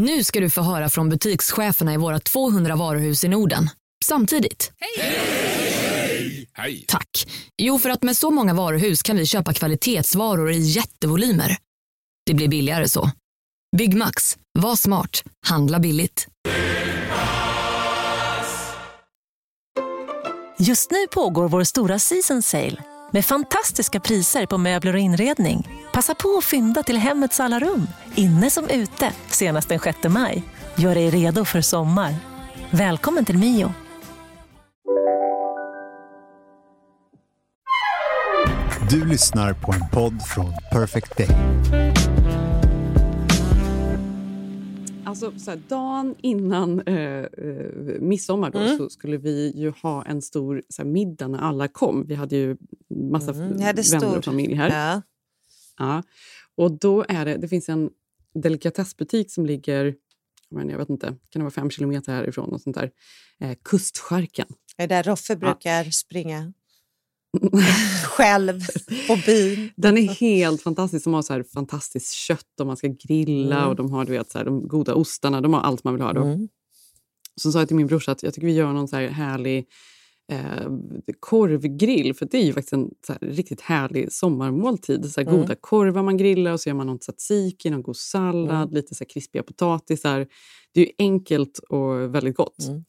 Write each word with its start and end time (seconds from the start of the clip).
Nu 0.00 0.24
ska 0.24 0.40
du 0.40 0.50
få 0.50 0.60
höra 0.62 0.88
från 0.88 1.08
butikscheferna 1.08 1.94
i 1.94 1.96
våra 1.96 2.20
200 2.20 2.76
varuhus 2.76 3.24
i 3.24 3.28
Norden. 3.28 3.70
Samtidigt. 4.04 4.72
Hej! 6.56 6.84
Tack. 6.88 7.28
Jo, 7.58 7.78
för 7.78 7.90
att 7.90 8.02
med 8.02 8.16
så 8.16 8.30
många 8.30 8.54
varuhus 8.54 9.02
kan 9.02 9.16
vi 9.16 9.26
köpa 9.26 9.52
kvalitetsvaror 9.52 10.50
i 10.50 10.58
jättevolymer. 10.58 11.56
Det 12.26 12.34
blir 12.34 12.48
billigare 12.48 12.88
så. 12.88 13.10
Byggmax. 13.76 14.38
Var 14.58 14.76
smart. 14.76 15.22
Handla 15.46 15.78
billigt. 15.78 16.26
Just 20.58 20.90
nu 20.90 21.06
pågår 21.06 21.48
vår 21.48 21.64
stora 21.64 21.98
season 21.98 22.42
sale 22.42 22.82
med 23.12 23.24
fantastiska 23.24 24.00
priser 24.00 24.46
på 24.46 24.58
möbler 24.58 24.92
och 24.92 25.00
inredning. 25.00 25.68
Passa 25.92 26.14
på 26.14 26.36
att 26.38 26.44
fynda 26.44 26.82
till 26.82 26.96
hemmets 26.96 27.40
alla 27.40 27.58
rum, 27.58 27.86
inne 28.14 28.50
som 28.50 28.68
ute, 28.68 29.12
senast 29.26 29.68
den 29.68 29.80
6 29.80 29.98
maj. 30.08 30.42
Gör 30.74 30.94
dig 30.94 31.10
redo 31.10 31.44
för 31.44 31.60
sommar. 31.60 32.14
Välkommen 32.70 33.24
till 33.24 33.38
Mio. 33.38 33.72
Du 38.90 39.04
lyssnar 39.04 39.52
på 39.52 39.72
en 39.72 39.88
podd 39.88 40.22
från 40.22 40.52
Perfect 40.72 41.16
Day. 41.16 41.28
Alltså, 45.26 45.44
så 45.44 45.50
här, 45.50 45.60
dagen 45.68 46.14
innan 46.22 46.80
eh, 46.80 46.94
eh, 47.24 48.00
midsommar 48.00 48.50
då, 48.50 48.58
Mm. 48.58 48.78
så 48.78 48.88
skulle 48.90 49.16
vi 49.16 49.52
ju 49.56 49.70
ha 49.82 50.04
en 50.04 50.22
stor 50.22 50.62
så 50.68 50.82
här, 50.82 50.88
middag 50.90 51.28
när 51.28 51.38
alla 51.38 51.68
kom. 51.68 52.06
Vi 52.06 52.14
hade 52.14 52.36
ju 52.36 52.56
massa 53.10 53.30
Mm, 53.32 53.56
vänner 53.56 53.82
stor- 53.82 54.18
och 54.18 54.24
familj 54.24 54.54
här. 54.54 54.70
Ja. 54.94 55.02
Ja. 55.78 56.02
Och 56.56 56.72
då 56.78 57.04
är 57.08 57.24
det, 57.24 57.36
det 57.36 57.48
finns 57.48 57.68
en 57.68 57.90
delikatessbutik 58.34 59.30
som 59.32 59.46
ligger 59.46 59.94
men 60.50 60.68
jag 60.68 60.78
vet 60.78 60.90
inte, 60.90 61.06
kan 61.06 61.16
det 61.40 61.40
vara 61.40 61.50
fem 61.50 61.70
kilometer 61.70 62.12
härifrån? 62.12 62.52
Och 62.52 62.60
sånt 62.60 62.76
där. 62.76 62.90
Eh, 63.40 63.56
Kustskärken. 63.64 64.46
Är 64.76 64.86
det 64.88 64.94
där 64.94 65.02
Roffe 65.02 65.36
brukar 65.36 65.84
springa 65.84 66.52
själv 68.04 68.60
på 69.06 69.18
byn? 69.26 69.70
Den 69.76 69.98
är 69.98 70.08
helt 70.08 70.62
fantastisk. 70.62 71.04
De 71.04 71.14
har 71.14 71.22
så 71.22 71.32
här 71.32 71.42
fantastiskt 71.42 72.12
kött 72.12 72.60
och 72.60 72.66
man 72.66 72.76
ska 72.76 72.88
grilla 73.08 73.56
Mm. 73.56 73.68
och 73.68 73.76
de 73.76 73.92
har 73.92 74.04
du 74.04 74.12
vet, 74.12 74.30
så 74.30 74.38
här, 74.38 74.44
de 74.44 74.68
goda 74.68 74.94
ostarna. 74.94 75.40
De 75.40 75.52
har 75.54 75.60
allt 75.60 75.84
man 75.84 75.94
vill 75.94 76.02
ha. 76.02 76.12
Då. 76.12 76.22
Mm. 76.22 76.48
Så 77.36 77.52
sa 77.52 77.58
jag 77.58 77.68
till 77.68 77.76
min 77.76 77.86
brorsa 77.86 78.12
att 78.12 78.22
jag 78.22 78.34
tycker 78.34 78.46
vi 78.46 78.52
gör 78.54 78.72
någon 78.72 78.88
så 78.88 78.96
här 78.96 79.08
härlig 79.08 79.66
eh, 80.32 80.66
korvgrill. 81.20 82.14
För 82.14 82.28
det 82.30 82.38
är 82.38 82.44
ju 82.44 82.52
faktiskt 82.52 82.72
en 82.72 82.90
här, 83.08 83.18
riktigt 83.20 83.60
härlig 83.60 84.12
sommarmåltid. 84.12 85.12
Så 85.12 85.20
här, 85.20 85.28
Mm. 85.28 85.40
Goda 85.40 85.54
korvar 85.54 86.02
man 86.02 86.16
grillar 86.16 86.52
och 86.52 86.60
så 86.60 86.68
gör 86.68 86.74
man 86.74 86.86
någon 86.86 86.98
tzatziki, 86.98 87.70
någon 87.70 87.82
god 87.82 87.96
sallad, 87.96 88.62
Mm. 88.62 88.74
lite 88.74 88.94
så 88.94 89.04
här, 89.04 89.08
krispiga 89.08 89.42
potatisar. 89.42 90.26
Det 90.74 90.80
är 90.80 90.84
ju 90.86 90.92
enkelt 90.98 91.58
och 91.58 92.14
väldigt 92.14 92.36
gott. 92.36 92.68
Mm. 92.68 92.84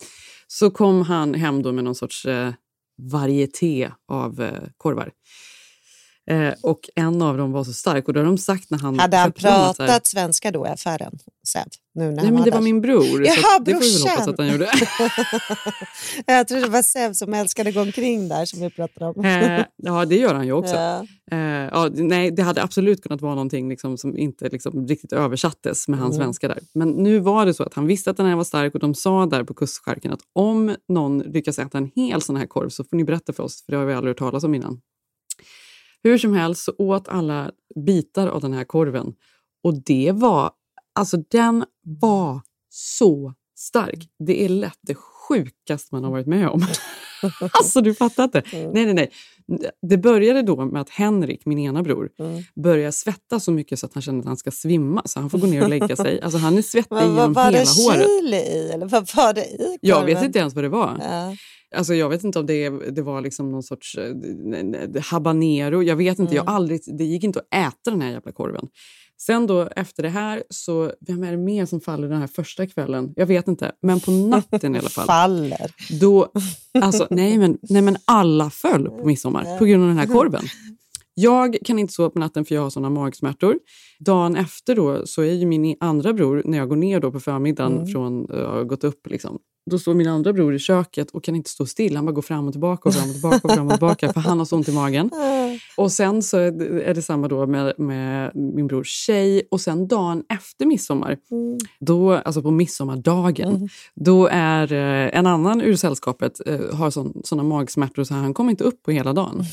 Så 0.48 0.72
kom 0.72 1.02
han 1.02 1.34
hem 1.34 1.62
då 1.64 1.72
med 1.72 1.84
någon 1.84 1.96
sorts 1.96 2.26
eh, 2.26 2.54
varieté 3.02 3.92
av 4.08 4.42
eh, 4.42 4.70
korvar. 4.78 5.12
Eh, 6.32 6.54
och 6.64 6.80
en 6.96 7.22
av 7.22 7.38
dem 7.38 7.52
var 7.52 7.64
så 7.64 7.74
stark 7.74 8.08
och 8.08 8.14
då 8.14 8.20
har 8.20 8.26
de 8.26 8.38
sagt 8.38 8.70
när 8.70 8.78
han 8.78 9.00
Hade 9.00 9.18
han 9.18 9.34
så 9.38 9.48
här- 9.48 9.74
pratat 9.74 10.08
svenska 10.08 10.52
då 10.52 10.66
i 10.68 10.70
affären 10.70 11.20
sen? 11.48 11.68
Nu 11.94 12.12
när 12.12 12.12
Nej, 12.24 12.32
men 12.32 12.36
det 12.44 12.50
där? 12.50 12.52
var 12.58 12.62
min 12.62 12.82
bror. 12.82 13.02
så 13.04 13.24
Jaha, 13.24 13.58
att 13.60 13.66
det 13.66 13.74
får 13.74 13.82
vi 13.82 13.94
väl 13.94 14.10
hoppas 14.10 14.28
att 14.28 14.38
han 14.38 14.48
gjorde. 14.48 14.70
Jag 16.26 16.48
trodde 16.48 16.64
det 16.64 16.70
var 16.70 16.82
Sev 16.82 17.14
som 17.14 17.34
älskade 17.34 17.70
att 17.70 17.76
gå 17.76 17.82
omkring 17.82 18.28
där 18.28 18.46
som 18.46 18.60
vi 18.60 18.70
pratade 18.70 19.06
om. 19.06 19.26
eh, 19.26 19.66
ja, 19.76 20.06
det 20.06 20.16
gör 20.16 20.34
han 20.34 20.46
ju 20.46 20.52
också. 20.54 20.76
Ja. 21.32 21.38
Eh, 21.38 21.40
ja, 21.72 21.90
nej, 21.94 22.32
det 22.32 22.44
hade 22.44 22.64
absolut 22.64 23.04
kunnat 23.04 23.22
vara 23.22 23.36
någonting 23.36 23.70
liksom, 23.70 23.98
som 23.98 24.18
inte 24.18 24.50
liksom, 24.50 24.88
riktigt 24.88 25.14
översattes 25.14 25.88
med 25.88 26.00
hans 26.00 26.16
Mm. 26.16 26.26
svenska 26.26 26.48
där. 26.48 26.60
Men 26.74 26.90
nu 26.90 27.20
var 27.20 27.46
det 27.46 27.54
så 27.54 27.64
att 27.64 27.74
han 27.74 27.88
visste 27.88 28.10
att 28.12 28.18
den 28.18 28.26
här 28.26 28.36
var 28.36 28.44
stark 28.44 28.74
och 28.74 28.80
de 28.80 28.96
sa 28.96 29.26
där 29.26 29.44
på 29.44 29.54
kustskärken 29.54 30.12
att 30.14 30.20
om 30.36 30.76
någon 30.90 31.20
lyckas 31.20 31.60
äta 31.60 31.78
en 31.78 31.92
hel 31.96 32.22
sån 32.22 32.36
här 32.36 32.46
korv 32.46 32.70
så 32.70 32.84
får 32.84 32.98
ni 32.98 33.04
berätta 33.04 33.34
för 33.34 33.44
oss, 33.44 33.66
för 33.66 33.72
det 33.72 33.78
har 33.78 33.86
vi 33.86 33.94
aldrig 33.94 34.10
hört 34.10 34.20
talas 34.20 34.44
om 34.44 34.56
innan. 34.56 34.82
Hur 36.04 36.18
som 36.18 36.34
helst 36.34 36.64
så 36.64 36.74
åt 36.78 37.08
alla 37.08 37.52
bitar 37.86 38.28
av 38.28 38.42
den 38.42 38.54
här 38.54 38.64
korven 38.64 39.14
och 39.64 39.84
det 39.84 40.12
var, 40.16 40.52
alltså 40.96 41.18
den 41.18 41.66
var 41.84 42.42
så 42.70 43.34
stark. 43.58 44.10
Det 44.28 44.46
är 44.46 44.50
lätt 44.50 44.80
det 44.82 44.96
sjukaste 44.96 45.96
man 45.96 46.04
har 46.04 46.12
varit 46.12 46.28
med 46.28 46.50
om. 46.50 46.62
alltså 47.52 47.82
du 47.82 47.94
fattar 47.94 48.24
inte. 48.24 48.40
Mm. 48.40 48.72
Nej, 48.72 48.86
nej, 48.86 48.94
nej. 48.94 49.12
Det 49.90 49.98
började 49.98 50.42
då 50.42 50.66
med 50.66 50.82
att 50.82 50.90
Henrik, 50.90 51.46
min 51.46 51.60
ena 51.60 51.84
bror, 51.84 52.10
Mm. 52.20 52.44
började 52.56 52.92
svettas 52.92 53.44
så 53.44 53.52
mycket 53.52 53.80
så 53.80 53.86
att 53.86 53.94
han 53.94 54.02
kände 54.04 54.20
att 54.20 54.26
han 54.28 54.38
ska 54.38 54.52
svimma. 54.52 55.02
Så 55.06 55.20
han 55.20 55.30
får 55.30 55.38
gå 55.38 55.48
ner 55.48 55.64
och 55.64 55.70
lägga 55.70 55.96
sig. 55.96 56.22
Alltså 56.22 56.38
han 56.40 56.58
är 56.58 56.62
svettig 56.62 56.96
Men, 56.96 57.08
vad 57.16 57.18
genom 57.18 57.34
var 57.34 57.44
hela 57.46 57.58
det 57.58 57.66
håret. 57.84 58.08
chili 58.08 58.38
i? 58.38 58.72
Eller 58.74 58.86
vad 58.86 59.10
var 59.16 59.34
det 59.34 59.46
i 59.46 59.78
Jag 59.82 60.06
vet 60.06 60.14
korven? 60.16 60.26
inte 60.26 60.40
ens 60.40 60.54
vad 60.56 60.64
det 60.64 60.70
var. 60.70 60.98
Ja. 61.02 61.36
Alltså 61.76 61.94
jag 61.94 62.10
vet 62.10 62.24
inte 62.24 62.40
om 62.40 62.46
det, 62.46 62.70
det 62.70 63.02
var 63.02 63.22
liksom 63.22 63.52
någon 63.52 63.64
sorts 63.64 63.98
eh, 63.98 65.02
habanero. 65.04 65.84
Jag 65.84 65.96
vet 65.96 66.20
inte. 66.20 66.36
Jag 66.36 66.42
Mm. 66.44 66.48
har 66.52 66.56
aldrig, 66.56 66.82
det 66.98 67.04
gick 67.04 67.24
inte 67.24 67.40
att 67.40 67.54
äta 67.68 67.92
den 67.92 68.02
här 68.02 68.12
jävla 68.12 68.32
korven. 68.32 68.68
Sen 69.18 69.48
då 69.48 69.70
efter 69.76 70.04
det 70.04 70.10
här, 70.10 70.44
så 70.50 70.92
vem 71.08 71.24
är 71.24 71.32
det 71.32 71.38
mer 71.38 71.66
som 71.66 71.82
faller 71.82 72.08
den 72.10 72.20
här 72.20 72.28
första 72.28 72.68
kvällen? 72.68 73.14
Jag 73.16 73.26
vet 73.26 73.48
inte. 73.48 73.72
Men 73.82 74.00
på 74.00 74.12
natten 74.12 74.76
i 74.76 74.80
alla 74.80 74.90
fall. 74.90 75.06
Faller. 75.06 75.72
Då, 76.00 76.32
alltså, 76.82 77.08
nej, 77.10 77.38
men, 77.38 77.58
nej, 77.62 77.82
men 77.82 77.98
alla 78.06 78.50
föll 78.50 78.90
på 78.90 79.06
midsommar 79.06 79.58
på 79.58 79.66
grund 79.66 79.84
av 79.84 79.90
den 79.90 79.98
här 79.98 80.08
korven. 80.08 80.44
Jag 81.14 81.58
kan 81.66 81.80
inte 81.80 81.94
sova 81.94 82.10
på 82.10 82.20
natten 82.20 82.46
för 82.46 82.56
jag 82.56 82.62
har 82.62 82.70
såna 82.70 82.90
magsmärtor. 82.90 83.60
Dagen 84.00 84.36
efter 84.36 84.76
då 84.76 85.06
så 85.06 85.22
är 85.22 85.34
ju 85.34 85.46
min 85.46 85.76
andra 85.80 86.14
bror, 86.14 86.42
när 86.46 86.58
jag 86.58 86.70
går 86.70 86.76
ner 86.76 87.00
då 87.00 87.12
på 87.12 87.20
förmiddagen 87.20 87.74
Mm. 87.74 87.88
från 87.88 88.28
jag 88.30 88.50
har 88.50 88.64
gått 88.64 88.84
upp, 88.84 89.08
liksom, 89.08 89.40
då 89.72 89.80
står 89.80 89.94
min 89.94 90.08
andra 90.08 90.34
bror 90.34 90.56
i 90.56 90.60
köket 90.60 91.12
och 91.12 91.24
kan 91.24 91.36
inte 91.36 91.50
stå 91.50 91.66
still. 91.66 91.96
Han 91.96 92.06
bara 92.06 92.12
går 92.12 92.22
fram 92.22 92.48
och 92.48 92.54
tillbaka 92.54 92.90
och 92.90 92.96
fram 92.96 93.10
och 93.10 93.14
tillbaka 93.14 93.48
och 93.48 93.54
fram 93.54 93.68
och 93.68 93.74
tillbaka 93.74 94.14
för 94.14 94.20
han 94.22 94.38
har 94.38 94.46
så 94.46 94.56
ont 94.56 94.70
i 94.70 94.72
magen. 94.74 95.10
Och 95.78 95.92
sen 95.92 96.24
så 96.24 96.38
är 96.38 96.94
det, 96.94 97.02
samma 97.02 97.28
då 97.28 97.48
med, 97.48 97.80
med 97.80 98.32
min 98.36 98.68
brors 98.68 98.88
tjej. 98.90 99.48
Och 99.52 99.62
sen 99.62 99.88
dagen 99.88 100.24
efter 100.30 100.66
midsommar, 100.66 101.18
Mm. 101.32 101.58
då, 101.80 102.14
alltså 102.14 102.42
på 102.42 102.52
midsommardagen, 102.52 103.70
då 103.96 104.28
är 104.32 104.74
eh, 104.74 105.18
en 105.18 105.28
annan 105.28 105.62
ur 105.62 105.76
sällskapet 105.76 106.42
eh, 106.46 106.76
har 106.76 106.90
sån, 106.92 107.22
såna 107.24 107.44
magsmärtor 107.44 108.04
så 108.04 108.14
han 108.14 108.34
kommer 108.34 108.52
inte 108.52 108.64
upp 108.64 108.84
på 108.84 108.92
hela 108.92 109.14
dagen. 109.14 109.44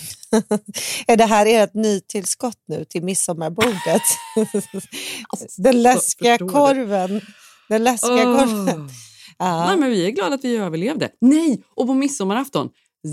Är 1.07 1.17
det 1.17 1.25
här 1.25 1.47
ert 1.47 1.75
nytillskott 1.75 2.59
nu 2.69 2.85
till 2.85 3.05
midsommarbordet? 3.05 4.03
Den 5.57 5.83
läskiga 5.83 6.39
korven. 6.39 7.21
Den 7.69 7.85
läskiga 7.85 8.29
Åh. 8.31 8.39
korven. 8.45 8.89
Ja. 9.41 9.67
Nej, 9.67 9.77
men 9.77 9.91
vi 9.91 10.07
är 10.07 10.11
glada 10.11 10.35
att 10.35 10.45
vi 10.45 10.57
överlevde. 10.57 11.09
Nej, 11.21 11.63
och 11.77 11.87
på 11.87 11.95
midsommarafton, 11.95 12.69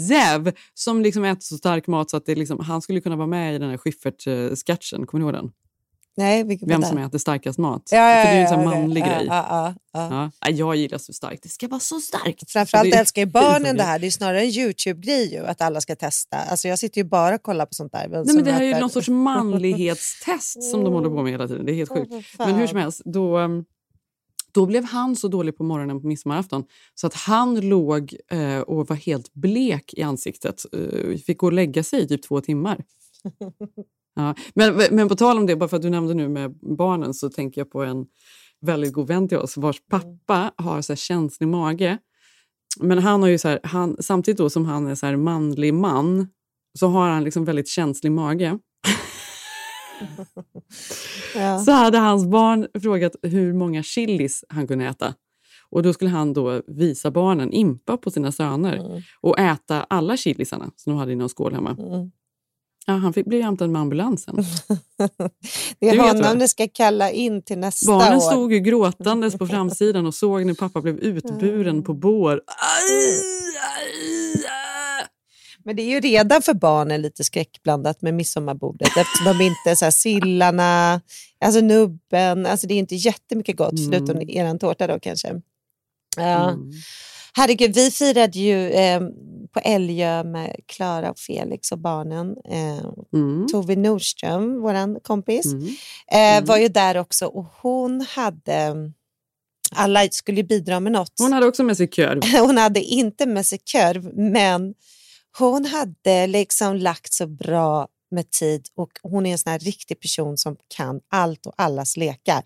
Zev 0.09 0.51
som 0.73 1.01
liksom 1.01 1.23
äter 1.25 1.41
så 1.41 1.57
stark 1.57 1.87
mat 1.87 2.09
så 2.09 2.17
att 2.17 2.25
det 2.25 2.35
liksom, 2.35 2.59
han 2.59 2.81
skulle 2.81 3.01
kunna 3.01 3.15
vara 3.15 3.27
med 3.27 3.55
i 3.55 3.57
den 3.57 3.69
här 3.69 3.77
Schyffert-sketchen. 3.77 5.05
Kommer 5.05 5.19
ni 5.23 5.25
ihåg 5.25 5.33
den? 5.33 5.51
Nej, 6.17 6.43
vilket 6.43 6.69
Vem 6.69 6.83
som 6.83 6.97
äter 6.97 7.17
starkast 7.17 7.59
mat. 7.59 7.89
Ja, 7.91 7.97
ja, 7.97 8.23
För 8.25 8.31
det 8.31 8.35
är 8.35 8.39
ju 8.39 8.41
en 8.41 8.49
sån 8.49 8.65
manlig 8.65 9.01
ja, 9.01 9.05
grej. 9.05 9.25
Ja, 9.27 9.73
ja, 9.93 10.31
ja. 10.41 10.49
Jag 10.49 10.75
gillar 10.75 10.97
så 10.97 11.13
starkt. 11.13 11.43
Det 11.43 11.49
ska 11.49 11.67
vara 11.67 11.79
så 11.79 11.99
starkt. 11.99 12.51
Framförallt 12.51 12.91
Det- 12.91 12.97
älskar 12.97 13.21
ju 13.21 13.25
barnen 13.25 13.63
det 13.63 13.73
det 13.73 13.81
är- 13.83 13.87
här. 13.87 13.99
Det 13.99 14.07
är 14.07 14.11
snarare 14.11 14.41
en 14.41 14.49
YouTube-grej 14.49 15.33
ju, 15.33 15.45
att 15.45 15.61
alla 15.61 15.81
ska 15.81 15.95
testa. 15.95 16.37
Alltså 16.37 16.67
jag 16.67 16.79
sitter 16.79 17.01
ju 17.01 17.05
bara 17.07 17.35
och 17.35 17.43
kollar 17.43 17.65
på 17.65 17.73
sånt 17.73 17.91
där. 17.91 18.07
Nej, 18.07 18.35
men 18.35 18.43
det 18.43 18.51
här 18.51 18.61
är 18.61 18.65
ju 18.65 18.73
äter- 18.73 18.79
någon 18.79 18.89
sorts 18.89 19.09
manlighetstest 19.29 20.63
som 20.71 20.83
de 20.83 20.93
håller 20.93 21.09
på 21.09 21.23
med 21.23 21.31
hela 21.31 21.47
tiden. 21.47 21.65
Det 21.65 21.71
är 21.71 21.75
helt 21.75 21.89
sjukt. 21.89 22.11
Men 22.37 22.55
hur 22.55 22.67
som 22.67 22.77
helst, 22.77 23.01
då, 23.05 23.37
um, 23.39 23.65
då 24.55 24.65
blev 24.65 24.83
han 24.83 25.15
så 25.15 25.27
dålig 25.27 25.57
på 25.57 25.63
morgonen 25.63 26.01
på 26.01 26.07
midsommarafton 26.07 26.63
så 26.95 27.07
att 27.07 27.13
han 27.13 27.59
låg 27.69 28.15
eh, 28.31 28.59
och 28.59 28.87
var 28.87 28.95
helt 28.95 29.33
blek 29.33 29.93
i 29.93 30.01
ansiktet. 30.01 30.65
Eh, 30.73 31.17
fick 31.17 31.37
gå 31.37 31.45
och 31.45 31.53
lägga 31.53 31.83
sig 31.83 32.03
i 32.03 32.07
typ 32.07 32.23
två 32.23 32.41
timmar. 32.41 32.83
Ja. 34.17 34.35
Men, 34.53 34.81
men 34.91 35.09
på 35.09 35.15
tal 35.15 35.37
om 35.37 35.45
det, 35.45 35.55
bara 35.55 35.69
för 35.69 35.77
att 35.77 35.83
du 35.83 35.89
nämnde 35.89 36.13
nu 36.13 36.29
med 36.29 36.55
barnen 36.77 37.13
så 37.13 37.29
tänker 37.29 37.61
jag 37.61 37.71
på 37.71 37.83
en 37.83 38.05
väldigt 38.61 38.93
god 38.93 39.07
vän 39.07 39.27
till 39.27 39.37
oss 39.37 39.57
vars 39.57 39.81
pappa 39.89 40.51
har 40.57 40.81
så 40.81 40.93
här 40.93 40.97
känslig 40.97 41.47
mage. 41.47 41.97
Men 42.79 42.99
han 42.99 43.21
har 43.21 43.29
ju 43.29 43.37
så 43.37 43.47
här, 43.47 43.59
han, 43.63 43.97
samtidigt 43.99 44.37
då 44.37 44.49
som 44.49 44.65
han 44.65 44.87
är 44.87 44.95
så 44.95 45.17
manlig 45.17 45.73
man 45.73 46.27
så 46.79 46.87
har 46.87 47.09
han 47.09 47.23
liksom 47.23 47.45
väldigt 47.45 47.67
känslig 47.67 48.11
mage. 48.11 48.59
Ja. 51.35 51.59
Så 51.59 51.71
hade 51.71 51.97
hans 51.97 52.25
barn 52.25 52.67
frågat 52.81 53.15
hur 53.21 53.53
många 53.53 53.83
chilis 53.83 54.43
han 54.49 54.67
kunde 54.67 54.85
äta. 54.85 55.13
Och 55.69 55.83
Då 55.83 55.93
skulle 55.93 56.11
han 56.11 56.33
då 56.33 56.61
visa 56.67 57.11
barnen, 57.11 57.51
impa 57.51 57.97
på 57.97 58.11
sina 58.11 58.31
söner 58.31 58.75
Mm. 58.77 59.01
och 59.21 59.39
äta 59.39 59.83
alla 59.83 60.17
chilisarna 60.17 60.71
som 60.75 60.93
de 60.93 60.99
hade 60.99 61.11
i 61.11 61.15
någon 61.15 61.29
skål 61.29 61.53
hemma. 61.53 61.75
Mm. 61.79 62.11
Ja, 62.87 62.93
han 62.93 63.13
fick 63.13 63.25
bli 63.25 63.41
hämtad 63.41 63.69
med 63.69 63.81
ambulansen. 63.81 64.35
Det 65.79 65.89
är 65.89 65.91
Du 65.93 65.99
honom 65.99 66.37
ni 66.37 66.47
ska 66.47 66.67
kalla 66.73 67.11
in 67.11 67.41
till 67.41 67.57
nästa 67.57 67.91
Barnen 67.91 68.15
år. 68.17 68.19
stod 68.19 68.53
ju 68.53 68.59
gråtandes 68.59 69.37
på 69.37 69.47
framsidan 69.47 70.05
och 70.05 70.15
såg 70.15 70.45
när 70.45 70.53
pappa 70.53 70.81
blev 70.81 70.99
utburen 70.99 71.83
på 71.83 71.93
bår. 71.93 72.31
Aj, 72.47 73.19
aj. 73.74 73.74
Men 75.65 75.75
det 75.75 75.81
är 75.81 75.89
ju 75.89 75.99
redan 75.99 76.41
för 76.41 76.53
barnen 76.53 77.01
lite 77.01 77.23
skräckblandat 77.23 78.01
med 78.01 78.13
midsommarbordet 78.13 78.87
eftersom 78.97 79.37
de 79.37 79.43
inte 79.45 79.75
så 79.75 79.85
här 79.85 79.91
sillarna, 79.91 81.01
alltså 81.45 81.61
nubben, 81.61 82.45
alltså 82.45 82.67
det 82.67 82.73
är 82.73 82.79
inte 82.79 82.95
jättemycket 82.95 83.57
gott 83.57 83.79
Mm. 83.79 83.91
förutom 83.91 84.29
er 84.29 84.57
tårta 84.57 84.87
då 84.87 84.99
kanske. 84.99 85.41
Ja. 86.17 86.49
Mm. 86.51 86.71
Herregud, 87.33 87.75
vi 87.75 87.91
firade 87.91 88.39
ju 88.39 88.69
eh, 88.71 89.01
på 89.53 89.59
Älgö 89.59 90.23
med 90.23 90.55
Klara 90.65 91.11
och 91.11 91.19
Felix 91.19 91.71
och 91.71 91.79
barnen. 91.79 92.35
Eh, 92.51 92.85
Mm. 93.13 93.47
Tove 93.51 93.75
Nordström, 93.75 94.61
vår 94.61 94.99
kompis, 94.99 95.45
Mm. 95.45 95.65
eh, 96.11 96.37
Mm. 96.37 96.45
var 96.45 96.57
ju 96.57 96.67
där 96.67 96.97
också 96.97 97.25
och 97.25 97.45
hon 97.61 98.01
hade, 98.09 98.75
alla 99.75 100.07
skulle 100.09 100.37
ju 100.37 100.43
bidra 100.47 100.79
med 100.79 100.91
något. 100.91 101.11
Hon 101.19 101.33
hade 101.33 101.45
också 101.47 101.63
med 101.63 101.77
sig 101.77 101.87
korv. 101.87 102.21
Hon 102.39 102.57
hade 102.57 102.81
inte 102.81 103.25
med 103.25 103.45
sig 103.45 103.59
korv, 103.71 104.17
men 104.17 104.73
hon 105.37 105.65
hade 105.65 106.27
liksom 106.27 106.75
lagt 106.75 107.13
så 107.13 107.27
bra 107.27 107.87
med 108.11 108.31
tid 108.31 108.67
och 108.75 108.91
hon 109.03 109.25
är 109.25 109.31
en 109.31 109.37
sån 109.37 109.51
här 109.51 109.59
riktig 109.59 109.99
person 109.99 110.37
som 110.37 110.57
kan 110.75 111.01
allt 111.11 111.45
och 111.45 111.53
allas 111.57 111.97
lekar. 111.97 112.43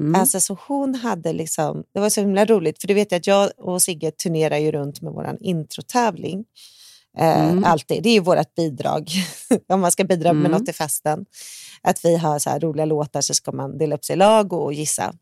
Mm. 0.00 0.20
Alltså, 0.20 0.40
så 0.40 0.58
hon 0.66 0.94
hade 0.94 1.32
liksom, 1.32 1.84
det 1.94 2.00
var 2.00 2.10
så 2.10 2.20
himla 2.20 2.44
roligt, 2.44 2.80
för 2.80 2.88
du 2.88 2.94
vet 2.94 3.12
att 3.12 3.26
jag 3.26 3.50
och 3.58 3.82
Sigge 3.82 4.10
turnerar 4.10 4.58
ju 4.58 4.72
runt 4.72 5.02
med 5.02 5.12
vår 5.12 5.36
introtävling. 5.40 6.44
Eh, 7.18 7.44
Mm. 7.50 7.64
Alltid. 7.64 8.02
Det 8.02 8.08
är 8.08 8.14
ju 8.14 8.20
vårt 8.20 8.54
bidrag, 8.54 9.10
om 9.68 9.80
man 9.80 9.92
ska 9.92 10.04
bidra 10.04 10.32
med 10.32 10.46
Mm. 10.46 10.52
något 10.52 10.66
till 10.66 10.74
festen. 10.74 11.26
Att 11.82 12.04
vi 12.04 12.16
har 12.16 12.38
så 12.38 12.50
här 12.50 12.60
roliga 12.60 12.84
låtar 12.86 13.20
så 13.20 13.34
ska 13.34 13.52
man 13.52 13.78
dela 13.78 13.94
upp 13.94 14.04
sig 14.04 14.14
i 14.14 14.16
lag 14.16 14.52
och 14.52 14.72
gissa. 14.74 15.14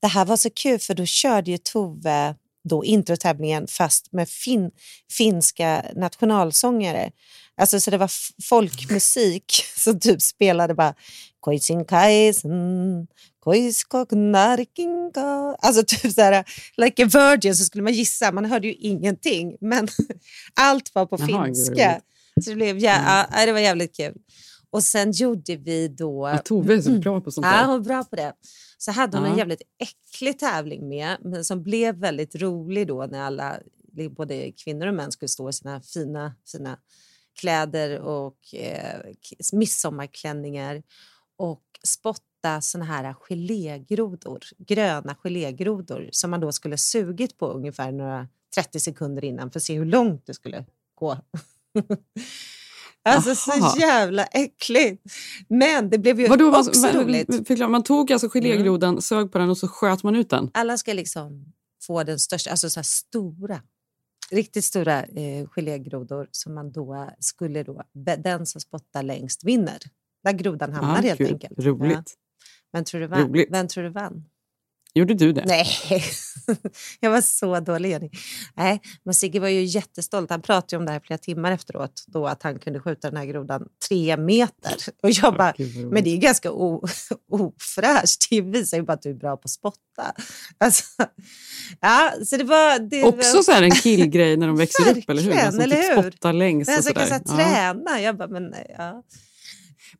Det 0.00 0.06
här 0.06 0.24
var 0.24 0.36
så 0.36 0.50
kul 0.50 0.78
för 0.78 0.94
då 0.94 1.06
körde 1.06 1.50
ju 1.50 1.58
Tove 1.58 2.34
då 2.68 2.84
introtävlingen 2.84 3.66
fast 3.66 4.12
med 4.12 4.28
fin, 4.28 4.70
finska 5.12 5.84
nationalsångare. 5.96 7.10
Alltså 7.56 7.80
så 7.80 7.90
det 7.90 7.98
var 7.98 8.10
folkmusik 8.48 9.64
som 9.76 10.00
typ 10.00 10.22
spelade 10.22 10.74
bara 10.74 10.94
Koisin 11.40 11.84
kaisen, 11.84 13.06
koiskok 13.40 14.08
narkinka. 14.12 15.56
Alltså 15.58 15.82
typ 15.86 16.12
så 16.12 16.20
här, 16.22 16.44
like 16.76 17.04
a 17.04 17.08
virgin 17.12 17.56
så 17.56 17.64
skulle 17.64 17.82
man 17.82 17.92
gissa, 17.92 18.32
man 18.32 18.44
hörde 18.44 18.66
ju 18.68 18.74
ingenting. 18.74 19.56
Men 19.60 19.88
allt 20.54 20.94
var 20.94 21.06
på 21.06 21.16
Jaha, 21.18 21.26
gud, 21.46 21.56
finska. 21.56 21.72
roligt. 21.72 22.04
Så 22.44 22.50
det, 22.50 22.56
blev 22.56 22.76
jä- 22.78 23.26
ja, 23.32 23.46
det 23.46 23.52
var 23.52 23.60
jävligt 23.60 23.96
kul. 23.96 24.14
Och 24.72 24.82
sen 24.82 25.12
gjorde 25.12 25.56
vi 25.56 25.88
då... 25.88 26.28
Ja, 26.28 26.38
Tove 26.38 26.74
är 26.74 26.80
så 26.80 26.90
bra 26.98 27.20
på 27.20 27.30
sånt 27.30 27.46
Ja, 27.46 27.52
där. 27.52 27.60
hon 27.66 27.68
var 27.70 27.80
bra 27.80 28.04
på 28.04 28.16
det. 28.16 28.32
Så 28.78 28.90
hade 28.92 29.16
hon 29.16 29.26
en 29.26 29.32
Ja. 29.32 29.38
jävligt 29.38 29.62
äcklig 29.78 30.38
tävling 30.38 30.88
med, 30.88 31.16
men 31.20 31.44
som 31.44 31.62
blev 31.62 31.94
väldigt 31.94 32.34
rolig 32.36 32.86
då 32.88 33.06
när 33.10 33.20
alla, 33.20 33.58
både 34.16 34.52
kvinnor 34.52 34.86
och 34.86 34.94
män, 34.94 35.12
skulle 35.12 35.28
stå 35.28 35.48
i 35.48 35.52
sina 35.52 35.80
fina, 35.82 36.34
fina 36.52 36.78
kläder 37.40 38.00
och 38.00 38.54
eh, 38.54 39.00
midsommarklänningar 39.52 40.82
och 41.36 41.62
spotta 41.84 42.60
såna 42.60 42.84
här 42.84 43.14
gelégrodor, 43.14 44.40
gröna 44.58 45.14
gelégrodor 45.14 46.08
som 46.12 46.30
man 46.30 46.40
då 46.40 46.52
skulle 46.52 46.76
sugit 46.78 47.38
på 47.38 47.46
ungefär 47.46 47.92
några 47.92 48.28
30 48.54 48.80
sekunder 48.80 49.24
innan 49.24 49.50
för 49.50 49.58
att 49.58 49.64
se 49.64 49.78
hur 49.78 49.84
långt 49.84 50.26
det 50.26 50.34
skulle 50.34 50.64
gå. 50.94 51.16
Alltså 53.04 53.50
Aha. 53.52 53.68
så 53.70 53.80
jävla 53.80 54.24
äckligt. 54.24 55.02
Men 55.48 55.90
det 55.90 55.98
blev 55.98 56.20
ju 56.20 56.28
Vadå, 56.28 56.50
vad- 56.50 56.68
också 56.68 56.80
vad- 56.82 56.94
roligt. 56.94 57.46
Förklara, 57.48 57.68
man 57.68 57.82
tog 57.82 58.12
alltså 58.12 58.28
gelégrodan, 58.28 59.02
sög 59.02 59.32
på 59.32 59.38
den 59.38 59.50
och 59.50 59.58
så 59.58 59.68
sköt 59.68 60.02
man 60.02 60.16
ut 60.16 60.30
den? 60.30 60.50
Alla 60.54 60.78
ska 60.78 60.92
liksom 60.92 61.52
få 61.86 62.02
den 62.02 62.18
största, 62.18 62.50
alltså 62.50 62.70
så 62.70 62.82
stora, 62.82 63.60
riktigt 64.30 64.64
stora 64.64 65.02
eh, 65.02 65.46
gelégrodor 65.56 66.28
som 66.30 66.54
man 66.54 66.72
då 66.72 67.10
skulle 67.18 67.62
då, 67.62 67.82
den 68.18 68.46
som 68.46 68.60
spottar 68.60 69.02
längst 69.02 69.44
vinner. 69.44 69.78
Där 70.24 70.32
grodan 70.32 70.72
hamnar 70.72 70.96
Ja, 70.96 71.02
helt 71.02 71.18
kul. 71.18 71.32
enkelt. 71.32 71.58
Roligt. 71.58 71.92
Ja. 71.92 72.02
Vem 72.72 72.84
tror 72.84 73.00
du 73.00 73.06
vann? 73.06 73.28
Roligt. 73.28 73.48
Vem 73.52 73.68
tror 73.68 73.84
du 73.84 73.90
vann? 73.90 74.24
Gjorde 74.94 75.14
du 75.14 75.32
det? 75.32 75.44
Nej, 75.46 75.66
jag 77.00 77.10
var 77.10 77.20
så 77.20 77.60
dålig 77.60 77.90
Jenny. 77.90 78.10
Nej, 78.56 78.80
men 79.04 79.14
Sigge 79.14 79.40
var 79.40 79.48
ju 79.48 79.64
jättestolt. 79.64 80.30
Han 80.30 80.42
pratade 80.42 80.76
om 80.76 80.86
det 80.86 80.92
här 80.92 81.00
flera 81.00 81.18
timmar 81.18 81.52
efteråt, 81.52 82.04
då 82.06 82.26
att 82.26 82.42
han 82.42 82.58
kunde 82.58 82.80
skjuta 82.80 83.10
den 83.10 83.16
här 83.16 83.24
grodan 83.26 83.66
tre 83.88 84.16
meter. 84.16 84.74
Och 85.02 85.10
jag 85.10 85.34
bara, 85.36 85.52
roligt. 85.52 85.76
men 85.92 86.04
det 86.04 86.10
är 86.10 86.16
ganska 86.16 86.50
ofräscht. 87.30 88.30
Det 88.30 88.40
visar 88.40 88.76
ju 88.76 88.82
bara 88.82 88.92
att 88.92 89.02
du 89.02 89.10
är 89.10 89.14
bra 89.14 89.36
på 89.36 89.42
att 89.44 89.50
spotta. 89.50 90.12
Alltså, 90.58 90.84
ja, 91.80 92.12
så 92.26 92.36
det 92.36 92.44
var... 92.44 92.78
Det 92.78 93.02
Också 93.04 93.36
var, 93.36 93.42
så 93.42 93.52
här 93.52 93.62
en 93.62 93.70
killgrej 93.70 94.36
när 94.36 94.46
de 94.46 94.56
växer 94.56 94.90
upp, 94.98 95.04
eller 95.10 95.22
hur? 95.22 95.30
Den 95.30 95.38
Verkligen, 95.38 95.52
som 95.52 95.60
eller 95.60 95.76
typ 95.82 95.96
hur? 96.04 96.10
spottar 96.10 96.32
längst 96.32 96.70
den 96.70 96.78
och 96.78 96.84
som 96.84 96.94
kan 96.94 97.06
så 97.06 97.12
här, 97.14 97.20
Ja. 97.26 97.34
träna. 97.74 98.00
Jag 98.00 98.16
bara, 98.16 98.28
men 98.28 98.54
ja. 98.78 99.02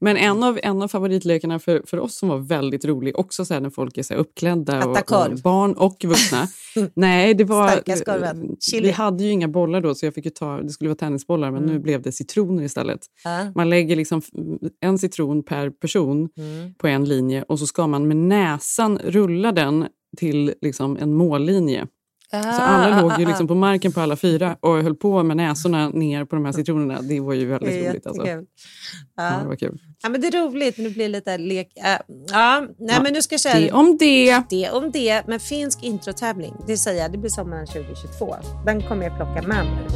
Men 0.01 0.17
en 0.17 0.43
av, 0.43 0.59
en 0.63 0.83
av 0.83 0.89
favoritlekarna 0.89 1.59
för, 1.59 1.83
för 1.87 1.99
oss 2.01 2.19
som 2.19 2.29
var 2.29 2.39
väldigt 2.39 2.85
rolig, 2.85 3.19
också 3.19 3.45
så 3.45 3.61
när 3.61 3.71
folk 3.71 3.99
är 3.99 4.03
så 4.03 4.15
uppklädda, 4.15 4.87
och, 4.89 4.97
och 4.97 5.39
barn 5.45 5.73
och 5.73 6.05
vuxna. 6.05 6.49
Nej, 6.95 7.35
det 7.35 7.45
var, 7.45 7.83
vi 8.83 8.91
hade 8.91 9.25
ju 9.25 9.31
inga 9.31 9.49
bollar 9.49 9.81
då 9.81 9.95
så 9.95 10.07
jag 10.07 10.15
fick 10.15 10.35
ta, 10.35 10.63
det 10.63 10.69
skulle 10.71 10.89
vara 10.89 10.97
tennisbollar 10.99 11.51
men 11.51 11.63
Mm. 11.63 11.75
nu 11.75 11.81
blev 11.81 12.03
det 12.03 12.13
citroner 12.13 12.63
istället. 12.65 13.01
ja. 13.25 13.53
Man 13.55 13.71
lägger 13.71 13.97
liksom 13.97 14.23
en 14.81 14.99
citron 14.99 15.43
per 15.43 15.71
person 15.71 16.29
Mm. 16.37 16.75
på 16.75 16.87
en 16.87 17.05
linje 17.05 17.43
och 17.49 17.59
så 17.59 17.67
ska 17.67 17.87
man 17.87 18.09
med 18.09 18.17
näsan 18.17 18.99
rulla 19.05 19.53
den 19.53 19.87
till 20.17 20.55
liksom 20.63 20.97
en 20.97 21.15
mållinje. 21.15 21.87
Så 22.33 22.63
alla 22.63 23.01
låg 23.03 23.21
ju 23.21 23.27
liksom 23.27 23.49
på 23.49 23.55
marken 23.55 23.93
på 23.93 24.01
alla 24.01 24.17
fyra 24.17 24.57
och 24.61 24.83
höll 24.83 24.95
på 24.97 25.23
med 25.23 25.37
näsorna 25.37 25.89
ner 25.89 26.25
på 26.25 26.37
de 26.37 26.45
här 26.45 26.53
citronerna. 26.53 27.01
Det 27.03 27.21
var 27.21 27.35
ju 27.35 27.47
väldigt 27.47 27.89
roligt. 27.89 28.07
Alltså. 28.07 28.27
jättekul. 28.27 28.47
Ja, 29.17 29.23
det 29.23 29.37
Ja. 29.43 29.49
var 29.49 29.57
kul. 29.57 29.79
Ja, 30.03 30.09
men 30.09 30.21
det 30.21 30.27
är 30.27 30.49
roligt, 30.49 30.77
men 30.77 30.85
det 30.85 30.91
blir 30.91 31.09
lite 31.09 31.39
lek... 31.39 31.69
äh, 31.77 31.85
ja, 32.33 32.61
nej, 32.79 32.95
Ja, 32.97 33.03
men 33.03 33.13
nu 33.13 33.23
ska 33.23 33.33
jag 33.33 33.41
säga... 33.41 33.61
Det 33.61 33.73
om 33.73 33.97
det. 33.99 34.43
Det 34.51 34.71
om 34.71 34.91
det, 34.91 35.23
men 35.29 35.41
finsk 35.41 35.83
introtävling, 35.83 36.55
det 36.67 36.77
säger 36.77 37.03
jag, 37.03 37.13
det 37.13 37.19
blir 37.19 37.31
sommaren 37.31 37.67
2022. 37.67 38.37
Den 38.67 38.83
kommer 38.83 39.03
jag 39.05 39.17
plocka 39.17 39.43
med 39.49 39.65
mig. 39.67 39.87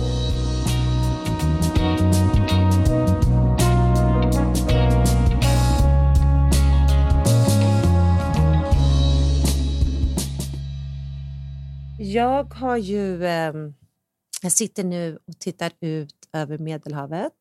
Jag 12.17 12.55
har 12.55 12.77
ju... 12.77 13.27
ehm, 13.27 13.75
jag 14.43 14.53
sitter 14.53 14.85
nu 14.85 15.19
och 15.29 15.39
tittar 15.39 15.73
ut 15.81 16.15
över 16.33 16.59
Medelhavet. 16.59 17.33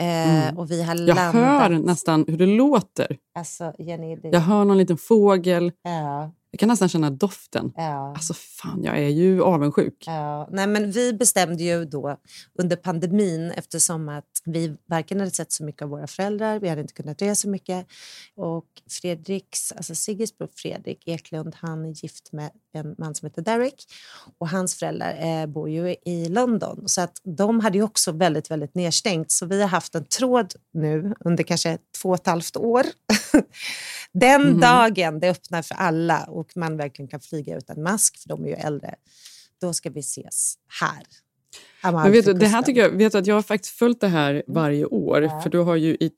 Eh, 0.00 0.06
Mm. 0.46 0.58
Och 0.58 0.70
vi 0.70 0.82
har 0.82 0.94
Jag 0.94 1.06
landat... 1.06 1.34
hör 1.34 1.70
nästan 1.70 2.24
hur 2.28 2.38
det 2.38 2.46
låter. 2.46 3.16
Alltså, 3.34 3.72
Jenny, 3.78 4.16
det... 4.16 4.28
Jag 4.28 4.40
hör 4.40 4.64
någon 4.64 4.78
liten 4.78 4.96
fågel. 4.96 5.72
Ja, 5.82 6.32
Jag 6.56 6.60
kan 6.60 6.68
nästan 6.68 6.88
känna 6.88 7.10
doften. 7.10 7.72
ja. 7.76 8.12
Alltså 8.16 8.34
fan, 8.34 8.82
jag 8.84 8.98
är 8.98 9.08
ju 9.08 9.42
avundsjuk. 9.42 10.04
Ja, 10.06 10.48
nej 10.52 10.66
men 10.66 10.90
vi 10.90 11.12
bestämde 11.12 11.62
ju 11.62 11.84
då 11.84 12.16
under 12.58 12.76
pandemin 12.76 13.50
eftersom 13.50 14.08
att 14.08 14.24
vi 14.44 14.76
varken 14.86 15.18
hade 15.20 15.30
sett 15.30 15.52
så 15.52 15.64
mycket 15.64 15.82
av 15.82 15.88
våra 15.88 16.06
föräldrar, 16.06 16.58
vi 16.60 16.68
hade 16.68 16.80
inte 16.80 16.94
kunnat 16.94 17.22
resa 17.22 17.34
så 17.34 17.48
mycket. 17.48 17.86
Och 18.36 18.64
Fredriks, 18.90 19.72
alltså 19.72 19.94
Sigges 19.94 20.38
bror 20.38 20.48
Fredrik 20.56 21.08
Eklund, 21.08 21.54
han 21.58 21.84
är 21.84 21.90
gift 22.04 22.32
med 22.32 22.50
en 22.72 22.94
man 22.98 23.14
som 23.14 23.26
heter 23.26 23.42
Derek 23.42 23.84
och 24.38 24.48
hans 24.48 24.74
föräldrar 24.74 25.40
eh, 25.40 25.46
bor 25.46 25.70
ju 25.70 25.96
i 26.04 26.28
London. 26.28 26.82
Så 26.88 27.00
att 27.00 27.20
de 27.24 27.60
hade 27.60 27.78
ju 27.78 27.84
också 27.84 28.12
väldigt, 28.12 28.50
väldigt 28.50 28.74
nedstängt. 28.74 29.30
Så 29.30 29.46
vi 29.46 29.60
har 29.62 29.68
haft 29.68 29.94
en 29.94 30.04
tråd 30.04 30.54
nu 30.72 31.14
under 31.20 31.44
kanske 31.44 31.78
två 32.02 32.08
och 32.08 32.14
ett 32.14 32.26
halvt 32.26 32.56
år. 32.56 32.82
Den 34.12 34.42
Mhm. 34.42 34.60
dagen 34.60 35.20
det 35.20 35.30
öppnar 35.30 35.62
för 35.62 35.74
alla 35.74 36.24
och 36.24 36.45
man 36.54 36.76
verkligen 36.76 37.08
kan 37.08 37.20
flyga 37.20 37.56
utan 37.56 37.82
mask, 37.82 38.18
för 38.22 38.28
de 38.28 38.44
är 38.44 38.48
ju 38.48 38.54
äldre, 38.54 38.94
då 39.60 39.72
ska 39.72 39.90
vi 39.90 40.00
ses 40.00 40.54
här. 40.80 41.02
Men 41.92 42.12
vet 42.12 42.24
du, 42.24 42.32
det 42.32 42.46
här 42.46 42.62
tycker 42.62 42.80
jag, 42.80 42.90
vet 42.90 43.14
att 43.14 43.26
jag 43.26 43.34
har 43.34 43.42
faktiskt 43.42 43.74
följt 43.78 44.00
det 44.00 44.08
här 44.08 44.42
varje 44.46 44.84
år. 44.84 45.22
Ja. 45.22 45.40
För 45.40 45.50
du 45.50 45.58
har 45.58 45.76
ju 45.76 45.94
i 46.00 46.10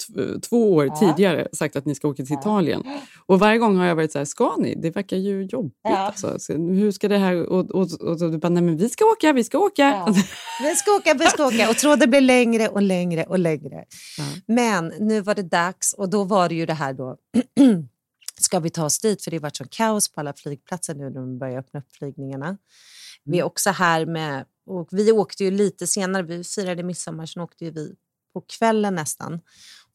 två 0.42 0.74
år 0.74 0.86
Ja. 0.86 0.96
tidigare 0.96 1.48
sagt 1.52 1.76
att 1.76 1.86
ni 1.86 1.94
ska 1.94 2.08
åka 2.08 2.24
till 2.24 2.34
Italien. 2.34 2.82
Och 3.26 3.38
varje 3.38 3.58
gång 3.58 3.76
har 3.76 3.86
jag 3.86 3.96
varit 3.96 4.12
så 4.12 4.18
här, 4.18 4.24
ska 4.24 4.56
ni? 4.56 4.74
Det 4.74 4.90
verkar 4.90 5.16
ju 5.16 5.42
jobbigt. 5.42 5.74
Ja. 5.82 5.96
Alltså. 5.96 6.38
Så, 6.38 6.52
hur 6.52 6.90
ska 6.92 7.08
det 7.08 7.18
här... 7.18 7.46
Och, 7.46 7.70
och, 7.70 7.80
och, 7.80 8.18
så 8.18 8.28
du 8.28 8.38
bara, 8.38 8.48
nej 8.48 8.62
men 8.62 8.76
vi 8.76 8.88
ska 8.88 9.04
åka, 9.04 9.32
vi 9.32 9.44
ska 9.44 9.58
åka. 9.58 9.82
Ja. 9.82 10.14
Vi 10.62 10.74
ska 10.74 10.90
åka, 10.90 11.14
vi 11.14 11.26
ska 11.26 11.46
åka. 11.46 11.70
Och 11.70 11.76
tråden 11.76 12.10
blir 12.10 12.20
längre 12.20 12.68
och 12.68 12.82
längre 12.82 13.24
och 13.24 13.38
längre. 13.38 13.84
Ja. 14.18 14.24
Men 14.46 14.92
nu 14.98 15.20
var 15.20 15.34
det 15.34 15.42
dags 15.42 15.92
och 15.94 16.10
då 16.10 16.24
var 16.24 16.48
det 16.48 16.54
ju 16.54 16.66
det 16.66 16.74
här 16.74 16.92
då. 16.92 17.16
ska 18.42 18.60
vi 18.60 18.70
ta 18.70 18.84
oss 18.84 18.98
dit? 18.98 19.24
För 19.24 19.30
det 19.30 19.36
har 19.36 19.42
varit 19.42 19.56
sån 19.56 19.68
kaos 19.68 20.12
på 20.12 20.20
alla 20.20 20.32
flygplatser 20.32 20.94
nu 20.94 21.04
när 21.04 21.10
de 21.10 21.38
börjar 21.38 21.58
öppna 21.58 21.80
upp 21.80 21.92
flygningarna. 21.92 22.58
Vi 23.24 23.38
är 23.38 23.42
också 23.42 23.70
här 23.70 24.06
med, 24.06 24.44
och 24.66 24.88
vi 24.90 25.12
åkte 25.12 25.44
ju 25.44 25.50
lite 25.50 25.86
senare, 25.86 26.22
vi 26.22 26.44
firade 26.44 26.82
midsommar, 26.82 27.26
sen 27.26 27.42
åkte 27.42 27.70
vi 27.70 27.94
på 28.32 28.40
kvällen 28.58 28.94
nästan. 28.94 29.40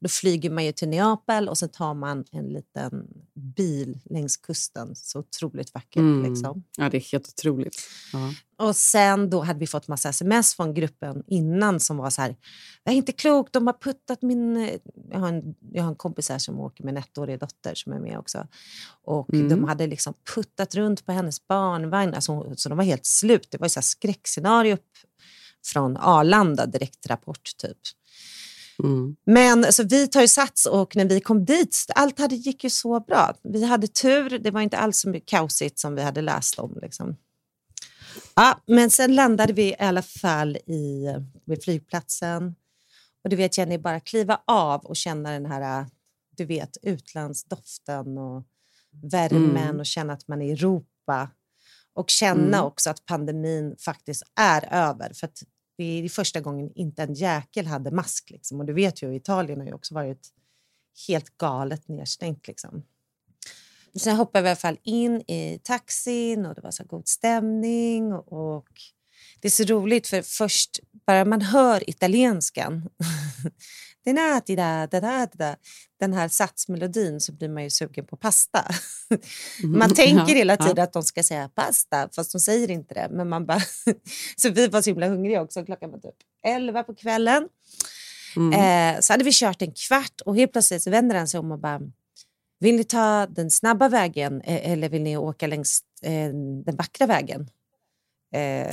Då 0.04 0.10
flyger 0.10 0.50
man 0.50 0.66
ju 0.66 0.72
till 0.72 0.90
Neapel 0.90 1.50
och 1.50 1.58
så 1.58 1.68
tar 1.68 1.94
man 1.94 2.26
en 2.32 2.50
liten 2.50 3.08
bil 3.56 4.00
längs 4.06 4.38
kusten. 4.38 4.96
Så 4.96 5.20
otroligt 5.20 5.74
vackert. 5.74 5.96
Mm. 5.98 6.32
Liksom. 6.32 6.64
Ja, 6.78 6.90
det 6.90 6.98
är 6.98 7.12
helt 7.12 7.28
otroligt. 7.28 7.76
Ja. 8.14 8.34
Och 8.68 8.76
sen 8.76 9.30
då 9.30 9.42
hade 9.42 9.60
vi 9.60 9.68
fått 9.68 9.88
massa 9.88 10.10
sms 10.10 10.56
från 10.56 10.74
gruppen 10.74 11.24
innan 11.28 11.80
som 11.80 11.98
var 11.98 12.10
så 12.10 12.22
här, 12.22 12.36
det 12.84 12.92
är 12.92 12.96
inte 12.96 13.12
klokt, 13.12 13.54
de 13.54 13.68
har 13.68 13.74
puttat 13.74 14.22
min... 14.22 14.70
Jag 15.10 15.20
har 15.20 15.28
en, 15.28 15.56
jag 15.72 15.84
har 15.84 15.90
en 15.90 15.96
kompis 15.96 16.30
här 16.30 16.38
som 16.38 16.60
åker 16.60 16.84
med 16.84 16.98
en 16.98 17.04
ettårig 17.04 17.40
dotter 17.40 17.76
som 17.76 17.94
är 17.94 18.00
med 18.00 18.18
också. 18.20 18.48
Och 19.04 19.34
Mm. 19.34 19.50
de 19.50 19.64
hade 19.64 19.88
liksom 19.88 20.14
puttat 20.36 20.76
runt 20.76 21.06
på 21.06 21.12
hennes 21.12 21.48
barnvagn, 21.48 22.14
alltså, 22.14 22.54
så 22.56 22.70
de 22.70 22.78
var 22.78 22.86
helt 22.86 23.06
slut. 23.06 23.48
Det 23.52 23.58
var 23.58 23.66
ju 23.66 23.70
så 23.70 23.80
här 23.80 23.84
skräckscenario 23.84 24.78
från 25.66 25.98
Arlanda, 25.98 26.66
direktrapport 26.66 27.58
typ. 27.58 27.78
Mm. 28.84 29.16
Men 29.26 29.66
alltså, 29.66 29.84
vi 29.84 30.08
tar 30.08 30.22
ju 30.22 30.28
sats 30.28 30.66
och 30.66 30.96
när 30.96 31.06
vi 31.06 31.22
kom 31.22 31.46
dit, 31.46 31.86
allt 31.96 32.20
hade, 32.20 32.36
gick 32.36 32.64
ju 32.64 32.70
så 32.70 33.00
bra. 33.00 33.34
Vi 33.44 33.66
hade 33.66 33.88
tur, 33.88 34.40
det 34.40 34.52
var 34.52 34.62
inte 34.62 34.78
alls 34.78 34.98
så 35.00 35.10
mycket 35.10 35.30
kaosigt 35.30 35.80
som 35.80 35.96
vi 35.96 36.02
hade 36.02 36.22
läst 36.22 36.60
om. 36.60 36.80
Liksom. 36.82 37.16
Ja, 38.36 38.60
men 38.66 38.90
sen 38.90 39.16
landade 39.16 39.54
vi 39.54 39.64
i 39.70 39.76
alla 39.80 40.02
fall 40.02 40.56
i, 40.58 41.06
vid 41.46 41.64
flygplatsen. 41.64 42.56
Och 43.24 43.30
du 43.30 43.36
vet 43.36 43.58
Jenny, 43.58 43.78
bara 43.78 44.00
kliva 44.00 44.42
av 44.48 44.82
och 44.86 44.96
känna 44.96 45.32
den 45.32 45.46
här 45.46 45.86
du 46.38 46.46
vet, 46.46 46.78
utlandsdoften 46.82 48.18
och 48.18 48.44
värmen 49.12 49.58
Mm. 49.58 49.80
och 49.80 49.86
känna 49.86 50.14
att 50.14 50.28
man 50.28 50.42
är 50.42 50.46
i 50.46 50.52
Europa. 50.52 51.30
Och 51.94 52.10
känna 52.10 52.58
Mm. 52.58 52.64
också 52.66 52.90
att 52.90 53.06
pandemin 53.06 53.76
faktiskt 53.80 54.24
är 54.36 54.74
över. 54.74 55.14
För 55.14 55.28
det 55.78 55.84
är 55.84 56.10
första 56.10 56.42
gången 56.42 56.72
inte 56.76 57.04
en 57.04 57.14
jäkel 57.14 57.68
hade 57.68 57.92
mask. 57.92 58.30
Liksom. 58.30 58.60
Och 58.60 58.66
du 58.66 58.74
vet 58.74 59.02
ju, 59.02 59.16
Italien 59.16 59.60
har 59.60 59.68
ju 59.68 59.74
också 59.74 59.94
varit 59.94 60.30
helt 61.08 61.38
galet 61.38 61.88
nedstängt. 61.88 62.48
Liksom. 62.48 62.84
Sen 63.96 64.16
hoppade 64.16 64.42
vi 64.44 64.48
i 64.48 64.50
alla 64.50 64.56
fall 64.56 64.78
in 64.84 65.22
i 65.22 65.60
taxin 65.64 66.46
och 66.46 66.56
det 66.56 66.62
var 66.62 66.72
så 66.72 66.84
god 66.84 67.08
stämning. 67.08 68.14
Och, 68.14 68.58
och 68.58 68.68
det 69.40 69.48
är 69.48 69.50
så 69.50 69.64
roligt 69.64 70.08
för 70.08 70.22
först, 70.22 70.80
bara 71.06 71.26
man 71.26 71.42
hör 71.42 71.90
italienskan, 71.90 72.90
den, 76.00 76.14
här 76.14 76.28
satsmelodin 76.28 77.20
så 77.20 77.34
blir 77.34 77.50
man 77.50 77.64
ju 77.64 77.70
sugen 77.70 78.06
på 78.06 78.18
pasta. 78.18 78.66
Man 79.64 79.94
tänker 79.94 80.36
hela 80.36 80.58
tiden 80.58 80.84
att 80.84 80.94
de 80.94 81.04
ska 81.04 81.24
säga 81.24 81.50
pasta, 81.50 82.10
fast 82.16 82.32
de 82.32 82.40
säger 82.40 82.72
inte 82.72 82.94
det. 82.94 83.08
Men 83.12 83.30
man 83.30 83.46
bara 83.46 83.62
så 84.36 84.50
vi 84.50 84.68
var 84.68 84.82
så 84.82 84.90
himla 84.90 85.08
hungriga 85.08 85.42
också. 85.42 85.66
Klockan 85.66 85.92
var 85.92 86.00
typ 86.00 86.16
11 86.46 86.84
på 86.84 86.96
kvällen. 86.96 87.48
Mm. 88.36 88.54
Eh, 88.96 89.00
så 89.00 89.14
hade 89.14 89.24
vi 89.24 89.32
kört 89.34 89.62
en 89.62 89.72
kvart 89.72 90.22
och 90.26 90.36
helt 90.36 90.52
plötsligt 90.52 90.88
vänder 90.88 91.16
han 91.16 91.28
sig 91.28 91.40
om 91.40 91.52
och 91.52 91.60
bara 91.60 91.82
Vill 92.60 92.76
ni 92.76 92.84
ta 92.84 93.26
den 93.26 93.52
snabba 93.52 93.90
vägen 93.90 94.42
eh, 94.42 94.72
eller 94.72 94.90
vill 94.90 95.02
ni 95.02 95.18
åka 95.18 95.48
längs 95.48 95.84
eh, 96.02 96.12
den 96.66 96.76
vackra 96.76 97.08
vägen? 97.08 97.50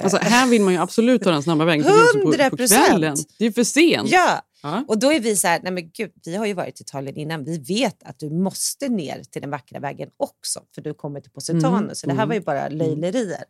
Alltså, 0.02 0.16
här 0.16 0.46
vill 0.46 0.62
man 0.62 0.72
ju 0.72 0.80
absolut 0.80 1.22
ta 1.22 1.30
den 1.30 1.42
snabba 1.42 1.64
vägen. 1.64 1.84
för 1.84 1.90
det 1.90 1.98
är 1.98 2.04
också 2.04 2.18
På, 2.50 2.56
på 2.56 2.62
100%. 2.62 2.86
kvällen. 2.86 3.16
Det 3.38 3.44
är 3.44 3.48
ju 3.48 3.52
för 3.52 3.64
sent. 3.64 4.10
ja, 4.10 4.42
Ja. 4.62 4.84
och 4.88 4.98
då 4.98 5.12
är 5.12 5.20
vi 5.20 5.36
så 5.36 5.48
här, 5.48 5.60
nej 5.62 5.72
men 5.72 5.90
gud, 5.90 6.12
vi 6.24 6.36
har 6.36 6.46
ju 6.46 6.52
varit 6.54 6.80
i 6.80 6.82
Italien 6.82 7.16
innan. 7.16 7.44
Vi 7.44 7.58
vet 7.58 8.02
att 8.02 8.18
du 8.18 8.30
måste 8.30 8.88
ner 8.88 9.22
till 9.30 9.42
den 9.42 9.50
vackra 9.50 9.80
vägen 9.80 10.10
också 10.16 10.60
för 10.74 10.82
du 10.82 10.94
kommer 10.94 11.20
till 11.20 11.30
Positano. 11.30 11.76
Mm, 11.76 11.94
Så 11.94 12.06
det 12.06 12.12
här 12.12 12.18
mm, 12.22 12.28
var 12.28 12.34
ju 12.34 12.40
bara 12.40 12.68
löjlerier. 12.68 13.44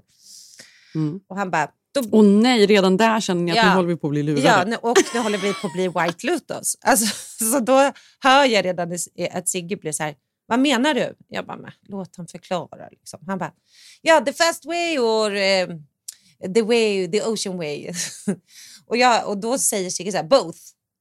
Mm. 0.94 1.20
Och 1.28 1.36
han 1.36 1.50
bara, 1.50 1.70
då 1.94 2.18
Och 2.18 2.24
nej, 2.24 2.66
redan 2.66 2.96
där 2.96 3.20
känner 3.20 3.42
ni 3.42 3.50
att 3.50 3.56
Ja. 3.56 3.64
nu 3.68 3.70
håller 3.70 3.88
vi 3.88 3.96
på 3.96 4.06
att 4.06 4.10
bli 4.10 4.22
lurade. 4.22 4.46
Ja, 4.46 4.64
nu, 4.66 4.76
och 4.76 4.96
nu 5.14 5.20
håller 5.20 5.38
vi 5.38 5.54
på 5.54 5.66
att 5.66 5.72
bli 5.72 5.88
White 5.88 6.26
Lotus. 6.26 6.76
Alltså, 6.80 7.06
så 7.52 7.60
då 7.60 7.92
hör 8.20 8.44
jag 8.44 8.64
redan 8.64 8.92
att 9.32 9.48
Sigge 9.48 9.76
blir 9.76 9.92
så 9.92 10.02
här, 10.02 10.14
vad 10.46 10.58
menar 10.58 10.94
du? 10.94 11.14
Jag 11.28 11.46
bara, 11.46 11.56
men, 11.56 11.70
låt 11.88 12.16
han 12.16 12.26
förklara. 12.26 12.88
Liksom. 12.90 13.20
Han 13.26 13.38
bara, 13.38 13.52
ja, 14.02 14.20
the 14.20 14.32
fast 14.32 14.66
way 14.66 14.98
or 14.98 15.34
eh, 15.34 15.68
the 16.54 16.62
way, 16.62 17.10
the 17.10 17.22
ocean 17.22 17.56
way. 17.56 17.92
och, 18.86 18.96
jag, 18.96 19.28
och 19.28 19.38
då 19.38 19.58
säger 19.58 19.90
Sigge 19.90 20.10
så 20.12 20.16
här, 20.16 20.24
both. 20.24 20.58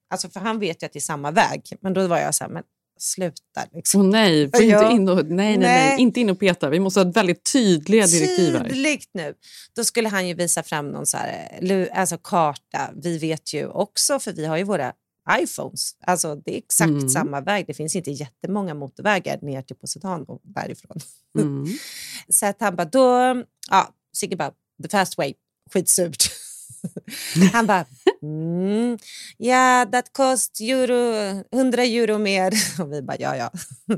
Alltså, 0.10 0.30
för 0.30 0.39
han 0.39 0.60
vet 0.60 0.84
ju 0.84 0.86
att 0.86 0.94
det 0.94 1.00
är 1.00 1.01
samma 1.01 1.32
väg. 1.32 1.62
Men 1.82 1.94
då 1.94 2.08
var 2.08 2.18
jag 2.20 2.36
så 2.36 2.44
här, 2.44 2.51
men 2.51 2.63
sluta. 3.00 3.66
Liksom. 3.74 4.01
Åh 4.01 4.08
nej, 4.08 4.50
Ja. 4.54 4.60
inte 4.60 4.96
in 4.96 5.10
och, 5.10 5.16
nej, 5.25 5.25
nej, 5.25 5.58
nej, 5.58 5.89
Nej. 5.89 6.01
inte 6.01 6.20
in 6.20 6.30
och 6.30 6.39
peta. 6.39 6.70
Vi 6.70 6.80
måste 6.80 7.00
ha 7.00 7.12
väldigt 7.12 7.51
tydliga 7.54 8.08
direktiv 8.08 8.56
här. 8.56 8.70
Tydligt 8.70 9.10
nu. 9.13 9.34
Då 9.75 9.84
skulle 9.84 10.10
han 10.10 10.28
ju 10.28 10.34
visa 10.34 10.63
fram 10.63 10.89
någon 10.89 11.06
så 11.06 11.18
här, 11.18 11.60
eh, 11.62 12.00
alltså 12.00 12.18
karta. 12.18 12.89
Vi 12.96 13.18
vet 13.18 13.54
ju 13.54 13.68
också, 13.68 14.20
för 14.20 14.34
vi 14.34 14.46
har 14.46 14.58
ju 14.58 14.63
våra 14.63 14.94
iPhones. 15.39 15.92
Alltså 16.06 16.36
det 16.36 16.54
är 16.54 16.58
exakt 16.58 16.89
Mm. 16.89 17.10
samma 17.10 17.42
väg. 17.42 17.68
Det 17.68 17.74
finns 17.74 17.96
inte 17.96 18.12
jättemånga 18.12 18.74
motorvägar 18.74 19.39
ner 19.42 19.62
till 19.62 19.75
Positano 19.75 20.39
därifrån. 20.44 20.98
Mm. 21.39 21.66
Så 22.30 22.46
att 22.46 22.58
han 22.60 22.75
bara, 22.75 22.86
då, 22.86 23.44
ja, 23.70 23.94
Sigge 24.13 24.36
bara, 24.36 24.51
the 24.84 24.89
fast 24.89 25.18
way, 25.18 25.34
skitsurt. 25.74 26.32
han 27.53 27.67
bara, 27.67 27.85
mm, 28.23 28.97
ja, 29.38 29.85
that 29.91 30.13
cost 30.13 30.61
euro, 30.61 31.43
100 31.51 31.83
euro 31.83 32.17
mer. 32.17 32.53
Och 32.81 32.93
vi 32.93 33.01
bara, 33.01 33.17
ja, 33.19 33.35
ja. 33.35 33.51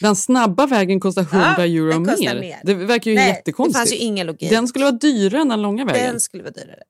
Den 0.00 0.16
snabba 0.16 0.66
vägen 0.66 1.00
kostar 1.00 1.22
100 1.22 1.54
Ja, 1.58 1.64
euro 1.64 2.00
mer. 2.00 2.40
mer. 2.40 2.60
Det 2.64 2.74
verkar 2.74 3.10
ju 3.10 3.14
Nej, 3.14 3.26
det 3.26 3.36
jättekonstigt. 3.36 3.78
fanns 3.78 3.92
ju 3.92 3.96
ingen 3.96 4.26
logik. 4.26 4.50
Den 4.50 4.68
skulle 4.68 4.84
vara 4.84 4.96
dyrare 4.96 5.42
än 5.42 5.48
den 5.48 5.62
långa 5.62 5.84
vägen. 5.84 6.10
Den 6.10 6.20
skulle 6.20 6.42
vara 6.42 6.52
dyrare. 6.52 6.82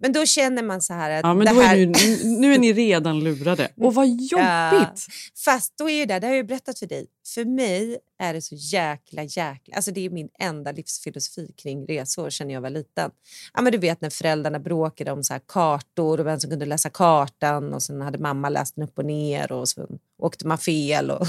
Men 0.00 0.12
då 0.12 0.26
känner 0.26 0.62
man 0.62 0.82
så 0.82 0.94
här 0.94 1.10
att 1.10 1.24
Ja, 1.24 1.34
men 1.34 1.54
det 1.54 1.62
här... 1.62 1.76
är 1.76 1.86
ni, 1.86 2.36
nu 2.38 2.54
är 2.54 2.58
ni 2.58 2.72
redan 2.72 3.20
lurade. 3.24 3.68
Och 3.76 3.94
vad 3.94 4.06
jobbigt! 4.06 5.06
Fast 5.44 5.78
då 5.78 5.90
är 5.90 5.94
ju 5.94 6.06
det, 6.06 6.18
det 6.18 6.26
har 6.26 6.34
jag 6.34 6.36
ju 6.36 6.44
berättat 6.44 6.78
för 6.78 6.86
dig, 6.86 7.06
för 7.34 7.44
mig 7.44 7.98
är 8.18 8.34
det 8.34 8.42
så 8.42 8.54
jäkla 8.54 9.22
jäkla, 9.22 9.76
alltså 9.76 9.90
det 9.90 10.06
är 10.06 10.10
min 10.10 10.28
enda 10.38 10.72
livsfilosofi 10.72 11.52
kring 11.56 11.86
resor 11.86 12.30
sedan 12.30 12.50
jag 12.50 12.60
var 12.60 12.70
liten. 12.70 13.10
Ja 13.54 13.62
men 13.62 13.72
du 13.72 13.78
vet 13.78 14.00
när 14.00 14.10
föräldrarna 14.10 14.58
bråkade 14.58 15.12
om 15.12 15.24
så 15.24 15.32
här 15.32 15.40
kartor 15.46 16.20
och 16.20 16.26
vem 16.26 16.40
som 16.40 16.50
kunde 16.50 16.66
läsa 16.66 16.90
kartan 16.90 17.74
och 17.74 17.82
sen 17.82 18.00
hade 18.00 18.18
mamma 18.18 18.48
läst 18.48 18.74
den 18.74 18.84
upp 18.84 18.98
och 18.98 19.04
ner 19.04 19.52
och 19.52 19.68
så 19.68 19.86
åkte 20.18 20.46
man 20.46 20.58
fel 20.58 21.10
och 21.10 21.26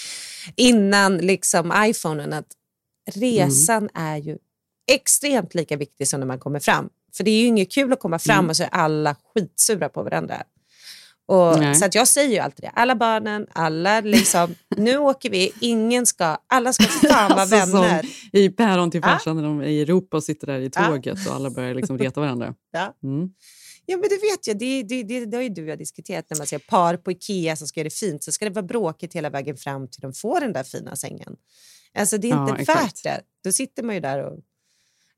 innan 0.56 1.18
liksom 1.18 1.72
iPhonen 1.76 2.32
att 2.32 2.46
resan 3.14 3.88
är 3.94 4.16
ju 4.16 4.38
extremt 4.92 5.54
lika 5.54 5.76
viktig 5.76 6.08
som 6.08 6.20
när 6.20 6.26
man 6.26 6.38
kommer 6.38 6.60
fram. 6.60 6.90
För 7.16 7.24
det 7.24 7.30
är 7.30 7.40
ju 7.40 7.46
inget 7.46 7.72
kul 7.72 7.92
att 7.92 8.00
komma 8.00 8.18
fram 8.18 8.38
Mm. 8.38 8.48
och 8.50 8.56
så 8.56 8.62
är 8.62 8.68
alla 8.72 9.16
skitsura 9.34 9.88
på 9.88 10.02
varandra. 10.02 10.42
Och, 11.26 11.76
så 11.76 11.84
att 11.84 11.94
jag 11.94 12.08
säger 12.08 12.30
ju 12.30 12.38
alltid 12.38 12.64
det. 12.64 12.70
Alla 12.74 12.94
barnen, 12.94 13.46
alla 13.52 14.00
liksom, 14.00 14.54
nu 14.76 14.98
åker 14.98 15.30
vi, 15.30 15.52
ingen 15.60 16.06
ska, 16.06 16.36
alla 16.46 16.72
ska 16.72 16.84
fan 16.84 17.30
vara 17.30 17.40
Alltså, 17.40 17.56
vänner. 17.80 18.04
I 18.32 18.48
Päron 18.48 18.90
till 18.90 19.00
Ja. 19.04 19.08
farsan 19.08 19.36
när 19.36 19.42
de 19.42 19.60
är 19.60 19.64
i 19.66 19.80
Europa 19.82 20.16
och 20.16 20.24
sitter 20.24 20.46
där 20.46 20.58
i 20.60 20.70
Ja. 20.74 20.86
tåget 20.86 21.26
och 21.28 21.34
alla 21.34 21.50
börjar 21.50 21.74
liksom 21.74 21.98
reta 21.98 22.20
varandra. 22.20 22.54
Ja. 22.72 22.94
Mm. 23.02 23.28
Ja 23.86 23.96
men 23.96 24.08
det 24.08 24.14
vet 24.14 24.46
jag, 24.46 24.58
det, 24.58 24.82
det, 24.82 25.02
det, 25.02 25.24
det 25.26 25.36
har 25.36 25.42
ju 25.42 25.48
du 25.48 25.62
och 25.62 25.68
jag 25.68 25.78
diskuterat 25.78 26.26
när 26.30 26.38
man 26.38 26.46
ser 26.46 26.58
par 26.58 26.96
på 26.96 27.10
Ikea 27.12 27.56
som 27.56 27.66
ska 27.68 27.80
göra 27.80 27.84
det 27.84 27.94
fint 27.94 28.24
så 28.24 28.32
ska 28.32 28.44
det 28.44 28.50
vara 28.50 28.66
bråkigt 28.66 29.14
hela 29.14 29.30
vägen 29.30 29.56
fram 29.56 29.88
till 29.88 30.00
de 30.00 30.12
får 30.14 30.40
den 30.40 30.52
där 30.52 30.62
fina 30.62 30.96
sängen. 30.96 31.36
Alltså 31.98 32.18
det 32.18 32.28
är 32.30 32.30
Ja, 32.30 32.48
inte 32.48 32.60
exakt. 32.62 32.84
värt 32.84 33.02
det. 33.02 33.20
Då 33.44 33.52
sitter 33.52 33.82
man 33.82 33.94
ju 33.94 34.00
där 34.00 34.24
och... 34.24 34.38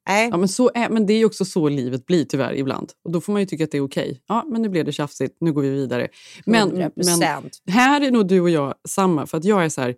Nej. 0.08 0.28
Ja, 0.30 0.36
men, 0.36 0.48
så 0.48 0.70
är, 0.74 0.88
men 0.88 1.06
det 1.06 1.12
är 1.12 1.24
också 1.26 1.44
så 1.44 1.68
livet 1.68 2.06
blir 2.06 2.24
tyvärr 2.24 2.54
ibland. 2.54 2.92
Och 3.04 3.12
Då 3.12 3.20
får 3.20 3.32
man 3.32 3.42
ju 3.42 3.46
tycka 3.46 3.64
att 3.64 3.70
det 3.70 3.78
är 3.78 3.84
okej. 3.84 4.20
Ja, 4.28 4.44
men 4.48 4.62
nu 4.62 4.68
blev 4.68 4.84
det 4.84 4.92
tjafsigt, 4.92 5.36
nu 5.40 5.52
går 5.52 5.62
vi 5.62 5.68
vidare. 5.70 6.08
Men, 6.46 6.72
100%. 6.72 6.90
men 7.66 7.74
här 7.74 8.00
är 8.00 8.10
nog 8.10 8.28
du 8.28 8.40
och 8.40 8.50
jag 8.50 8.74
samma. 8.88 9.26
För 9.26 9.38
att 9.38 9.44
jag 9.44 9.64
är 9.64 9.68
så 9.68 9.80
här, 9.80 9.94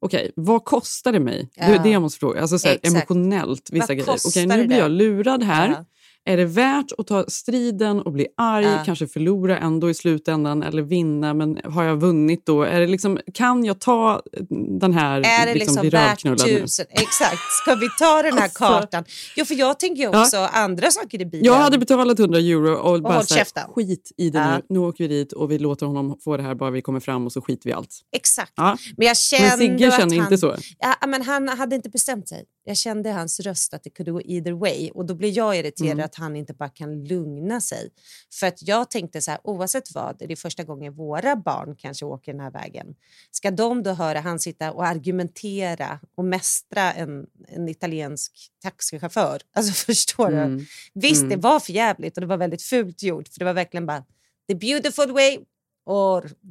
okej, 0.00 0.32
vad 0.36 0.64
kostar 0.64 1.12
det 1.12 1.20
mig? 1.20 1.48
Det 1.54 1.60
är 1.62 1.74
Ja. 1.76 1.82
det 1.82 1.90
jag 1.90 2.02
måste 2.02 2.18
fråga. 2.18 2.40
Alltså 2.40 2.58
så 2.58 2.68
här, 2.68 2.78
emotionellt, 2.82 3.68
vissa 3.72 3.86
Vad 3.86 3.96
grejer. 3.96 4.18
Okej, 4.26 4.46
nu 4.46 4.56
det 4.56 4.66
blir 4.66 4.76
det? 4.76 4.82
jag 4.82 4.90
lurad 4.90 5.42
här. 5.42 5.68
Ja. 5.68 5.84
Är 6.24 6.36
det 6.36 6.44
värt 6.44 6.92
att 6.98 7.06
ta 7.06 7.24
striden 7.28 8.00
och 8.00 8.12
bli 8.12 8.26
arg, 8.36 8.64
Ja. 8.64 8.82
kanske 8.86 9.06
förlora 9.06 9.58
ändå 9.58 9.90
i 9.90 9.94
slutändan 9.94 10.62
eller 10.62 10.82
vinna, 10.82 11.34
men 11.34 11.58
har 11.64 11.84
jag 11.84 11.96
vunnit 11.96 12.46
då? 12.46 12.62
Är 12.62 12.80
det 12.80 12.86
liksom, 12.86 13.18
kan 13.34 13.64
jag 13.64 13.80
ta 13.80 14.22
den 14.80 14.92
här, 14.92 15.20
Är 15.20 15.46
det 15.46 15.54
liksom, 15.54 15.80
bli 15.80 15.90
värt 15.90 16.10
rövknullad 16.10 16.46
nu? 16.46 16.60
tusen? 16.60 16.86
Exakt. 16.90 17.38
Ska 17.62 17.74
vi 17.74 17.88
ta 17.98 18.22
den 18.22 18.32
här 18.34 18.42
Alltså. 18.42 18.58
kartan? 18.58 19.04
Jo, 19.36 19.44
för 19.44 19.54
jag 19.54 19.78
tänker 19.78 20.08
också 20.22 20.36
andra 20.36 20.90
saker 20.90 21.20
i 21.20 21.26
bilen. 21.26 21.44
Jag 21.46 21.54
hade 21.54 21.78
betalat 21.78 22.18
100 22.18 22.38
euro 22.38 22.74
och 22.74 23.02
bara 23.02 23.14
håll 23.14 23.26
så 23.26 23.34
här, 23.34 23.74
skit 23.74 24.12
i 24.16 24.30
det 24.30 24.38
Ja. 24.38 24.56
nu. 24.56 24.62
Nu 24.68 24.78
åker 24.78 25.04
vi 25.04 25.08
dit 25.08 25.32
och 25.32 25.50
vi 25.50 25.58
låter 25.58 25.86
honom 25.86 26.18
få 26.24 26.36
det 26.36 26.42
här 26.42 26.54
bara 26.54 26.70
vi 26.70 26.82
kommer 26.82 27.00
fram 27.00 27.26
och 27.26 27.32
så 27.32 27.40
skiter 27.40 27.64
vi 27.64 27.70
i 27.70 27.72
allt. 27.74 28.00
Exakt. 28.16 28.52
Ja. 28.56 28.76
Men 28.96 29.06
jag 29.06 29.16
kände 29.16 29.48
Men 29.48 29.58
Sigge 29.58 29.90
känner 29.90 30.16
han... 30.16 30.24
inte 30.24 30.38
så. 30.38 30.56
Ja, 30.78 31.06
men 31.06 31.22
han 31.22 31.48
hade 31.48 31.76
inte 31.76 31.88
bestämt 31.90 32.28
sig. 32.28 32.44
Jag 32.70 32.76
kände 32.76 33.10
hans 33.10 33.40
röst 33.40 33.74
att 33.74 33.82
det 33.82 33.90
kunde 33.90 34.12
gå 34.12 34.20
either 34.22 34.52
way. 34.52 34.90
Och 34.90 35.06
Då 35.06 35.14
blir 35.14 35.36
jag 35.36 35.56
irriterad 35.56 35.92
Mm. 35.92 36.04
att 36.04 36.14
han 36.14 36.36
inte 36.36 36.54
bara 36.54 36.68
kan 36.68 37.04
lugna 37.04 37.60
sig. 37.60 37.90
För 38.40 38.46
att 38.46 38.62
Jag 38.68 38.90
tänkte 38.90 39.22
så 39.22 39.30
här, 39.30 39.40
oavsett 39.44 39.94
vad, 39.94 40.16
det 40.18 40.32
är 40.32 40.36
första 40.36 40.64
gången 40.64 40.94
våra 40.94 41.36
barn 41.36 41.76
kanske 41.78 42.04
åker 42.04 42.32
den 42.32 42.40
här 42.40 42.50
vägen. 42.50 42.86
Ska 43.30 43.50
de 43.50 43.82
då 43.82 43.90
höra 43.92 44.20
han 44.20 44.38
sitta 44.40 44.72
och 44.72 44.86
argumentera 44.86 46.00
och 46.16 46.24
mästra 46.24 46.92
en, 46.92 47.26
en 47.48 47.68
italiensk 47.68 48.32
taxichaufför? 48.62 49.40
Alltså 49.52 49.72
förstår 49.72 50.28
du? 50.30 50.36
Mm. 50.36 50.64
Visst, 50.94 51.22
Mm. 51.22 51.28
det 51.30 51.36
var 51.36 51.60
för 51.60 51.72
jävligt 51.72 52.16
och 52.16 52.20
det 52.20 52.26
var 52.26 52.36
väldigt 52.36 52.62
fult 52.62 53.02
gjort. 53.02 53.28
För 53.28 53.38
det 53.38 53.44
var 53.44 53.52
verkligen 53.54 53.86
bara 53.86 54.04
the 54.48 54.54
beautiful 54.54 55.12
way 55.12 55.38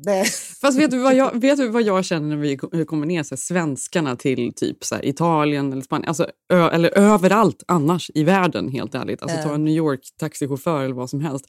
Det. 0.05 0.25
Fast 0.61 0.79
vet 0.79 0.91
du, 0.91 0.97
vad 0.99 1.15
jag, 1.15 1.41
vet 1.41 1.57
du 1.57 1.67
vad 1.67 1.81
jag 1.83 2.05
känner 2.05 2.27
när 2.27 2.35
vi 2.37 2.57
ko- 2.57 2.85
kommer 2.85 3.05
ner, 3.05 3.23
så 3.23 3.35
här, 3.35 3.37
svenskarna 3.37 4.15
till 4.15 4.53
typ 4.55 4.83
så 4.83 4.95
här, 4.95 5.05
Italien 5.05 5.71
eller 5.73 5.81
Spanien, 5.81 6.07
alltså, 6.07 6.27
ö, 6.53 6.69
eller 6.69 6.97
överallt 6.97 7.63
annars 7.67 8.11
i 8.13 8.23
världen 8.23 8.69
helt 8.69 8.95
ärligt. 8.95 9.21
Alltså 9.23 9.37
ta 9.43 9.53
en 9.53 9.63
New 9.65 9.73
York 9.75 9.99
taxichaufför 10.19 10.83
eller 10.83 10.95
vad 10.95 11.09
som 11.09 11.21
helst. 11.21 11.45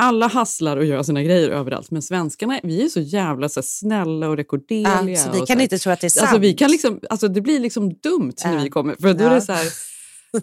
Alla 0.00 0.26
hasslar 0.26 0.76
och 0.76 0.84
gör 0.84 1.02
sina 1.02 1.22
grejer 1.22 1.48
överallt, 1.50 1.90
men 1.90 2.02
svenskarna 2.02 2.60
vi 2.62 2.84
är 2.84 2.88
så 2.88 3.00
jävla 3.00 3.48
så 3.48 3.60
här, 3.60 3.64
snälla 3.66 4.28
och 4.28 4.36
rekorderliga. 4.36 5.10
Ja, 5.10 5.16
så 5.24 5.30
vi 5.32 5.40
och 5.40 5.46
kan 5.46 5.56
så 5.56 5.62
inte 5.62 5.78
tro 5.78 5.92
att 5.92 6.00
det 6.00 6.06
är 6.06 6.08
sant. 6.08 6.22
Alltså, 6.22 6.38
vi 6.38 6.54
kan 6.54 6.70
liksom, 6.70 7.00
alltså, 7.10 7.28
det 7.28 7.40
blir 7.40 7.60
liksom 7.60 7.88
dumt 8.02 8.32
när 8.44 8.54
Ja. 8.56 8.62
vi 8.62 8.70
kommer. 8.70 8.94
För 9.00 9.14
då 9.14 9.24
är 9.24 9.28
Ja. 9.28 9.34
det 9.34 9.40
så 9.40 9.52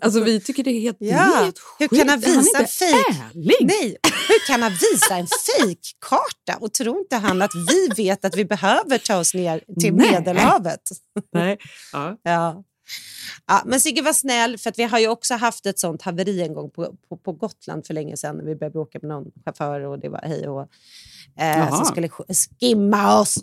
alltså, 0.01 0.19
vi 0.23 0.39
tycker 0.39 0.63
det 0.63 0.69
är 0.71 0.79
helt, 0.81 0.97
Ja. 0.99 1.15
helt 1.17 1.59
Hur 1.79 1.87
sjukt. 1.87 1.99
kan 1.99 2.09
han 2.09 2.19
visa 2.19 2.57
en 2.57 2.61
inte 2.61 2.65
fejk? 2.73 2.95
ärlig? 3.33 3.55
Nej, 3.61 3.97
hur 4.27 4.47
kan 4.47 4.61
han 4.61 4.71
visa 4.71 5.15
en 5.15 5.27
fejkkarta 5.27 6.57
och 6.59 6.73
tror 6.73 6.97
inte 6.99 7.15
han 7.15 7.41
att 7.41 7.51
vi 7.69 8.03
vet 8.03 8.25
att 8.25 8.35
vi 8.35 8.45
behöver 8.45 8.97
ta 8.97 9.17
oss 9.17 9.33
ner 9.33 9.63
till 9.79 9.93
Nej. 9.95 10.11
Medelhavet? 10.11 10.81
Nej. 11.33 11.57
Ja. 11.93 12.17
Ja. 12.23 12.63
Ja, 13.47 13.61
men 13.65 13.79
Sigge 13.79 14.01
var 14.01 14.13
snäll, 14.13 14.57
för 14.57 14.69
att 14.69 14.79
vi 14.79 14.83
har 14.83 14.99
ju 14.99 15.07
också 15.07 15.33
haft 15.33 15.65
ett 15.65 15.79
sånt 15.79 16.01
haveri 16.01 16.41
en 16.41 16.53
gång 16.53 16.69
på, 16.71 16.95
på, 17.09 17.17
på 17.17 17.31
Gotland 17.31 17.85
för 17.87 17.93
länge 17.93 18.17
sedan 18.17 18.37
när 18.37 18.43
vi 18.45 18.55
började 18.55 18.73
bråka 18.73 18.99
med 19.01 19.09
någon 19.09 19.25
chaufför 19.45 19.81
och 19.81 19.99
det 19.99 20.09
var 20.09 20.21
hej 20.23 20.47
och 20.47 20.67
eh, 21.43 21.75
som 21.77 21.85
skulle 21.85 22.07
sk- 22.07 22.49
skimma 22.59 23.19
oss 23.19 23.35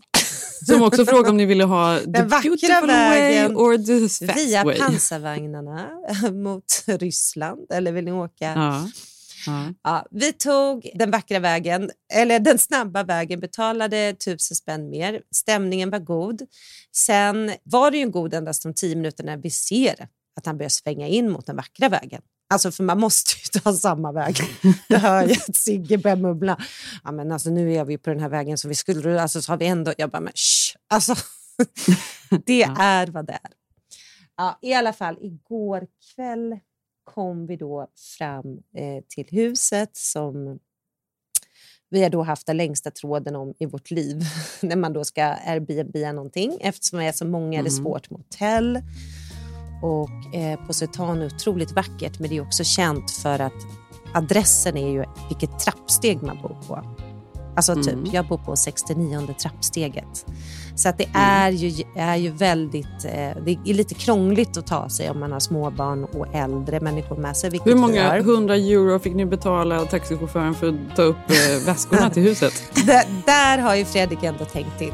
Som 0.66 0.82
också 0.82 1.04
frågade 1.06 1.30
om 1.30 1.36
ni 1.36 1.46
ville 1.46 1.64
ha 1.64 1.98
the 1.98 2.06
Den 2.06 2.28
vackra 2.28 2.48
beautiful 2.50 2.86
vägen 2.86 3.54
way 3.54 3.64
or 3.64 3.78
the 3.78 4.26
fast 4.26 4.36
via 4.36 4.64
way. 4.64 4.78
pansarvagnarna 4.78 5.90
mot 6.32 6.84
Ryssland. 6.86 7.66
Eller 7.72 7.92
vill 7.92 8.04
ni 8.04 8.12
åka? 8.12 8.52
Ja. 8.56 8.88
Ja. 9.46 9.68
Ja, 9.82 10.06
vi 10.10 10.32
tog 10.32 10.90
den 10.94 11.10
vackra 11.10 11.38
vägen, 11.38 11.90
eller 12.14 12.38
den 12.38 12.58
snabba 12.58 13.02
vägen, 13.04 13.40
betalade 13.40 14.14
tusen 14.14 14.54
spänn 14.56 14.90
mer. 14.90 15.20
Stämningen 15.34 15.90
var 15.90 15.98
god. 15.98 16.42
Sen 16.96 17.52
var 17.64 17.90
det 17.90 17.98
ju 17.98 18.08
god 18.10 18.34
endast 18.34 18.62
de 18.62 18.74
tio 18.74 18.96
minuter 18.96 19.24
när 19.24 19.36
vi 19.36 19.50
ser 19.50 20.08
att 20.36 20.46
han 20.46 20.58
börjar 20.58 20.68
svänga 20.70 21.08
in 21.08 21.30
mot 21.30 21.46
den 21.46 21.56
vackra 21.56 21.88
vägen. 21.88 22.22
Alltså 22.52 22.72
för 22.72 22.84
man 22.84 23.00
måste 23.00 23.30
ju 23.44 23.60
ta 23.60 23.72
samma 23.72 24.12
väg. 24.12 24.36
Du 24.88 24.96
hör 24.96 25.26
ju 25.28 25.32
att 25.32 25.56
Sigge 25.56 25.98
börjar 25.98 26.16
mubbla. 26.16 26.62
Ja, 27.04 27.12
men 27.12 27.32
alltså, 27.32 27.50
nu 27.50 27.74
är 27.74 27.84
vi 27.84 27.98
på 27.98 28.10
den 28.10 28.20
här 28.20 28.28
vägen 28.28 28.58
som 28.58 28.68
vi 28.68 28.74
skulle... 28.74 29.22
Alltså, 29.22 29.42
så 29.42 29.52
har 29.52 29.56
vi 29.56 29.66
ändå... 29.66 29.92
Jag 29.98 30.10
bara, 30.10 30.20
men 30.20 30.32
shh. 30.32 30.76
Alltså, 30.88 31.14
det 32.46 32.62
är 32.62 33.06
vad 33.06 33.26
det 33.26 33.32
är. 33.32 33.50
Ja, 34.36 34.58
I 34.62 34.74
alla 34.74 34.92
fall, 34.92 35.18
igår 35.20 35.86
kväll 36.14 36.58
kom 37.04 37.46
vi 37.46 37.56
då 37.56 37.86
fram 38.18 38.46
eh, 38.76 39.04
till 39.08 39.26
huset 39.30 39.90
som 39.96 40.58
vi 41.90 42.02
har 42.02 42.10
då 42.10 42.22
haft 42.22 42.46
den 42.46 42.56
längsta 42.56 42.90
tråden 42.90 43.36
om 43.36 43.54
i 43.58 43.66
vårt 43.66 43.90
liv 43.90 44.22
när 44.60 44.76
man 44.76 44.92
då 44.92 45.04
ska 45.04 45.24
Airbnb 45.24 45.96
någonting. 46.14 46.58
Eftersom 46.60 46.98
vi 46.98 47.06
är 47.06 47.12
så 47.12 47.24
många 47.24 47.58
är 47.58 47.62
det 47.62 47.70
Mm. 47.70 47.84
svårt 47.84 48.10
med 48.10 48.18
hotell. 48.20 48.80
Och 49.82 50.34
eh, 50.34 50.66
Positano 50.66 51.22
är 51.22 51.26
otroligt 51.26 51.72
vackert 51.72 52.18
men 52.18 52.30
det 52.30 52.36
är 52.36 52.42
också 52.42 52.64
känt 52.64 53.10
för 53.10 53.38
att 53.38 53.52
adressen 54.14 54.76
är 54.76 54.88
ju 54.88 55.04
vilket 55.28 55.58
trappsteg 55.58 56.22
man 56.22 56.38
bor 56.42 56.56
på. 56.68 56.84
Alltså 57.56 57.74
typ, 57.74 57.92
Mm. 57.92 58.10
jag 58.12 58.26
bor 58.28 58.38
på 58.38 58.56
69 58.56 59.34
trappsteget. 59.42 60.26
Så 60.74 60.88
att 60.88 60.98
det 60.98 61.08
är, 61.14 61.50
ju, 61.50 61.84
är 61.96 62.16
ju 62.16 62.30
väldigt, 62.30 63.04
eh, 63.04 63.42
det 63.44 63.58
är 63.64 63.74
lite 63.74 63.94
krångligt 63.94 64.56
att 64.56 64.66
ta 64.66 64.88
sig 64.88 65.10
om 65.10 65.20
man 65.20 65.32
har 65.32 65.40
småbarn 65.40 66.04
och 66.04 66.34
äldre 66.34 66.80
människor 66.80 67.16
med 67.16 67.36
sig. 67.36 67.60
Hur 67.64 67.74
många 67.74 68.22
hundra 68.22 68.56
euro 68.56 68.98
fick 68.98 69.14
ni 69.14 69.26
betala 69.26 69.84
taxichauffören 69.84 70.54
för 70.54 70.68
att 70.68 70.96
ta 70.96 71.02
upp 71.02 71.16
eh, 71.30 71.66
väskorna 71.66 72.10
till 72.10 72.22
huset? 72.22 72.52
där, 72.86 73.04
där 73.26 73.58
har 73.58 73.74
ju 73.74 73.84
Fredrik 73.84 74.22
ändå 74.22 74.44
tänkt 74.44 74.78
till. 74.78 74.92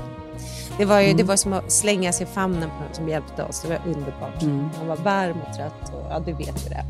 Det 0.78 0.84
var, 0.84 1.00
ju, 1.00 1.04
Mm. 1.04 1.16
det 1.16 1.22
var 1.24 1.36
som 1.36 1.52
att 1.52 1.72
slänga 1.72 2.12
sig 2.12 2.26
i 2.26 2.30
famnen 2.30 2.70
på 2.78 2.84
någon 2.84 2.94
som 2.94 3.08
hjälpte 3.08 3.42
oss. 3.44 3.62
Det 3.62 3.68
var 3.68 3.80
underbart. 3.86 4.42
Mm. 4.42 4.68
Han 4.78 4.86
var 4.88 4.96
varm 4.96 5.36
och 5.48 5.56
trött 5.56 5.92
och 5.94 6.06
ja, 6.10 6.18
du 6.18 6.32
vet 6.32 6.66
ju 6.66 6.68
det. 6.68 6.84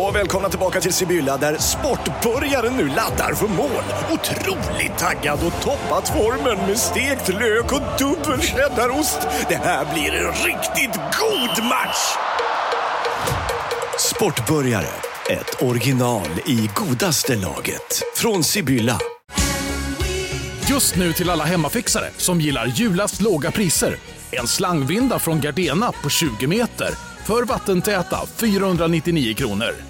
Och 0.00 0.16
välkomna 0.16 0.48
tillbaka 0.48 0.80
till 0.80 0.92
Sibylla 0.92 1.36
där 1.36 1.58
sportbörjaren 1.58 2.76
nu 2.76 2.88
laddar 2.88 3.34
för 3.34 3.46
mål. 3.48 3.82
Otroligt 4.12 4.98
taggad 4.98 5.38
och 5.46 5.62
toppat 5.62 6.08
formen 6.08 6.66
med 6.66 6.78
stekt 6.78 7.28
lök 7.28 7.72
och 7.72 7.98
dubbel 7.98 8.40
cheddarost. 8.40 9.18
Det 9.48 9.56
här 9.56 9.94
blir 9.94 10.12
en 10.12 10.32
riktigt 10.32 10.94
god 10.94 11.64
match! 11.64 12.16
Sportbörjare, 13.98 14.88
ett 15.30 15.62
original 15.62 16.28
i 16.46 16.70
godaste 16.74 17.36
laget. 17.36 18.02
Från 18.16 18.44
Sibylla. 18.44 18.98
Just 20.68 20.96
nu 20.96 21.12
till 21.12 21.30
alla 21.30 21.44
hemmafixare 21.44 22.10
som 22.16 22.40
gillar 22.40 22.66
julast 22.66 23.20
låga 23.20 23.50
priser. 23.50 23.96
En 24.30 24.46
slangvinda 24.46 25.18
från 25.18 25.40
Gardena 25.40 25.92
på 26.02 26.10
20 26.10 26.46
meter 26.46 26.90
för 27.24 27.44
vattentäta 27.44 28.26
499 28.26 29.34
kronor. 29.34 29.89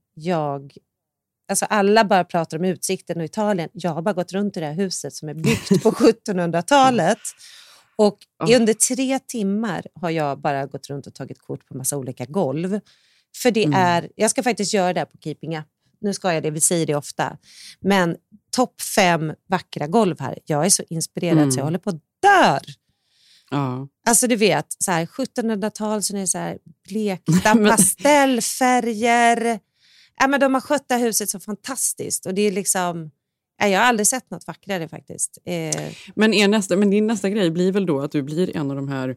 Jag, 0.13 0.77
alltså 1.49 1.65
alla 1.65 2.05
bara 2.05 2.23
pratar 2.23 2.57
om 2.57 2.65
utsikten 2.65 3.17
och 3.19 3.23
Italien. 3.25 3.69
Jag 3.73 3.91
har 3.91 4.01
bara 4.01 4.13
gått 4.13 4.31
runt 4.33 4.57
i 4.57 4.59
det 4.59 4.65
här 4.65 4.73
huset 4.73 5.13
som 5.13 5.29
är 5.29 5.33
byggt 5.33 5.83
på 5.83 5.91
1700-talet. 6.27 7.17
Och 7.95 8.17
under 8.55 8.73
tre 8.73 9.19
timmar 9.19 9.85
har 10.01 10.09
jag 10.09 10.39
bara 10.41 10.65
gått 10.65 10.87
runt 10.89 11.07
och 11.07 11.13
tagit 11.15 11.41
kort 11.41 11.67
på 11.67 11.77
massa 11.77 11.97
olika 11.97 12.25
golv. 12.25 12.79
För 13.41 13.51
det 13.51 13.63
Mm. 13.65 13.79
är, 13.79 14.09
jag 14.15 14.31
ska 14.31 14.43
faktiskt 14.43 14.73
göra 14.73 14.93
det 14.93 14.99
här 14.99 15.05
på 15.05 15.17
Keeping 15.23 15.57
Up. 15.57 15.65
Nu 16.01 16.13
ska 16.13 16.33
jag 16.33 16.43
det, 16.43 16.51
vi 16.51 16.61
säger 16.61 16.85
det 16.85 16.95
ofta. 16.95 17.37
Men 17.81 18.17
topp 18.55 18.81
fem 18.81 19.33
vackra 19.49 19.87
golv 19.87 20.19
här. 20.19 20.39
Jag 20.45 20.65
är 20.65 20.69
så 20.69 20.83
inspirerad 20.89 21.37
Mm. 21.37 21.51
så 21.51 21.59
jag 21.59 21.63
håller 21.65 21.79
på 21.79 21.89
att 21.89 22.01
dör. 22.21 22.59
Ja. 23.51 23.87
Alltså 24.07 24.27
du 24.27 24.35
vet, 24.35 24.65
så 24.79 24.91
här, 24.91 25.05
1700-tal 25.05 26.03
så 26.03 26.15
är 26.15 26.19
det 26.19 26.27
så 26.27 26.37
här 26.37 26.57
blekta 26.89 27.55
pastellfärger. 27.69 29.59
Ja, 30.21 30.27
men 30.27 30.39
de 30.39 30.53
har 30.53 30.61
skött 30.61 30.85
det 30.87 30.95
här 30.95 31.01
huset 31.01 31.29
så 31.29 31.39
fantastiskt. 31.39 32.25
Och 32.25 32.33
det 32.33 32.41
är 32.41 32.51
liksom, 32.51 33.11
ja, 33.61 33.67
jag 33.67 33.79
har 33.79 33.85
aldrig 33.85 34.07
sett 34.07 34.31
något 34.31 34.47
vackrare 34.47 34.87
faktiskt. 34.87 35.37
Eh, 35.45 35.93
Men, 36.15 36.33
är 36.33 36.47
nästa, 36.47 36.75
men 36.75 36.89
din 36.89 37.07
nästa 37.07 37.29
grej 37.29 37.51
blir 37.51 37.71
väl 37.71 37.85
då 37.85 37.99
att 37.99 38.11
du 38.11 38.21
blir 38.21 38.57
en 38.57 38.69
av 38.71 38.75
de 38.75 38.87
här 38.87 39.15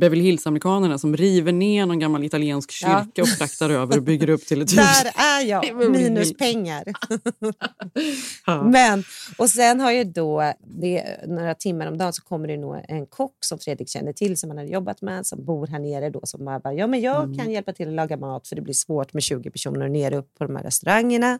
Beverly 0.00 0.22
Hills-amerikanerna 0.22 0.98
som 0.98 1.16
river 1.16 1.52
ner 1.52 1.86
någon 1.86 1.98
gammal 1.98 2.24
italiensk 2.24 2.72
Ja. 2.82 3.04
kyrka 3.04 3.22
och 3.22 3.28
fraktar 3.28 3.70
över 3.70 3.96
och 3.96 4.02
bygger 4.02 4.30
upp 4.30 4.46
till 4.46 4.62
ett 4.62 4.70
hus. 4.78 5.02
där 5.02 5.12
är 5.16 5.44
jag, 5.44 5.90
minus 5.90 6.36
pengar. 6.36 6.84
Ja. 8.46 8.62
Men, 8.62 9.04
och 9.38 9.50
sen 9.50 9.80
har 9.80 9.92
ju 9.92 10.04
då, 10.04 10.52
det, 10.80 11.04
några 11.26 11.54
timmar 11.54 11.86
om 11.86 11.98
dagen 11.98 12.12
så 12.12 12.22
kommer 12.22 12.48
det 12.48 12.56
nog 12.56 12.84
en 12.88 13.06
kock 13.06 13.36
som 13.40 13.58
Fredrik 13.58 13.88
känner 13.88 14.12
till, 14.12 14.36
som 14.36 14.50
han 14.50 14.58
har 14.58 14.64
jobbat 14.64 15.02
med, 15.02 15.26
som 15.26 15.44
bor 15.44 15.66
här 15.66 15.78
nere 15.78 16.10
då, 16.10 16.20
som 16.24 16.44
bara, 16.44 16.72
ja 16.74 16.86
men 16.86 17.00
jag 17.00 17.24
Mm. 17.24 17.38
kan 17.38 17.50
hjälpa 17.50 17.72
till 17.72 17.88
att 17.88 17.94
laga 17.94 18.16
mat 18.16 18.48
för 18.48 18.56
det 18.56 18.62
blir 18.62 18.74
svårt 18.74 19.12
med 19.12 19.22
20 19.22 19.50
personer 19.50 19.88
nere 19.88 20.16
upp 20.16 20.34
på 20.38 20.44
de 20.44 20.56
här 20.56 20.62
restaurangerna. 20.62 21.38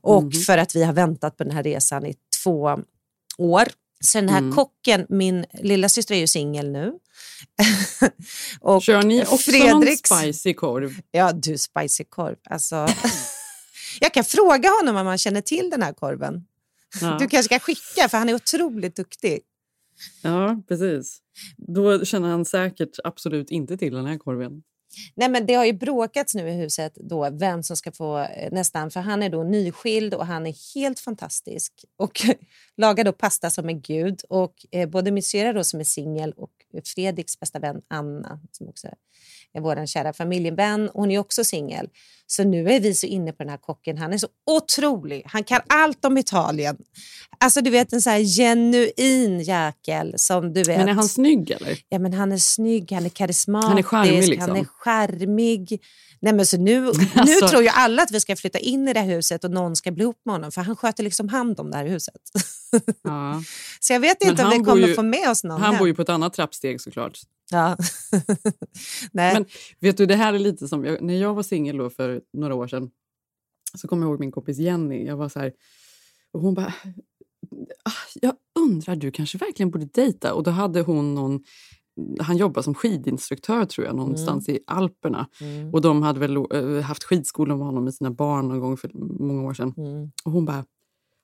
Och 0.00 0.22
Mhm. 0.22 0.32
för 0.32 0.58
att 0.58 0.76
vi 0.76 0.84
har 0.84 0.92
väntat 0.92 1.36
på 1.36 1.44
den 1.44 1.52
här 1.52 1.62
resan 1.62 2.06
i 2.06 2.14
två 2.44 2.78
år. 3.38 3.62
Så 4.04 4.18
den 4.18 4.28
här 4.28 4.38
Mm. 4.38 4.52
kocken, 4.54 5.06
min 5.08 5.46
lilla 5.52 5.88
syster 5.88 6.14
är 6.14 6.18
ju 6.18 6.26
singel 6.26 6.70
nu. 6.70 6.92
och 8.60 8.82
Kör 8.82 9.02
ni 9.02 9.22
också 9.22 9.50
Fredriks- 9.50 10.10
någon 10.10 10.32
spicy 10.32 10.54
korv? 10.54 11.00
Ja, 11.10 11.32
du 11.32 11.58
spicy 11.58 12.04
korv. 12.04 12.36
Alltså, 12.50 12.88
jag 14.00 14.14
kan 14.14 14.24
fråga 14.24 14.68
honom 14.80 14.96
om 14.96 15.06
han 15.06 15.18
känner 15.18 15.40
till 15.40 15.70
den 15.70 15.82
här 15.82 15.92
korven. 15.92 16.46
Ja. 17.00 17.16
Du 17.20 17.26
kanske 17.28 17.42
ska 17.42 17.58
skicka, 17.58 18.08
för 18.08 18.18
han 18.18 18.28
är 18.28 18.34
otroligt 18.34 18.96
duktig. 18.96 19.40
ja, 20.22 20.62
precis. 20.68 21.18
Då 21.56 22.04
känner 22.04 22.28
han 22.28 22.44
säkert 22.44 22.98
absolut 23.04 23.50
inte 23.50 23.76
till 23.76 23.94
den 23.94 24.06
här 24.06 24.18
korven. 24.18 24.62
Nej, 25.14 25.28
men 25.28 25.46
det 25.46 25.54
har 25.54 25.64
ju 25.64 25.72
bråkats 25.72 26.34
nu 26.34 26.48
i 26.48 26.52
huset 26.52 26.94
då 26.94 27.30
vem 27.30 27.62
som 27.62 27.76
ska 27.76 27.92
få 27.92 28.18
eh, 28.18 28.52
nästan, 28.52 28.90
för 28.90 29.00
han 29.00 29.22
är 29.22 29.30
då 29.30 29.42
nyskild 29.42 30.14
och 30.14 30.26
han 30.26 30.46
är 30.46 30.74
helt 30.74 31.00
fantastisk 31.00 31.84
och 31.96 32.20
lagar 32.76 33.04
då 33.04 33.12
pasta 33.12 33.50
som 33.50 33.68
en 33.68 33.80
gud. 33.80 34.22
Och 34.28 34.54
eh, 34.70 34.88
både 34.88 35.10
min 35.10 35.22
syrra 35.22 35.52
då 35.52 35.64
som 35.64 35.80
är 35.80 35.84
singel 35.84 36.32
och 36.32 36.50
Fredriks 36.94 37.40
bästa 37.40 37.58
vän 37.58 37.82
Anna 37.88 38.40
som 38.52 38.68
också 38.68 38.88
är 39.54 39.60
vår 39.60 39.86
kära 39.86 40.12
familjevän, 40.12 40.90
hon 40.94 41.10
är 41.10 41.18
också 41.18 41.44
singel. 41.44 41.88
Så 42.26 42.44
nu 42.44 42.68
är 42.70 42.80
vi 42.80 42.94
så 42.94 43.06
inne 43.06 43.32
på 43.32 43.42
den 43.42 43.50
här 43.50 43.56
kocken. 43.58 43.98
Han 43.98 44.12
är 44.12 44.18
så 44.18 44.28
otrolig. 44.50 45.22
Han 45.26 45.44
kan 45.44 45.60
allt 45.68 46.04
om 46.04 46.18
Italien. 46.18 46.76
Alltså 47.40 47.60
du 47.60 47.70
vet 47.70 47.92
en 47.92 48.02
så 48.02 48.10
genuin 48.10 49.40
jäkel 49.40 50.14
som 50.16 50.52
du 50.52 50.62
vet. 50.62 50.78
Men 50.78 50.88
är 50.88 50.92
han 50.92 51.08
snygg 51.08 51.50
eller? 51.50 51.78
Ja, 51.88 51.98
men 51.98 52.12
han 52.12 52.32
är 52.32 52.36
snygg, 52.38 52.92
han 52.92 53.04
är 53.04 53.08
karismatisk, 53.08 53.68
Han 53.68 53.78
är 53.78 53.82
charmig, 53.82 54.28
liksom. 54.28 54.48
han 54.50 54.56
är 54.60 54.64
charmig. 54.64 55.82
Nej, 56.20 56.32
men 56.32 56.46
så 56.46 56.56
nu, 56.56 56.80
nu 56.80 56.90
Alltså- 57.14 57.48
tror 57.48 57.62
ju 57.62 57.68
alla 57.68 58.02
att 58.02 58.10
vi 58.10 58.20
ska 58.20 58.36
flytta 58.36 58.58
in 58.58 58.88
i 58.88 58.92
det 58.92 59.00
här 59.00 59.06
huset 59.08 59.44
och 59.44 59.50
någon 59.50 59.76
ska 59.76 59.90
bli 59.90 60.02
ihop 60.02 60.20
med 60.24 60.34
honom 60.34 60.52
för 60.52 60.60
han 60.62 60.76
sköter 60.76 61.02
liksom 61.04 61.28
hand 61.28 61.60
om 61.60 61.70
det 61.70 61.76
här 61.76 61.86
huset. 61.86 62.14
Ja. 63.02 63.42
Så 63.80 63.92
jag 63.92 64.00
vet 64.00 64.16
Men 64.20 64.30
inte 64.30 64.42
om 64.44 64.48
han 64.50 64.58
vi 64.58 64.64
kommer 64.64 64.88
ju- 64.88 64.94
få 64.94 65.02
med 65.02 65.28
oss 65.30 65.44
någon 65.44 65.60
Han 65.60 65.70
hem. 65.74 65.78
bor 65.78 65.88
ju 65.88 65.94
på 65.94 66.02
ett 66.02 66.08
annat 66.08 66.32
trappsteg 66.34 66.80
såklart. 66.80 67.18
Ja. 67.50 67.76
Nej. 69.12 69.34
Men 69.34 69.44
vet 69.80 69.96
du, 69.96 70.06
det 70.06 70.16
här 70.16 70.34
är 70.34 70.38
lite 70.38 70.68
som 70.68 70.84
jag, 70.84 71.02
när 71.02 71.14
jag 71.14 71.34
var 71.34 71.42
singel 71.42 71.90
för 71.90 72.20
några 72.32 72.54
år 72.54 72.66
sedan. 72.66 72.90
Så 73.74 73.88
kommer 73.88 74.02
jag 74.06 74.10
ihåg 74.10 74.20
min 74.20 74.32
kompis 74.32 74.58
Jenny. 74.58 75.06
Jag 75.06 75.16
var 75.16 75.28
så 75.28 75.38
här, 75.40 75.52
och 76.32 76.40
hon 76.40 76.54
bara, 76.54 76.74
"Ah, 77.84 78.18
jag 78.20 78.34
undrar, 78.58 78.96
du 78.96 79.10
kanske 79.10 79.38
verkligen 79.38 79.70
borde 79.70 79.84
dejta. 79.84 80.34
Och 80.34 80.42
då 80.42 80.50
hade 80.50 80.80
hon 80.80 81.14
någon, 81.14 81.44
han 82.20 82.36
jobbar 82.36 82.62
som 82.62 82.74
skidinstruktör 82.74 83.64
tror 83.64 83.86
jag, 83.86 83.96
någonstans 83.96 84.48
i 84.48 84.58
Alperna. 84.66 85.26
Mm. 85.40 85.74
Och 85.74 85.80
de 85.80 86.02
hade 86.02 86.20
väl 86.20 86.36
eh, 86.36 86.80
haft 86.82 87.04
skidskolor 87.04 87.56
med 87.56 87.66
honom 87.66 87.84
med 87.84 87.94
sina 87.94 88.10
barn 88.10 88.48
någon 88.48 88.60
gång 88.60 88.76
för 88.76 88.90
många 89.24 89.42
år 89.42 89.54
sedan. 89.54 89.74
Mm. 89.76 90.10
Och 90.24 90.32
hon 90.32 90.44
bara, 90.44 90.64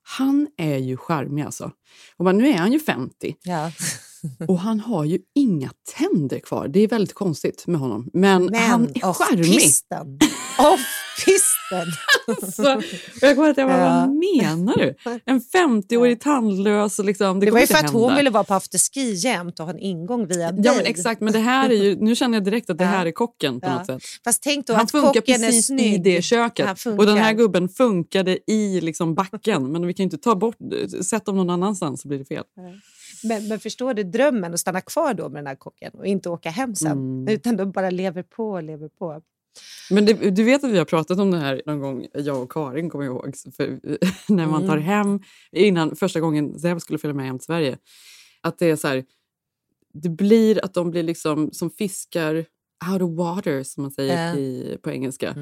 han 0.03 0.49
är 0.57 0.77
ju 0.77 0.97
charmig 0.97 1.43
alltså. 1.43 1.73
Hon 2.17 2.25
bara, 2.25 2.33
nu 2.33 2.49
är 2.49 2.57
han 2.59 2.73
ju 2.73 2.81
50 2.81 3.37
Ja. 3.43 3.73
och 4.49 4.59
han 4.59 4.81
har 4.81 5.05
ju 5.05 5.19
inga 5.35 5.71
tänder 5.99 6.39
kvar. 6.39 6.69
Det 6.69 6.81
är 6.81 6.89
väldigt 6.89 7.15
konstigt 7.15 7.67
med 7.67 7.81
honom. 7.81 8.11
Men, 8.13 8.45
Men 8.45 8.55
han 8.61 8.89
är 8.95 9.05
off 9.09 9.17
charmig. 9.17 9.45
pisten. 9.59 10.19
Off 10.59 10.81
pisten. 11.25 11.87
Så, 12.53 12.77
och 12.77 12.83
jag 13.21 13.37
kommer 13.37 13.51
att 13.51 13.57
jag 13.59 13.69
bara, 13.69 13.79
Ja. 13.79 14.07
vad 14.07 14.09
menar 14.43 14.75
du? 14.77 14.95
En 15.27 15.41
50-årig 15.41 16.21
tandlös 16.21 16.99
liksom, 16.99 17.41
det, 17.41 17.47
Det 17.47 17.53
var 17.53 17.61
ju 17.61 17.67
för 17.67 17.75
att 17.75 17.91
hon 17.91 18.03
hända. 18.03 18.17
ville 18.17 18.31
vara 18.31 18.45
på 18.45 18.55
afterski 18.55 19.13
jämt 19.15 19.61
och 19.61 19.67
ha 19.67 19.73
en 19.73 19.79
ingång 19.79 20.27
via 20.27 20.53
dig. 20.53 20.63
Ja 20.65 20.75
men 20.77 20.87
exakt, 20.87 21.21
men 21.21 21.33
det 21.33 21.39
här 21.39 21.71
är 21.71 21.75
ju, 21.75 21.97
nu 22.01 22.17
känner 22.17 22.37
jag 22.37 22.45
direkt 22.45 22.71
att 22.71 22.79
det 22.79 22.85
Ja. 22.87 22.91
här 22.91 23.07
är 23.07 23.13
kocken 23.13 23.61
på 23.61 23.67
Ja. 23.67 23.79
något 23.79 23.87
sätt. 23.87 24.03
Fast 24.25 24.43
tänk 24.43 24.67
då 24.67 24.73
Han 24.73 24.83
att 24.83 24.91
funkar 24.91 25.13
kocken 25.13 25.45
är 25.45 25.53
snygg. 25.53 25.95
i 25.95 25.99
det 25.99 26.23
köket. 26.23 26.87
Och 26.87 27.07
den 27.07 27.17
här 27.19 27.33
gubben 27.33 27.69
funkade 27.69 28.39
i 28.51 28.81
liksom 28.81 29.15
backen. 29.15 29.73
Men 29.73 29.87
vi 29.87 29.95
kan 29.95 30.05
ju 30.05 30.07
inte 30.07 30.19
ta 30.19 30.35
bort, 30.35 30.57
sätt 31.05 31.25
dem 31.25 31.37
någon 31.37 31.51
annanstans 31.51 32.01
så 32.03 32.09
blir 32.09 32.19
det 32.19 32.25
fel. 32.25 32.45
Men, 33.25 33.49
men 33.49 33.61
förstår 33.61 33.95
du 33.95 34.03
drömmen 34.03 34.55
att 34.55 34.61
stanna 34.61 34.81
kvar 34.81 35.15
då 35.15 35.29
med 35.29 35.39
den 35.39 35.47
här 35.47 35.55
kocken 35.55 35.93
och 35.95 36.07
inte 36.07 36.29
åka 36.31 36.51
hem 36.51 36.75
sen? 36.75 36.93
Mm. 36.93 37.29
Utan 37.35 37.57
de 37.57 37.71
bara 37.73 37.91
lever 37.91 38.23
på 38.23 38.51
och 38.51 38.63
lever 38.63 38.89
på. 38.89 39.23
Men 39.91 40.07
det, 40.07 40.13
du 40.31 40.45
vet 40.45 40.65
att 40.65 40.71
vi 40.71 40.79
har 40.79 40.85
pratat 40.85 41.19
om 41.19 41.31
det 41.31 41.39
här 41.39 41.63
någon 41.67 41.81
gång, 41.81 42.07
jag 42.15 42.43
och 42.43 42.53
Karin 42.53 42.91
kommer 42.91 43.05
jag 43.05 43.15
ihåg. 43.15 43.35
För, 43.57 43.67
när 44.33 44.47
man 44.47 44.55
Mm. 44.63 44.69
tar 44.69 44.77
hem, 44.79 45.21
innan 45.53 45.97
första 45.97 46.21
gången 46.21 46.59
Zeb 46.61 46.81
skulle 46.81 46.99
följa 46.99 47.15
med 47.15 47.27
hem 47.27 47.39
till 47.39 47.47
Sverige. 47.47 47.79
Att 48.41 48.59
det 48.59 48.71
är 48.71 48.77
så 48.77 48.89
här, 48.89 49.05
det 49.95 50.09
blir 50.09 50.65
att 50.65 50.75
de 50.75 50.91
blir 50.91 51.03
liksom 51.03 51.51
som 51.53 51.71
fiskar 51.71 52.35
out 52.93 53.03
of 53.03 53.11
water 53.19 53.63
som 53.63 53.83
man 53.83 53.91
säger 53.91 54.27
Ja. 54.29 54.37
i, 54.37 54.79
på 54.83 54.91
engelska. 54.91 55.35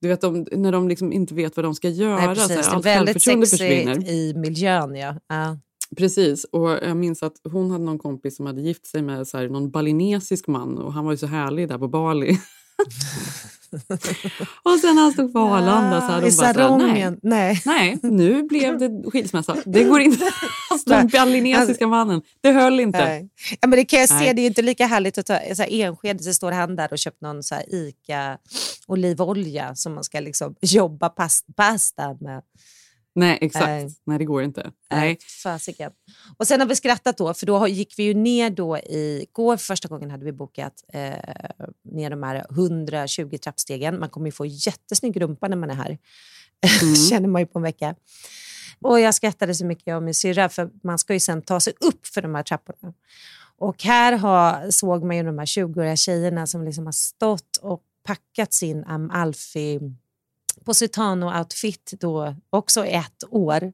Du 0.00 0.08
vet 0.08 0.20
de, 0.20 0.46
när 0.52 0.72
de 0.72 0.88
liksom 0.88 1.12
inte 1.12 1.34
vet 1.34 1.56
vad 1.56 1.64
de 1.64 1.74
ska 1.74 1.88
göra. 1.88 2.18
Mm. 2.22 2.26
Nej, 2.26 2.36
så 2.36 2.48
precis. 2.48 2.66
här, 2.68 2.82
Det 2.82 2.90
är 2.90 2.98
allt 2.98 3.08
väldigt 3.08 3.22
sexigt 3.22 3.50
försvinner. 3.50 4.08
i 4.08 4.34
miljön. 4.36 4.94
Ja. 4.96 5.14
Ja. 5.28 5.58
Precis, 5.96 6.44
och 6.44 6.70
jag 6.70 6.96
minns 6.96 7.22
att 7.22 7.36
hon 7.52 7.70
hade 7.70 7.84
någon 7.84 7.98
kompis 7.98 8.36
som 8.36 8.46
hade 8.46 8.60
gift 8.60 8.86
sig 8.86 9.02
med 9.02 9.28
så 9.28 9.38
här, 9.38 9.48
någon 9.48 9.70
balinesisk 9.70 10.46
man 10.46 10.78
och 10.78 10.92
han 10.92 11.04
var 11.04 11.12
ju 11.12 11.18
så 11.18 11.26
härlig 11.26 11.68
där 11.68 11.78
på 11.78 11.88
Bali. 11.88 12.30
och 14.62 14.78
sen 14.80 14.94
när 14.94 15.02
han 15.02 15.12
stod 15.12 15.32
på 15.32 15.38
Arlanda 15.38 16.00
så 16.00 16.06
hade 16.06 16.26
hon 16.26 16.36
bara 16.36 16.54
så 16.54 16.60
här, 16.60 16.78
nej. 16.78 17.18
Nej. 17.22 17.62
nej, 17.64 17.98
nu 18.02 18.42
blev 18.42 18.78
det 18.78 19.10
skilsmässa. 19.10 19.56
Det 19.64 19.84
går 19.84 20.00
inte. 20.00 20.24
Alltså, 20.70 20.90
den 20.90 21.08
balinesiska 21.08 21.86
mannen, 21.86 22.22
det 22.40 22.52
höll 22.52 22.80
inte. 22.80 22.98
Nej. 22.98 23.28
Ja, 23.60 23.68
men 23.68 23.70
det 23.78 23.84
kan 23.84 24.00
jag 24.00 24.08
se, 24.08 24.14
Nej. 24.14 24.34
det 24.34 24.42
är 24.42 24.46
inte 24.46 24.62
lika 24.62 24.86
härligt 24.86 25.18
att 25.18 25.26
ta 25.26 25.38
så 25.54 25.62
här, 25.62 25.68
Enskede 25.70 26.22
så 26.22 26.34
står 26.34 26.52
han 26.52 26.76
där 26.76 26.92
och 26.92 26.98
köpt 26.98 27.20
någon 27.20 27.42
så 27.42 27.54
här 27.54 27.74
Ica 27.74 28.38
olivolja 28.86 29.74
som 29.74 29.94
man 29.94 30.04
ska 30.04 30.20
liksom 30.20 30.54
jobba 30.60 31.08
past, 31.08 31.46
pasta 31.56 32.16
med. 32.20 32.42
Nej, 33.20 33.38
exakt. 33.40 33.66
Nej. 33.66 33.88
Nej, 34.04 34.18
det 34.18 34.24
går 34.24 34.42
inte. 34.42 34.70
Nej, 34.90 35.18
fasiken. 35.42 35.92
Och 36.36 36.46
sen 36.46 36.60
har 36.60 36.66
vi 36.66 36.76
skrattat 36.76 37.16
då, 37.16 37.34
för 37.34 37.46
då 37.46 37.68
gick 37.68 37.94
vi 37.98 38.02
ju 38.02 38.14
ner 38.14 38.50
då 38.50 38.78
i... 38.78 39.26
Går 39.32 39.56
för 39.56 39.64
första 39.64 39.88
gången 39.88 40.10
hade 40.10 40.24
vi 40.24 40.32
bokat 40.32 40.84
eh, 40.92 41.14
ner 41.84 42.10
de 42.10 42.22
här 42.22 42.46
120 42.50 43.38
trappstegen. 43.38 44.00
Man 44.00 44.08
kommer 44.08 44.26
ju 44.26 44.32
få 44.32 44.46
jättesnygg 44.46 45.20
rumpa 45.20 45.48
när 45.48 45.56
man 45.56 45.70
är 45.70 45.74
här. 45.74 45.98
Mm. 46.82 46.94
känner 46.94 47.28
man 47.28 47.42
ju 47.42 47.46
på 47.46 47.58
en 47.58 47.62
vecka. 47.62 47.94
Och 48.80 49.00
jag 49.00 49.14
skrattade 49.14 49.54
så 49.54 49.64
mycket 49.64 49.86
jag 49.86 49.96
och 49.96 50.02
min 50.02 50.14
syrra, 50.14 50.48
för 50.48 50.70
man 50.82 50.98
ska 50.98 51.12
ju 51.12 51.20
sen 51.20 51.42
ta 51.42 51.60
sig 51.60 51.72
upp 51.80 52.06
för 52.06 52.22
de 52.22 52.34
här 52.34 52.42
trapporna. 52.42 52.94
Och 53.58 53.82
här 53.82 54.12
har, 54.12 54.70
såg 54.70 55.04
man 55.04 55.16
ju 55.16 55.22
de 55.22 55.38
här 55.38 55.46
20-åriga 55.46 55.96
tjejerna 55.96 56.46
som 56.46 56.64
liksom 56.64 56.84
har 56.86 56.92
stått 56.92 57.56
och 57.56 57.82
packat 58.04 58.52
sin 58.52 58.84
Amalfi 58.84 59.80
Positano-outfit 60.64 61.92
då 62.00 62.34
också 62.50 62.86
ett 62.86 63.24
år 63.30 63.72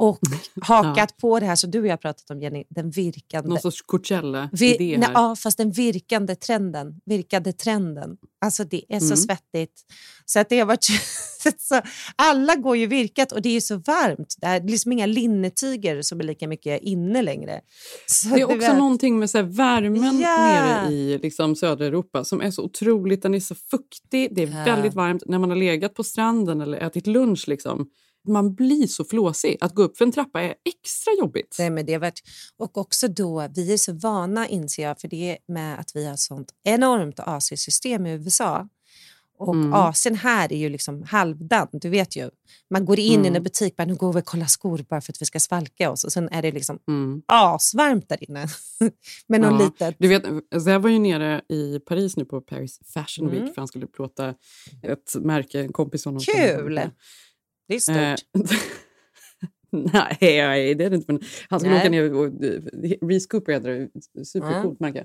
och 0.00 0.18
hakat 0.62 1.16
på 1.16 1.40
det 1.40 1.46
här, 1.46 1.56
så 1.56 1.66
du 1.66 1.80
och 1.80 1.86
jag 1.86 1.92
har 1.92 1.96
pratat 1.96 2.30
om 2.30 2.40
Jenny, 2.40 2.64
den 2.68 2.90
virkande... 2.90 3.48
Någon 3.48 3.60
sorts 3.60 3.82
Coachella-idé 3.82 4.96
här. 4.96 5.10
ja, 5.14 5.36
fast 5.36 5.58
den 5.58 5.70
virkande 5.70 6.34
trenden. 6.34 6.94
Virkade 7.06 7.52
trenden. 7.52 8.16
Alltså 8.44 8.64
det 8.64 8.82
är 8.88 8.98
så 9.00 9.04
Mm. 9.06 9.16
svettigt. 9.16 9.80
Så 10.24 10.38
att 10.40 10.48
det 10.48 10.58
har 10.58 10.66
varit 10.66 10.84
så, 11.58 11.80
alla 12.16 12.54
går 12.54 12.76
ju 12.76 12.86
virkat 12.86 13.32
och 13.32 13.42
det 13.42 13.56
är 13.56 13.60
så 13.60 13.76
varmt. 13.76 14.34
Det 14.40 14.46
är 14.46 14.60
liksom 14.60 14.92
inga 14.92 15.06
linnetyger 15.06 16.02
som 16.02 16.20
är 16.20 16.24
lika 16.24 16.48
mycket 16.48 16.82
inne 16.82 17.22
längre. 17.22 17.60
Så 18.06 18.28
Det 18.28 18.40
är 18.40 18.44
också 18.44 18.56
vet- 18.58 18.76
någonting 18.78 19.18
med 19.18 19.30
så 19.30 19.38
här 19.38 19.44
värmen 19.44 20.20
Ja. 20.20 20.36
nere 20.36 20.92
i 20.92 21.18
liksom 21.18 21.56
södra 21.56 21.86
Europa 21.86 22.24
som 22.24 22.40
är 22.40 22.50
så 22.50 22.62
otroligt. 22.62 23.22
Den 23.22 23.34
är 23.34 23.40
så 23.40 23.54
fuktig, 23.54 24.34
det 24.34 24.42
är 24.42 24.46
Ja. 24.46 24.64
väldigt 24.64 24.94
varmt. 24.94 25.22
När 25.26 25.38
man 25.38 25.50
har 25.50 25.56
legat 25.56 25.94
på 25.94 26.04
stranden 26.04 26.60
eller 26.60 26.78
ätit 26.78 27.06
lunch, 27.06 27.44
liksom, 27.48 27.86
man 28.28 28.54
blir 28.54 28.86
så 28.86 29.04
flåsig. 29.04 29.56
Att 29.60 29.74
gå 29.74 29.82
upp 29.82 29.96
för 29.96 30.04
en 30.04 30.12
trappa 30.12 30.42
är 30.42 30.54
extra 30.64 31.12
jobbigt. 31.18 31.56
Nej, 31.58 31.70
men 31.70 31.86
det 31.86 31.92
har 31.92 32.00
varit, 32.00 32.22
och 32.56 32.78
också 32.78 33.08
då, 33.08 33.48
vi 33.54 33.72
är 33.72 33.76
så 33.76 33.92
vana 33.92 34.48
inser 34.48 34.82
jag, 34.82 35.00
för 35.00 35.08
det 35.08 35.30
är 35.30 35.38
med 35.52 35.78
att 35.80 35.90
vi 35.96 36.06
har 36.06 36.16
sånt 36.16 36.52
enormt 36.64 37.20
AC-system 37.20 38.06
i 38.06 38.10
USA. 38.12 38.68
Och 39.42 39.54
Mm. 39.54 39.72
AC'n 39.74 40.14
här 40.16 40.52
är 40.52 40.56
ju 40.56 40.68
liksom 40.68 41.02
halvdan, 41.02 41.66
du 41.72 41.88
vet 41.88 42.16
ju. 42.16 42.30
Man 42.70 42.84
går 42.84 42.98
in 42.98 43.12
i 43.12 43.28
Mm. 43.28 43.34
en 43.36 43.42
butik, 43.42 43.76
bara, 43.76 43.84
nu 43.84 43.94
går 43.94 44.12
vi 44.12 44.20
och 44.20 44.24
kollar 44.24 44.46
skor 44.46 44.84
bara 44.90 45.00
för 45.00 45.12
att 45.12 45.22
vi 45.22 45.26
ska 45.26 45.40
svalka 45.40 45.90
oss. 45.90 46.04
Och 46.04 46.12
sen 46.12 46.28
är 46.28 46.42
det 46.42 46.52
liksom 46.52 46.78
Mm. 46.88 47.22
asvarmt 47.26 48.08
där 48.08 48.30
inne. 48.30 48.46
Någon 49.28 49.42
Ja. 49.42 49.58
litet... 49.64 49.96
Du 49.98 50.08
vet, 50.08 50.22
så 50.62 50.70
jag 50.70 50.80
var 50.80 50.90
ju 50.90 50.98
nere 50.98 51.42
i 51.48 51.78
Paris 51.78 52.16
nu 52.16 52.24
på 52.24 52.40
Paris 52.40 52.80
Fashion 52.94 53.30
Week 53.30 53.40
Mm. 53.40 53.54
för 53.54 53.60
han 53.60 53.68
skulle 53.68 53.86
plåta 53.86 54.34
ett 54.82 55.14
märke, 55.20 55.60
en 55.60 55.72
kompis 55.72 56.04
honom. 56.04 56.20
som- 56.20 56.34
Kul! 56.34 56.80
Det 57.70 57.74
är 57.76 57.80
stort. 57.80 57.96
Eh, 57.96 58.58
Nej, 59.92 60.16
det 60.20 60.38
är 60.84 60.90
det 60.90 60.96
inte. 60.96 61.12
Men 61.12 61.22
han 61.48 61.60
skulle 61.60 61.76
åka 61.76 61.88
ner 61.90 62.14
och... 62.14 62.24
och- 62.24 62.32
Reese 63.10 63.26
Cooper 63.26 63.52
heter 63.52 63.88
det. 64.14 64.24
Supercoolt 64.24 64.80
märke. 64.80 65.04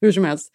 Hur 0.00 0.12
som 0.12 0.24
helst. 0.24 0.52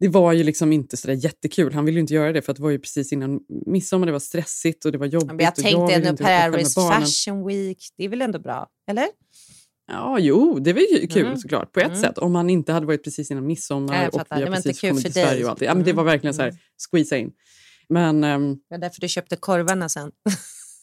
Det 0.00 0.08
var 0.08 0.32
ju 0.32 0.44
liksom 0.44 0.72
inte 0.72 0.96
så 0.96 1.12
jättekul. 1.12 1.72
Han 1.72 1.84
ville 1.84 1.96
ju 1.96 2.00
inte 2.00 2.14
göra 2.14 2.32
det 2.32 2.42
för 2.42 2.52
att 2.52 2.56
det 2.56 2.62
var 2.62 2.70
ju 2.70 2.78
precis 2.78 3.12
innan 3.12 3.40
midsommar. 3.66 4.06
Det 4.06 4.12
var 4.12 4.18
stressigt 4.18 4.84
och 4.84 4.92
det 4.92 4.98
var 4.98 5.06
jobbigt. 5.06 5.26
Men 5.32 5.38
jag 5.44 5.54
tänkte 5.54 5.96
ville 5.98 6.08
ändå 6.08 6.24
Paris. 6.24 6.74
Fashion 6.74 7.46
Week, 7.46 7.78
det 7.96 8.04
är 8.04 8.08
väl 8.08 8.22
ändå 8.22 8.38
bra? 8.38 8.68
Eller? 8.90 9.06
Ja, 9.92 10.18
jo, 10.20 10.58
det 10.58 10.72
var 10.72 10.80
ju 10.80 11.06
kul 11.06 11.26
Mm. 11.26 11.36
såklart 11.38 11.72
på 11.72 11.80
ett 11.80 11.86
Mm. 11.86 12.00
sätt. 12.00 12.18
Om 12.18 12.32
man 12.32 12.50
inte 12.50 12.72
hade 12.72 12.86
varit 12.86 13.04
precis 13.04 13.30
innan 13.30 13.46
midsommar 13.46 14.02
jag 14.02 14.14
och 14.14 14.22
vi 14.38 14.42
har 14.42 14.50
precis 14.50 14.80
kommit 14.80 15.02
till 15.04 15.12
Sverige 15.12 15.30
dig. 15.34 15.44
och 15.44 15.50
allt. 15.50 15.60
Ja, 15.60 15.74
men 15.74 15.84
det 15.84 15.92
var 15.92 16.02
Mm. 16.02 16.12
verkligen 16.12 16.34
så 16.34 16.42
här, 16.42 16.54
squeeza 16.90 17.16
in. 17.16 17.32
Men 17.92 18.24
ehm, 18.24 18.54
Det 18.54 18.60
var 18.70 18.78
därför 18.78 19.00
du 19.00 19.08
köpte 19.08 19.36
korvarna 19.36 19.88
sen. 19.88 20.12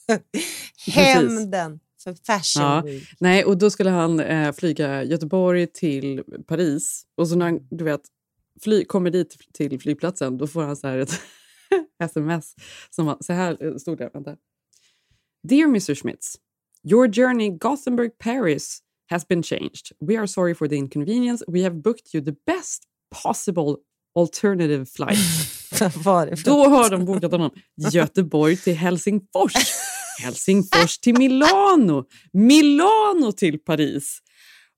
Hämnden 0.88 1.80
för 2.04 2.14
Fashion 2.14 2.64
Ja. 2.64 2.82
Week. 2.86 3.04
Nej, 3.20 3.46
och 3.46 3.58
då 3.58 3.70
skulle 3.70 3.90
han 3.90 4.20
eh, 4.20 4.52
flyga 4.52 5.04
Göteborg 5.04 5.68
till 5.68 6.24
Paris. 6.48 7.04
Och 7.18 7.28
så 7.28 7.36
när 7.36 7.46
han 7.46 7.68
du 7.70 7.84
vet, 7.84 8.02
fly, 8.64 8.86
kommer 8.86 9.10
dit 9.10 9.38
till 9.54 9.80
flygplatsen, 9.80 10.38
då 10.38 10.48
får 10.48 10.64
han 10.64 10.76
så 10.76 10.88
här 10.88 10.98
ett 10.98 11.22
sms. 12.04 12.56
Som, 12.90 13.18
så 13.20 13.34
här 13.34 13.58
eh, 13.66 13.76
stod 13.76 13.98
det. 13.98 14.10
Vänta. 14.14 14.36
Dear 15.48 15.66
Mr 15.68 15.96
Schmitz, 15.96 16.36
your 16.92 17.14
journey 17.14 17.50
Gothenburg-Paris 17.50 18.80
has 19.10 19.28
been 19.28 19.44
changed. 19.44 19.92
We 20.00 20.20
are 20.20 20.28
sorry 20.28 20.56
for 20.56 20.68
the 20.68 20.76
inconvenience. 20.76 21.46
We 21.48 21.64
have 21.64 21.76
booked 21.76 22.16
you 22.16 22.26
the 22.26 22.36
best 22.46 22.84
possible 23.24 23.76
alternative 24.16 24.86
flight. 24.86 25.20
Då 26.46 26.66
har 26.70 26.90
de 26.90 27.06
bokat 27.06 27.32
honom 27.32 27.52
Göteborg 27.92 28.58
till 28.58 28.76
Helsingfors, 28.76 29.54
Helsingfors 30.24 30.98
till 30.98 31.18
Milano, 31.18 32.04
Milano 32.34 33.32
till 33.32 33.60
Paris. 33.60 34.20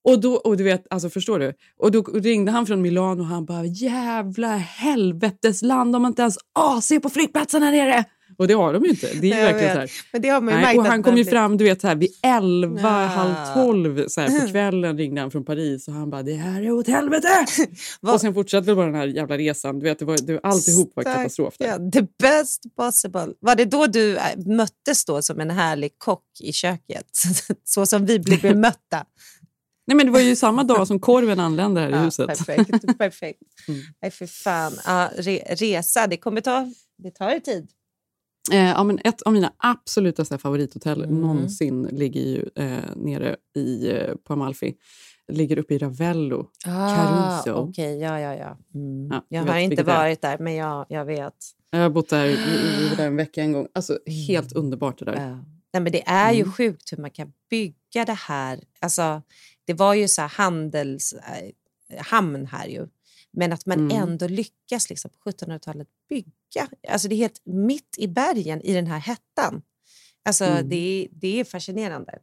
Och 0.04 0.22
då, 0.22 0.36
och 0.36 0.58
du 0.58 0.64
vet, 0.64 0.84
alltså 0.90 1.10
förstår 1.10 1.40
du? 1.40 1.54
Och 1.78 1.92
då 1.92 2.02
ringde 2.02 2.52
han 2.52 2.66
från 2.66 2.82
Milano 2.82 3.22
och 3.22 3.28
han 3.28 3.46
bara 3.46 3.66
jävla 3.66 4.58
helvetes 4.58 5.62
land 5.62 5.96
om 5.96 6.02
man 6.02 6.12
inte 6.12 6.22
ens 6.22 6.38
AC 6.60 6.92
på 7.04 7.10
flygplatsen 7.10 7.64
här 7.64 7.72
nere. 7.72 8.06
Och 8.38 8.48
det 8.48 8.54
har 8.54 8.74
de 8.74 8.84
ju 8.84 8.90
inte. 8.90 9.08
Det 9.22 9.32
är 9.32 9.44
verkligen 9.44 9.66
vet. 9.68 9.74
så 9.74 9.80
här. 9.80 9.92
Men 10.12 10.22
det 10.22 10.30
har 10.30 10.42
man 10.42 10.54
ju 10.54 10.60
Nej, 10.62 10.78
och 10.78 10.86
han 10.86 11.04
kom 11.04 11.18
ju 11.18 11.26
fram 11.26 11.58
du 11.58 11.64
vet, 11.64 11.82
så 11.82 11.88
här, 11.88 11.96
vid 11.96 12.12
elva, 12.24 12.82
Ja. 12.82 13.06
halv 13.06 13.54
tolv 13.54 14.08
så 14.08 14.22
här, 14.22 14.40
på 14.40 14.48
kvällen 14.52 14.98
ringde 14.98 15.22
han 15.22 15.32
från 15.32 15.46
Paris 15.46 15.88
och 15.88 15.94
han 15.94 16.10
bara 16.10 16.24
det 16.24 16.34
här 16.34 16.62
är 16.62 16.72
åt 16.72 16.88
helvete. 16.88 17.28
Och 18.02 18.22
sen 18.22 18.34
fortsatte 18.34 18.76
bara 18.76 18.86
den 18.86 18.96
här 18.96 19.08
jävla 19.08 19.38
resan. 19.38 19.80
Du 19.80 19.84
vet, 19.86 20.00
det 20.00 20.06
var, 20.06 20.18
det 20.18 20.40
alltihop 20.44 20.92
var 20.96 21.04
katastrof. 21.04 21.56
Där. 21.58 21.68
Ja, 21.68 21.92
the 21.92 22.08
best 22.20 22.76
possible. 22.76 23.28
Var 23.40 23.56
det 23.56 23.66
då 23.66 23.88
du 23.88 24.18
äh, 24.18 24.24
möttes 24.46 25.06
då 25.06 25.22
som 25.22 25.40
en 25.40 25.50
härlig 25.52 25.92
kock 25.98 26.26
i 26.40 26.54
köket? 26.54 27.06
Så 27.64 27.86
som 27.86 28.06
vi 28.06 28.20
blir 28.20 28.42
bemötta. 28.42 29.06
Nej, 29.88 29.98
men 29.98 30.06
det 30.06 30.12
var 30.12 30.20
ju 30.20 30.36
samma 30.36 30.64
dag 30.64 30.88
som 30.88 31.00
korven 31.00 31.40
anlände 31.40 31.82
här 31.82 31.90
i 31.90 31.92
Ja, 31.92 32.00
huset. 32.00 32.28
Perfekt. 32.28 32.98
perfekt. 32.98 33.40
Mm. 33.68 33.82
Nej, 34.02 34.12
för 34.12 34.28
fan. 34.28 34.74
Ja, 34.86 35.10
re, 35.18 35.40
resa, 35.50 36.08
det 36.08 36.18
kommer 36.18 36.42
ta, 36.42 36.72
det 36.98 37.12
tar 37.12 37.40
tid. 37.40 37.70
Eh, 38.52 38.70
ja, 38.70 38.84
men 38.84 39.00
ett 39.04 39.22
av 39.22 39.34
mina 39.34 39.54
absoluta 39.58 40.26
så 40.26 40.34
här, 40.34 40.40
favorithotell 40.40 41.04
Mm. 41.04 41.22
någonsin 41.22 41.84
ligger 41.92 42.22
ju 42.22 42.50
eh, 42.56 42.80
nere 42.96 43.36
i, 43.56 43.92
eh, 43.92 44.16
på 44.16 44.34
Amalfi. 44.34 44.76
Ligger 45.32 45.60
uppe 45.60 45.74
i 45.74 45.78
Ravello. 45.78 46.48
Caruso. 46.66 47.52
Ah, 47.52 47.56
Okej, 47.56 47.98
ja, 48.00 48.20
ja, 48.20 48.36
ja. 48.36 48.58
Mm. 48.76 49.08
Ja, 49.12 49.24
jag 49.30 49.44
har 49.54 49.58
inte 49.60 49.84
varit 49.84 50.22
där, 50.22 50.38
men 50.38 50.56
jag, 50.56 50.86
jag 50.90 51.06
vet. 51.06 51.34
Jag 51.72 51.80
har 51.80 51.90
bott 51.90 52.10
där, 52.10 52.26
i, 52.26 52.32
i, 52.34 52.96
där 52.98 53.08
en 53.08 53.16
vecka 53.16 53.42
en 53.42 53.52
gång. 53.52 53.68
Alltså, 53.74 54.00
helt 54.28 54.54
underbart 54.54 55.00
det 55.00 55.06
där. 55.06 55.14
Ja. 55.30 55.36
Nej, 55.74 55.84
men 55.84 55.92
det 55.92 56.04
är 56.08 56.32
ju 56.34 56.40
Mm. 56.42 56.52
sjukt 56.54 56.94
hur 56.94 56.98
man 56.98 57.10
kan 57.12 57.34
bygga 57.50 58.06
det 58.06 58.14
här. 58.28 58.60
Alltså, 58.80 59.22
det 59.66 59.74
var 59.74 59.94
ju 59.94 60.08
så 60.08 60.22
här 60.22 60.30
handels, 60.30 61.14
eh, 61.14 61.52
hamn 62.06 62.46
här 62.46 62.68
ju. 62.68 62.88
Men 63.34 63.54
att 63.54 63.66
man 63.66 63.80
Mm. 63.80 63.98
ändå 64.10 64.28
lyckas 64.28 64.90
liksom, 64.90 65.12
på 65.12 65.30
1700-talet 65.30 65.88
bygga. 66.10 66.32
Alltså, 66.90 67.08
det 67.08 67.16
är 67.16 67.18
helt 67.18 67.42
mitt 67.46 67.96
i 67.98 68.08
bergen 68.08 68.62
i 68.62 68.74
den 68.74 68.88
här 68.88 69.00
hettan. 69.00 69.62
Alltså, 70.26 70.46
Mm. 70.46 70.70
det, 70.70 71.08
det 71.12 71.40
är 71.40 71.44
fascinerande. 71.44 72.20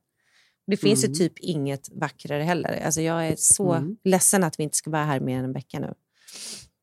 Det 0.67 0.77
finns 0.77 1.05
Mm. 1.05 1.13
ju 1.13 1.19
typ 1.19 1.39
inget 1.39 1.89
vackrare 1.93 2.43
heller. 2.43 2.81
Alltså, 2.85 3.01
jag 3.01 3.27
är 3.29 3.37
så 3.39 3.73
Mm. 3.73 3.97
ledsen 4.05 4.45
att 4.45 4.59
vi 4.59 4.63
inte 4.65 4.77
ska 4.77 4.91
vara 4.91 5.05
här 5.05 5.21
mer 5.21 5.39
än 5.39 5.45
en 5.45 5.53
vecka 5.53 5.81
nu. 5.81 5.95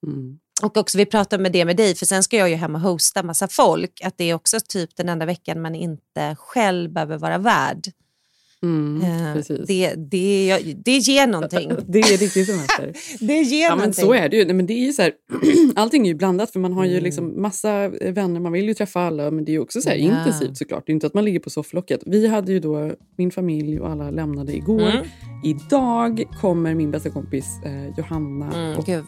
Mm. 0.07 0.39
Och 0.63 0.77
också 0.77 0.97
vi 0.97 1.05
pratar 1.05 1.37
med 1.37 1.51
det 1.51 1.65
med 1.65 1.77
dig, 1.77 1.95
för 1.95 2.05
sen 2.05 2.23
ska 2.23 2.37
jag 2.37 2.49
ju 2.49 2.55
hem 2.55 2.75
och 2.75 2.81
hosta 2.81 3.23
massa 3.23 3.47
folk. 3.47 4.01
Att 4.03 4.17
det 4.17 4.23
är 4.23 4.33
också 4.33 4.57
typ 4.67 4.95
den 4.95 5.09
enda 5.09 5.25
veckan 5.25 5.61
man 5.61 5.75
inte 5.75 6.35
själv 6.39 6.91
behöver 6.93 7.17
vara 7.17 7.37
värd. 7.37 7.87
Mm, 8.63 9.01
Eh, 9.01 9.43
det, 9.67 9.93
det, 9.95 10.57
det 10.85 10.97
ger 10.97 11.27
någonting. 11.27 11.71
Det 11.87 11.99
är 11.99 12.17
riktigt 12.17 12.47
semester. 12.47 12.93
Det 13.19 13.33
ger 13.41 13.63
Ja, 13.63 13.69
men 13.69 13.77
någonting. 13.77 14.05
så 14.05 14.13
är 14.13 14.29
det 14.29 14.37
ju. 14.37 14.45
Nej, 14.45 14.53
men 14.55 14.65
det 14.65 14.73
är 14.73 14.85
ju 14.85 14.93
så 14.93 15.01
här, 15.01 15.11
allting 15.75 16.03
är 16.03 16.07
ju 16.11 16.15
blandat 16.15 16.51
för 16.51 16.59
man 16.59 16.73
har 16.73 16.85
ju 16.85 16.91
Mm. 16.91 17.03
liksom 17.03 17.41
massa 17.41 17.89
vänner, 17.89 18.39
man 18.39 18.51
vill 18.51 18.65
ju 18.67 18.73
träffa 18.73 19.01
alla 19.01 19.31
men 19.31 19.45
det 19.45 19.51
är 19.51 19.53
ju 19.53 19.59
också 19.59 19.81
så 19.81 19.89
här 19.89 19.95
Ja. 19.95 20.17
intensivt 20.17 20.57
såklart. 20.57 20.83
Det 20.85 20.91
är 20.91 20.93
inte 20.93 21.07
att 21.07 21.13
man 21.13 21.25
ligger 21.25 21.39
på 21.39 21.49
sofflocket. 21.49 21.99
Vi 22.05 22.27
hade 22.27 22.51
ju 22.51 22.59
då, 22.59 22.91
min 23.17 23.31
familj 23.31 23.79
och 23.79 23.89
alla 23.89 24.11
lämnade 24.11 24.55
igår. 24.55 24.81
Mm. 24.81 25.05
Idag 25.43 26.23
kommer 26.41 26.75
min 26.75 26.91
bästa 26.91 27.09
kompis 27.09 27.45
eh, 27.65 27.97
Johanna 27.97 28.53
Mm, 28.53 28.77
och 28.77 28.89
eh. 28.89 29.03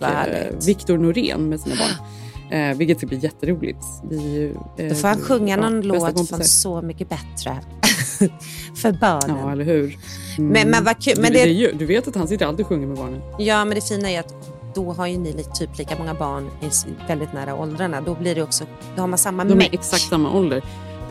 Viktor 0.68 0.98
Norén 0.98 1.50
med 1.50 1.60
sina 1.60 1.76
barn. 1.76 2.08
Eh, 2.52 2.78
vilket 2.78 2.98
ska 2.98 3.08
bli 3.08 3.18
jätteroligt. 3.18 3.78
Vi, 4.10 4.52
eh, 4.78 4.88
Då 4.90 4.96
får 4.96 5.08
han 5.08 5.18
sjunga 5.18 5.56
ja, 5.56 5.70
någon 5.70 5.82
låt 5.82 6.30
från 6.30 6.44
Så 6.44 6.82
mycket 6.82 7.10
bättre. 7.10 7.58
för 8.76 8.92
barnen. 8.92 9.38
Ja, 9.40 9.52
eller 9.52 9.66
hur? 9.66 9.84
Mm. 10.38 10.52
Men- 10.52 10.70
men 10.70 10.84
vad 10.84 11.04
kul, 11.04 11.14
men 11.22 11.32
det- 11.34 11.38
det... 11.38 11.50
är 11.50 11.54
ju- 11.54 11.72
du 11.72 11.86
vet 11.86 12.08
att 12.08 12.16
han 12.16 12.28
sitter 12.28 12.46
alltid 12.46 12.66
och 12.66 12.70
sjunger 12.70 12.88
med 12.88 12.98
barnen. 12.98 13.22
Ja, 13.40 13.66
men 13.66 13.76
det 13.76 13.88
fina 13.88 14.10
är 14.12 14.20
att 14.20 14.34
då 14.76 14.94
har 14.94 15.08
ju 15.08 15.18
ni 15.18 15.46
typ 15.56 15.78
lika 15.78 15.96
många 15.98 16.14
barn 16.14 16.50
i 16.62 16.70
väldigt 17.08 17.34
nära 17.34 17.56
åldrarna. 17.56 18.02
Då 18.02 18.16
blir 18.16 18.36
det 18.36 18.42
också, 18.44 18.64
då 18.96 19.02
har 19.02 19.08
man 19.08 19.18
samma 19.20 19.46
De 19.46 19.62
är 19.62 19.70
exakt 19.72 20.02
samma 20.04 20.34
ålder. 20.34 20.62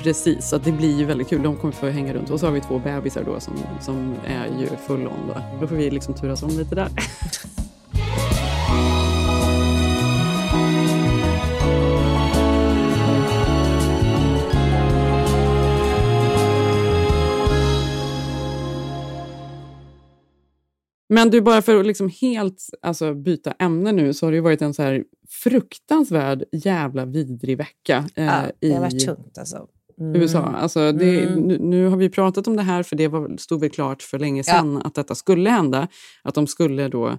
Precis, 0.03 0.49
så 0.49 0.59
det 0.59 0.73
blir 0.73 0.99
ju 0.99 1.05
väldigt 1.05 1.29
kul. 1.29 1.43
De 1.43 1.57
kommer 1.57 1.75
få 1.75 1.87
hänga 1.89 2.15
runt. 2.15 2.31
Och 2.31 2.41
så 2.41 2.47
har 2.47 2.53
vi 2.53 2.61
två 2.61 2.79
bebisar 2.79 3.23
då 3.27 3.41
som, 3.41 3.55
som 3.81 4.15
är 4.27 4.47
ju 4.61 4.69
full 4.87 5.07
on. 5.07 5.13
Då. 5.29 5.35
då 5.61 5.67
får 5.67 5.77
vi 5.77 5.91
liksom 5.91 6.15
turas 6.15 6.43
om 6.43 6.49
lite 6.51 6.75
där. 6.75 6.89
Men 21.09 21.31
du, 21.31 21.41
bara 21.41 21.63
för 21.63 21.81
att 21.81 21.87
liksom 21.87 22.11
helt 22.21 22.63
alltså, 22.83 23.15
byta 23.15 23.53
ämne 23.53 23.93
nu 23.93 24.15
så 24.15 24.27
har 24.27 24.31
det 24.31 24.37
ju 24.37 24.41
varit 24.43 24.63
en 24.63 24.75
så 24.75 24.83
här 24.83 25.05
fruktansvärd 25.29 26.45
jävla 26.53 27.05
vidrig 27.05 27.59
vecka 27.59 28.05
eh, 28.15 28.25
Ja, 28.25 28.43
det 28.61 28.73
har 28.73 28.81
varit 28.81 29.05
tungt 29.05 29.39
alltså. 29.39 29.67
Mm. 30.01 30.23
USA. 30.23 30.43
Alltså 30.43 30.93
det, 30.93 31.21
Mm. 31.27 31.41
nu, 31.41 31.59
nu 31.59 31.87
har 31.87 31.97
vi 31.97 32.09
pratat 32.11 32.47
om 32.49 32.57
det 32.57 32.63
här 32.63 32.83
för 32.83 32.97
det 32.97 33.09
var, 33.09 33.37
stod 33.37 33.61
väl 33.61 33.71
klart 33.71 34.03
för 34.03 34.19
länge 34.19 34.45
sedan 34.45 34.83
att 34.85 34.95
detta 34.95 35.15
skulle 35.15 35.51
hända. 35.51 35.89
Att 36.23 36.35
de 36.35 36.47
skulle 36.47 36.89
då 36.89 37.19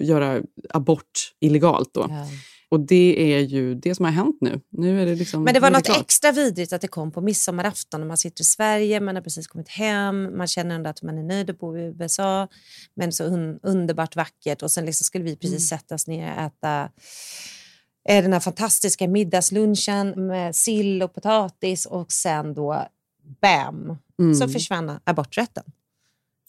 göra 0.00 0.42
abort 0.70 1.32
illegalt. 1.40 1.94
Då. 1.94 2.06
Ja. 2.08 2.26
Och 2.74 2.80
det 2.80 3.32
är 3.34 3.40
ju 3.40 3.74
det 3.74 3.94
som 3.94 4.04
har 4.04 4.12
hänt 4.12 4.36
nu. 4.40 4.60
Nu 4.70 5.02
är 5.02 5.06
det 5.06 5.14
liksom, 5.14 5.42
Men 5.44 5.54
det 5.54 5.60
var 5.60 5.70
något 5.70 5.84
klart. 5.84 6.00
extra 6.00 6.32
vidrigt 6.32 6.72
att 6.72 6.80
det 6.80 6.88
kom 6.88 7.12
på 7.12 7.20
midsommarafton 7.20 8.06
man 8.06 8.16
sitter 8.16 8.40
i 8.42 8.44
Sverige, 8.44 9.00
man 9.00 9.14
har 9.16 9.22
precis 9.22 9.46
kommit 9.46 9.68
hem, 9.68 10.36
man 10.38 10.46
känner 10.46 10.74
ändå 10.74 10.90
att 10.90 11.02
man 11.02 11.18
är 11.18 11.22
nöjd 11.22 11.50
att 11.50 11.58
bo 11.58 11.78
i 11.78 11.80
USA, 12.00 12.48
men 12.96 13.12
så 13.12 13.24
un 13.24 13.58
underbart 13.62 14.16
vackert 14.16 14.62
och 14.62 14.70
sen 14.70 14.84
liksom 14.86 15.04
skulle 15.04 15.24
vi 15.24 15.36
precis 15.36 15.72
Mm. 15.72 15.80
sätta 15.80 15.94
oss 15.94 16.06
ner 16.06 16.32
och 16.32 16.40
äta 16.42 16.88
eh, 18.08 18.22
den 18.22 18.32
här 18.32 18.40
fantastiska 18.40 19.08
middagslunchen 19.08 20.26
med 20.26 20.56
sill 20.56 21.02
och 21.02 21.14
potatis 21.14 21.86
och 21.86 22.12
sen 22.12 22.54
då 22.54 22.86
bam, 23.40 23.96
Mm. 24.20 24.34
så 24.34 24.48
försvann 24.48 24.98
aborträtten. 25.04 25.64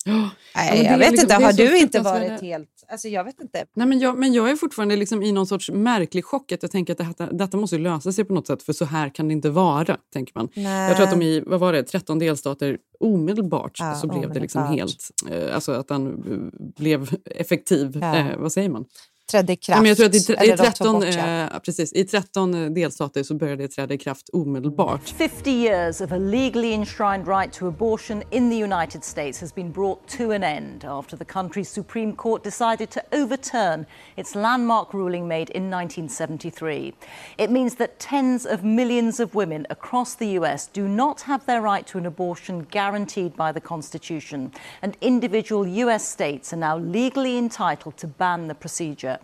Ja. 0.07 0.29
Nej, 0.55 0.81
det 0.81 0.87
är 0.87 0.91
jag 0.91 0.97
vet 0.97 1.11
liksom- 1.11 1.23
inte, 1.25 1.37
det 1.39 1.45
har 1.45 1.53
du 1.53 1.77
inte 1.77 1.99
varit 1.99 2.41
helt... 2.41 2.69
Alltså 2.87 3.07
jag 3.07 3.23
vet 3.23 3.41
inte. 3.41 3.65
Nej, 3.75 3.87
men, 3.87 3.99
jag, 3.99 4.17
men 4.17 4.33
jag 4.33 4.49
är 4.51 4.55
fortfarande 4.55 4.95
liksom 4.95 5.23
i 5.23 5.31
någon 5.31 5.47
sorts 5.47 5.71
märklig 5.71 6.25
chock. 6.25 6.51
Att 6.51 6.63
jag 6.63 6.71
tänker 6.71 6.93
att 6.93 6.97
detta, 6.97 7.25
detta 7.31 7.57
måste 7.57 7.77
lösa 7.77 8.11
sig 8.11 8.25
på 8.25 8.33
något 8.33 8.47
sätt, 8.47 8.63
för 8.63 8.73
så 8.73 8.85
här 8.85 9.09
kan 9.09 9.27
det 9.27 9.33
inte 9.33 9.49
vara. 9.49 9.97
tänker 10.13 10.33
man. 10.35 10.49
Nej. 10.53 10.87
Jag 10.87 10.95
tror 10.97 11.07
att 11.07 11.13
de 11.19 11.21
i 11.21 11.39
vad 11.45 11.59
var 11.59 11.73
det, 11.73 11.83
13 11.83 12.19
delstater 12.19 12.77
omedelbart 12.99 13.71
Ja, 13.79 13.95
så 13.95 14.07
blev 14.07 14.33
det 14.33 14.39
liksom 14.39 14.63
omedelbart. 14.63 14.91
helt... 15.29 15.43
Eh, 15.47 15.55
alltså 15.55 15.71
att 15.71 15.87
den 15.87 16.07
eh, 16.07 16.67
blev 16.83 17.15
effektiv. 17.25 17.97
Ja. 18.01 18.15
Eh, 18.17 18.37
vad 18.37 18.51
säger 18.51 18.69
man? 18.69 18.85
Trädde 19.31 19.53
i 19.53 19.55
kraft. 19.55 19.77
Ja, 19.77 19.81
men 19.81 19.85
jag 19.89 19.97
tror 19.97 20.07
att 20.07 20.15
i, 20.15 20.19
tre- 20.19 20.35
i, 20.35 20.37
Eller 20.37 20.57
de 20.57 20.63
tog 20.63 20.65
13, 20.73 20.93
bort 20.93 21.03
det. 21.03 21.49
eh, 21.53 21.59
precis, 21.59 21.93
I 21.93 22.03
13 22.05 22.73
delstater 22.73 23.23
så 23.23 23.35
började 23.35 23.63
det 23.63 23.67
träda 23.67 23.93
i 23.93 23.97
kraft 23.97 24.29
omedelbart. 24.33 25.09
50 25.09 25.51
years 25.51 26.01
of 26.01 26.11
a 26.11 26.17
legally 26.17 26.73
enshrined 26.73 27.27
right 27.27 27.53
to 27.53 27.67
abortion 27.67 28.23
in 28.31 28.49
the 28.49 28.63
United 28.63 29.03
States 29.03 29.41
has 29.41 29.55
been 29.55 29.71
brought 29.71 30.07
to 30.17 30.31
an 30.31 30.43
end 30.43 30.83
after 30.85 31.17
the 31.17 31.25
country's 31.25 31.69
Supreme 31.69 32.13
Court 32.15 32.43
decided 32.43 32.89
to 32.91 32.99
overturn 33.11 33.85
its 34.15 34.35
landmark 34.35 34.93
ruling 34.93 35.27
made 35.27 35.49
in 35.49 35.69
1973. 35.71 36.93
It 37.37 37.49
means 37.51 37.75
that 37.75 37.99
tens 37.99 38.45
of 38.45 38.63
millions 38.63 39.19
of 39.19 39.33
women 39.35 39.65
across 39.69 40.15
the 40.15 40.39
US 40.39 40.69
do 40.73 40.87
not 40.87 41.21
have 41.21 41.45
their 41.45 41.61
right 41.61 41.87
to 41.91 41.97
an 41.97 42.05
abortion 42.05 42.67
guaranteed 42.71 43.35
by 43.35 43.51
the 43.51 43.61
Constitution, 43.61 44.51
and 44.81 44.95
individual 45.01 45.67
US 45.67 46.07
states 46.07 46.53
are 46.53 46.59
now 46.59 46.77
legally 46.77 47.37
entitled 47.37 47.97
to 47.97 48.07
ban 48.07 48.47
the 48.47 48.55
procedure. 48.55 49.14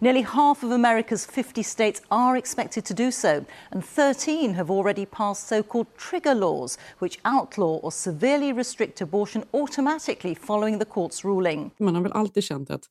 Nearly 0.00 0.22
half 0.22 0.62
of 0.64 0.70
America's 0.70 1.26
50 1.26 1.62
states 1.62 2.02
are 2.08 2.38
expected 2.38 2.84
to 2.84 2.94
do 2.94 3.10
so, 3.10 3.44
and 3.70 3.84
13 3.84 4.54
have 4.54 4.70
already 4.70 5.06
passed 5.06 5.48
so 5.48 5.62
called 5.62 5.86
trigger 6.10 6.34
laws, 6.34 6.78
which 6.98 7.18
outlaw 7.24 7.76
or 7.82 7.90
severely 7.90 8.52
restrict 8.52 9.00
abortion 9.02 9.44
automatically 9.52 10.34
following 10.34 10.78
the 10.78 10.84
court's 10.84 11.24
ruling. 11.24 11.70
Man 11.78 11.94
har 11.94 12.02
väl 12.02 12.12
alltid 12.12 12.44
känt 12.44 12.70
att 12.70 12.82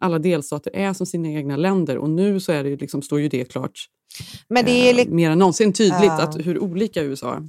alla 0.00 0.18
delstater 0.18 0.76
är 0.76 0.92
som 0.92 1.06
sina 1.06 1.28
egna 1.28 1.56
länder 1.56 1.98
och 1.98 2.10
nu 2.10 2.40
så 2.40 2.52
är 2.52 2.62
det 2.62 2.68
ju 2.70 2.76
liksom, 2.76 3.02
står 3.02 3.20
ju 3.20 3.28
det 3.28 3.44
klart 3.44 3.88
Men 4.48 4.64
det 4.64 4.70
är 4.90 4.98
eh, 4.98 5.12
mer 5.12 5.30
än 5.30 5.38
någonsin 5.38 5.72
tydligt 5.72 6.04
Ja. 6.04 6.22
att 6.22 6.46
hur 6.46 6.58
olika 6.58 7.02
USA 7.02 7.34
är. 7.34 7.48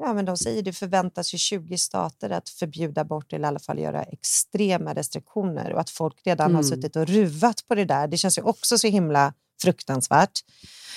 Ja, 0.00 0.14
men 0.14 0.24
de 0.24 0.36
säger 0.36 0.62
det 0.62 0.72
förväntas 0.72 1.34
ju 1.34 1.38
20 1.38 1.78
stater 1.78 2.30
att 2.30 2.48
förbjuda 2.48 3.00
abort 3.00 3.32
eller 3.32 3.44
i 3.44 3.48
alla 3.48 3.58
fall 3.58 3.78
göra 3.78 4.02
extrema 4.02 4.94
restriktioner 4.94 5.72
och 5.72 5.80
att 5.80 5.90
folk 5.90 6.20
redan 6.26 6.54
har 6.54 6.62
Mm. 6.62 6.70
suttit 6.70 6.96
och 6.96 7.06
ruvat 7.06 7.64
på 7.68 7.74
det 7.74 7.84
där. 7.84 8.08
Det 8.08 8.16
känns 8.16 8.38
ju 8.38 8.42
också 8.42 8.78
så 8.78 8.86
himla 8.86 9.32
fruktansvärt. 9.62 10.40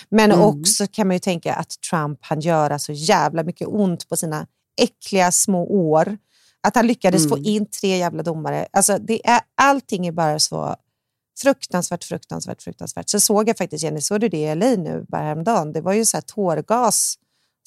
Men 0.10 0.32
Mm. 0.32 0.46
också 0.46 0.88
kan 0.88 1.08
man 1.08 1.16
ju 1.16 1.20
tänka 1.20 1.54
att 1.56 1.70
Trump 1.90 2.20
han 2.22 2.40
göra 2.40 2.80
så 2.80 2.92
jävla 2.92 3.44
mycket 3.44 3.68
ont 3.68 4.10
på 4.10 4.18
sina 4.18 4.48
äckliga 4.82 5.32
små 5.32 5.64
år. 5.92 6.18
Att 6.64 6.76
han 6.76 6.88
lyckades 6.88 7.30
få 7.30 7.36
Mm. 7.36 7.46
in 7.48 7.66
tre 7.82 7.98
jävla 7.98 8.24
domare. 8.24 8.68
Alltså 8.72 8.98
det 8.98 9.28
är, 9.28 9.42
allting 9.62 10.08
är 10.08 10.12
bara 10.12 10.40
så 10.40 10.76
Fruktansvärt, 11.42 12.04
fruktansvärt, 12.04 12.62
fruktansvärt. 12.62 13.10
Så 13.10 13.20
såg 13.20 13.50
jag 13.50 13.58
faktiskt, 13.58 13.84
Jenny, 13.84 14.02
såg 14.02 14.20
du 14.22 14.30
det 14.30 14.38
i 14.38 14.56
LA 14.56 14.76
nu 14.76 15.06
bara 15.08 15.22
häromdagen? 15.22 15.74
Det 15.74 15.82
var 15.82 15.94
ju 15.94 16.06
så 16.06 16.18
här 16.18 16.22
tårgas 16.22 17.16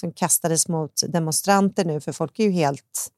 som 0.02 0.12
kastades 0.12 0.68
mot 0.68 1.02
demonstranter 1.08 1.84
nu, 1.84 2.00
för 2.00 2.12
folk 2.12 2.38
är 2.38 2.44
ju 2.44 2.50
helt... 2.50 3.12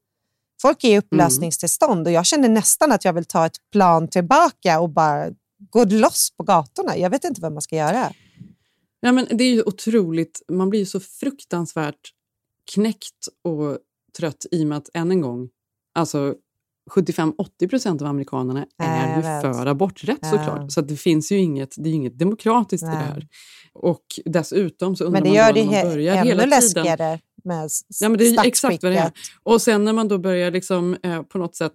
Folk 0.63 0.85
är 0.85 0.89
i 0.89 0.99
upplösningstillstånd 0.99 2.07
och 2.07 2.13
jag 2.13 2.27
känner 2.27 2.49
nästan 2.49 2.93
att 2.93 3.05
jag 3.05 3.13
vill 3.13 3.25
ta 3.25 3.47
ett 3.47 3.57
plan 3.73 4.09
tillbaka 4.09 4.81
och 4.81 4.91
bara 4.91 5.31
gå 5.71 5.85
loss 5.85 6.31
på 6.37 6.43
gatorna. 6.43 6.97
Jag 6.97 7.11
vet 7.11 7.25
inte 7.25 7.41
vad 7.41 7.53
man 7.53 7.63
ska 7.63 7.77
göra. 7.77 8.13
Ja, 9.01 9.13
men 9.13 9.27
det 9.31 9.45
är 9.45 9.49
ju 9.49 9.63
otroligt, 9.63 10.43
man 10.49 10.71
blir 10.71 10.81
ju 10.81 10.87
så 10.87 11.01
fruktansvärt 11.01 12.13
knäckt 12.75 13.29
och 13.43 13.79
trött 14.17 14.47
i 14.51 14.65
och 14.65 14.69
med 14.69 14.79
att 14.79 14.89
än 14.95 15.11
en 15.11 15.21
gång, 15.21 15.49
alltså 15.95 16.35
75-80 16.91 17.69
procent 17.71 18.03
av 18.03 18.09
amerikanerna 18.09 18.67
är 18.79 19.17
ju 19.17 19.23
för 19.23 19.67
aborträtt 19.67 20.19
Ja. 20.23 20.31
såklart. 20.31 20.73
Så 20.73 20.81
att 20.81 20.89
det 20.89 20.97
finns 20.97 21.33
ju 21.33 21.39
inget, 21.39 21.75
det 21.77 21.89
är 21.89 21.93
inget 21.95 22.19
demokratiskt 22.19 22.83
i 22.85 22.87
det 22.87 22.93
Nej. 22.93 23.03
här. 23.05 23.27
Och 23.75 24.05
dessutom 24.25 24.97
så 24.97 25.05
undrar 25.05 25.21
man 25.21 25.33
när 25.33 25.65
man 25.65 25.75
he- 25.75 25.85
börjar 25.91 26.17
ännu 26.17 26.29
hela 26.29 26.43
tiden... 26.43 26.49
läskigare 26.49 27.19
med 27.45 27.69
Ja, 28.01 28.09
men 28.09 28.19
det 28.19 28.27
är 28.29 28.47
exakt 28.47 28.83
vad 28.83 28.93
det 28.93 28.99
är. 28.99 29.13
Och 29.43 29.63
sen 29.63 29.85
när 29.85 29.93
man 29.93 30.09
då 30.09 30.19
börjar 30.19 30.51
liksom, 30.51 30.97
eh, 31.03 31.23
på 31.23 31.39
något 31.39 31.57
sätt 31.57 31.75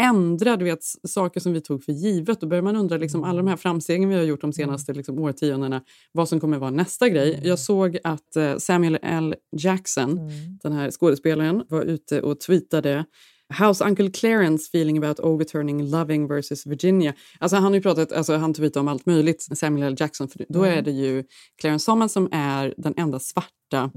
ändra 0.00 0.56
du 0.56 0.64
vet, 0.64 0.78
saker 1.08 1.40
som 1.40 1.52
vi 1.52 1.60
tog 1.60 1.84
för 1.84 1.92
givet, 1.92 2.40
då 2.40 2.46
börjar 2.46 2.62
man 2.62 2.76
undra 2.76 2.96
liksom, 2.96 3.24
alla 3.24 3.36
de 3.36 3.46
här 3.48 3.56
framstegen 3.56 4.08
vi 4.08 4.14
har 4.14 4.22
gjort 4.22 4.40
de 4.40 4.52
senaste 4.52 4.92
liksom, 4.92 5.18
årtiondena, 5.18 5.82
vad 6.12 6.28
som 6.28 6.40
kommer 6.40 6.58
vara 6.58 6.70
nästa 6.70 7.08
grej. 7.08 7.40
Jag 7.44 7.58
såg 7.58 7.98
att 8.04 8.36
eh, 8.36 8.56
Samuel 8.56 8.98
L. 9.02 9.34
Jackson, 9.56 10.20
den 10.62 10.72
här 10.72 10.90
skådespelaren, 10.90 11.64
var 11.68 11.82
ute 11.82 12.20
och 12.22 12.40
tweetade 12.40 13.04
How's 13.54 13.86
Uncle 13.86 14.10
Clarence 14.10 14.68
feeling 14.68 14.98
about 15.04 15.20
overturning 15.20 15.90
Loving 15.90 16.28
versus 16.28 16.66
Virginia? 16.66 17.14
Alltså 17.38 17.56
han 17.56 17.64
har 17.64 17.74
ju 17.74 17.80
pratat, 17.82 18.12
alltså 18.12 18.36
han 18.36 18.54
tweetar 18.54 18.80
om 18.80 18.88
allt 18.88 19.06
möjligt, 19.06 19.42
Samuel 19.58 19.82
L. 19.92 19.96
Jackson, 19.98 20.28
för 20.28 20.46
då 20.48 20.64
Mm. 20.64 20.78
är 20.78 20.82
det 20.82 20.90
ju 20.90 21.24
Clarence 21.60 21.86
Thomas 21.86 22.12
som 22.12 22.28
är 22.32 22.74
den 22.76 22.94
enda 22.96 23.18
svarta 23.20 23.90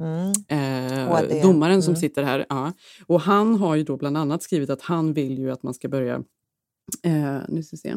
eh, 0.47 1.07
HD. 1.07 1.41
domaren 1.41 1.81
som 1.83 1.91
Mm. 1.91 2.01
sitter 2.01 2.23
här. 2.23 2.45
Ja. 2.49 2.73
Och 3.07 3.21
han 3.21 3.55
har 3.55 3.75
ju 3.75 3.83
då 3.83 3.97
bland 3.97 4.17
annat 4.17 4.43
skrivit 4.43 4.69
att 4.69 4.81
han 4.81 5.13
vill 5.13 5.37
ju 5.39 5.51
att 5.51 5.63
man 5.63 5.73
ska 5.73 5.89
börja... 5.89 6.15
Eh, 7.03 7.37
nu 7.49 7.63
ska 7.63 7.73
vi 7.75 7.77
se. 7.77 7.95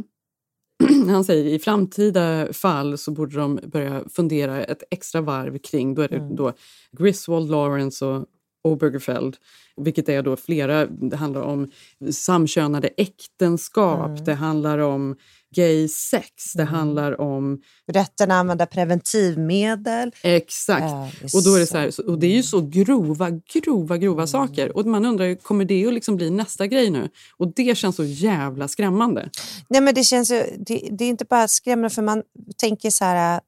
Han 1.13 1.25
säger 1.25 1.45
i 1.55 1.59
framtida 1.59 2.53
fall 2.53 2.99
så 2.99 3.11
borde 3.11 3.37
de 3.37 3.61
börja 3.67 4.05
fundera 4.09 4.65
ett 4.65 4.83
extra 4.91 5.21
varv 5.21 5.59
kring, 5.59 5.95
då 5.95 6.03
är 6.03 6.09
det 6.09 6.17
Mm. 6.17 6.37
då 6.37 6.53
Griswold, 6.99 7.51
Lawrence 7.51 8.05
och 8.07 8.27
Obergefell, 8.65 9.37
vilket 9.77 10.09
är 10.09 10.23
då 10.23 10.37
flera, 10.37 10.87
det 10.87 11.17
handlar 11.17 11.41
om 11.43 11.71
samkönade 12.13 12.89
äktenskap, 12.97 14.11
Mm. 14.11 14.25
det 14.25 14.35
handlar 14.35 14.79
om 14.79 15.17
gay 15.55 15.89
sex, 15.89 16.53
det 16.55 16.65
handlar 16.65 17.21
om 17.21 17.63
Rätten 17.93 18.31
att 18.31 18.35
använda 18.41 18.67
preventivmedel. 18.67 20.13
Exakt. 20.23 20.83
Ja, 20.83 21.11
det 21.21 21.35
och, 21.35 21.45
då 21.45 21.55
är 21.55 21.61
det 21.61 21.67
så- 21.67 21.79
här, 21.79 22.09
och 22.11 22.19
det 22.19 22.27
är 22.27 22.37
ju 22.37 22.43
så 22.43 22.61
grova, 22.61 23.31
grova, 23.53 23.97
grova 23.99 24.27
saker. 24.27 24.77
Och 24.77 24.87
man 24.87 25.05
undrar, 25.05 25.35
kommer 25.35 25.65
det 25.65 25.87
att 25.87 25.95
liksom 25.95 26.17
bli 26.17 26.31
nästa 26.31 26.67
grej 26.67 26.91
nu? 26.91 27.09
Och 27.37 27.53
det 27.55 27.79
känns 27.79 27.97
så 27.97 28.05
jävla 28.05 28.69
skrämmande. 28.69 29.31
Nej, 29.69 29.81
men 29.81 29.95
det, 29.95 30.05
känns 30.05 30.31
ju, 30.31 30.43
det, 30.67 30.89
det 30.91 31.05
är 31.05 31.09
inte 31.09 31.25
bara 31.25 31.49
skrämmande, 31.49 31.91
för 31.91 32.03
man 32.03 32.23
tänker 32.57 32.91
så 32.91 33.05
här... 33.05 33.41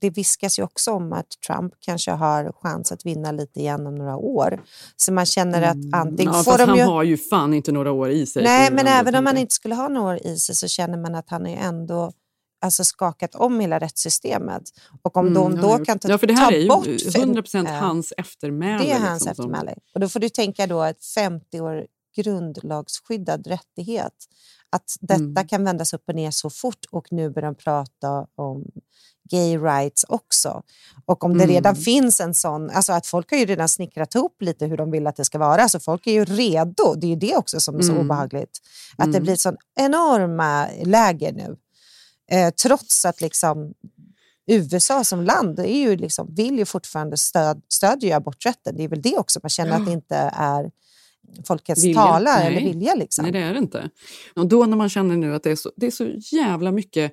Det 0.00 0.10
viskas 0.10 0.58
ju 0.58 0.62
också 0.62 0.92
om 0.92 1.12
att 1.12 1.26
Trump 1.46 1.72
kanske 1.80 2.10
har 2.10 2.52
chans 2.52 2.92
att 2.92 3.06
vinna 3.06 3.32
lite 3.32 3.60
igen 3.60 3.86
om 3.86 3.94
några 3.94 4.16
år. 4.16 4.62
Så 4.96 5.12
man 5.12 5.26
känner 5.26 5.62
att 5.62 5.76
antingen 5.92 6.20
Mm. 6.34 6.34
Ja, 6.34 6.42
får 6.52 6.58
de 6.58 6.68
han 6.68 6.78
ju... 6.78 6.84
har 6.84 7.02
ju 7.02 7.16
fan 7.16 7.54
inte 7.54 7.72
några 7.72 7.92
år 7.92 8.10
i 8.10 8.26
sig. 8.26 8.42
Nej, 8.44 8.70
men 8.72 8.86
även 8.86 9.14
om 9.14 9.24
man 9.24 9.32
tänka. 9.32 9.40
inte 9.40 9.54
skulle 9.54 9.74
ha 9.74 9.88
några 9.88 10.08
år 10.14 10.18
i 10.26 10.36
sig 10.36 10.54
så 10.54 10.68
känner 10.68 10.98
man 10.98 11.14
att 11.14 11.30
han 11.30 11.46
är 11.46 11.56
ändå 11.56 12.12
alltså 12.62 12.84
skakat 12.84 13.34
om 13.34 13.60
hela 13.60 13.78
rättssystemet. 13.78 14.62
Och 15.02 15.16
om 15.16 15.26
Mm, 15.26 15.34
de 15.54 15.60
då 15.60 15.70
han 15.70 15.84
kan 15.84 15.98
ta, 15.98 16.08
Ja, 16.08 16.18
för 16.18 16.26
det 16.26 16.32
här 16.34 16.52
är 16.52 16.58
ju 16.58 16.68
bort... 16.68 16.86
100% 16.86 17.66
eh, 17.66 17.72
hans 17.72 18.12
eftermäle. 18.16 18.84
Det 18.84 18.90
är 18.90 18.98
hans 18.98 19.24
liksom, 19.26 19.34
som- 19.44 19.54
eftermäle. 19.54 19.78
Och 19.94 20.00
då 20.00 20.08
får 20.08 20.20
du 20.20 20.28
tänka 20.28 20.66
då 20.66 20.82
ett 20.82 21.04
50 21.14 21.60
år 21.60 21.86
grundlagsskyddad 22.16 23.46
rättighet. 23.46 24.12
Att 24.70 24.96
detta 25.00 25.14
Mm. 25.24 25.46
kan 25.48 25.64
vändas 25.64 25.92
upp 25.94 26.02
och 26.08 26.14
ner 26.14 26.30
så 26.30 26.50
fort 26.50 26.84
och 26.90 27.06
nu 27.12 27.30
börjar 27.30 27.46
de 27.48 27.54
prata 27.54 28.26
om 28.34 28.64
gay 29.30 29.58
rights 29.58 30.04
också. 30.08 30.62
Och 31.06 31.24
om 31.24 31.38
det 31.38 31.44
Mm. 31.44 31.54
redan 31.54 31.76
finns 31.76 32.20
en 32.20 32.34
sån, 32.34 32.70
alltså 32.70 32.92
att 32.92 33.06
folk 33.06 33.30
har 33.30 33.38
ju 33.38 33.44
redan 33.46 33.68
snickrat 33.68 34.14
ihop 34.14 34.42
lite 34.42 34.66
hur 34.66 34.76
de 34.76 34.90
vill 34.90 35.06
att 35.06 35.16
det 35.16 35.24
ska 35.24 35.38
vara, 35.38 35.68
så 35.68 35.80
folk 35.80 36.06
är 36.06 36.12
ju 36.12 36.24
redo. 36.24 36.94
Det 36.94 37.06
är 37.06 37.08
ju 37.08 37.16
det 37.16 37.36
också 37.36 37.60
som 37.60 37.78
är 37.78 37.82
så 37.82 37.92
Mm. 37.92 38.04
obehagligt. 38.04 38.58
Att 38.96 39.04
det 39.12 39.18
Mm. 39.18 39.22
blir 39.22 39.36
sån 39.36 39.56
enorma 39.80 40.66
läger 40.84 41.32
nu. 41.32 41.56
Eh, 42.32 42.50
trots 42.50 43.04
att 43.04 43.20
liksom 43.20 43.72
USA 44.46 45.04
som 45.04 45.22
land 45.24 45.58
är 45.58 45.64
ju 45.80 45.96
liksom, 45.96 46.34
vill 46.34 46.58
ju 46.58 46.64
fortfarande 46.64 47.16
stöd, 47.16 47.62
stödja 47.68 48.16
aborträtten. 48.16 48.76
Det 48.76 48.84
är 48.84 48.88
väl 48.88 49.02
det 49.02 49.16
också, 49.18 49.40
man 49.42 49.50
känner 49.50 49.72
att 49.76 49.86
det 49.86 49.92
inte 49.92 50.16
är 50.34 50.70
folkets 51.46 51.84
Vilja. 51.84 52.02
tala 52.02 52.38
eller 52.42 52.60
vilja. 52.60 52.94
Liksom. 52.94 53.22
Nej, 53.22 53.32
det 53.32 53.38
är 53.38 53.52
det 53.52 53.58
inte. 53.58 53.90
Och 54.36 54.46
då 54.46 54.66
när 54.66 54.76
man 54.76 54.88
känner 54.88 55.16
nu 55.16 55.34
att 55.34 55.42
det 55.42 55.50
är 55.50 55.56
så, 55.56 55.70
det 55.76 55.86
är 55.86 55.90
så 55.90 56.06
jävla 56.36 56.72
mycket 56.72 57.12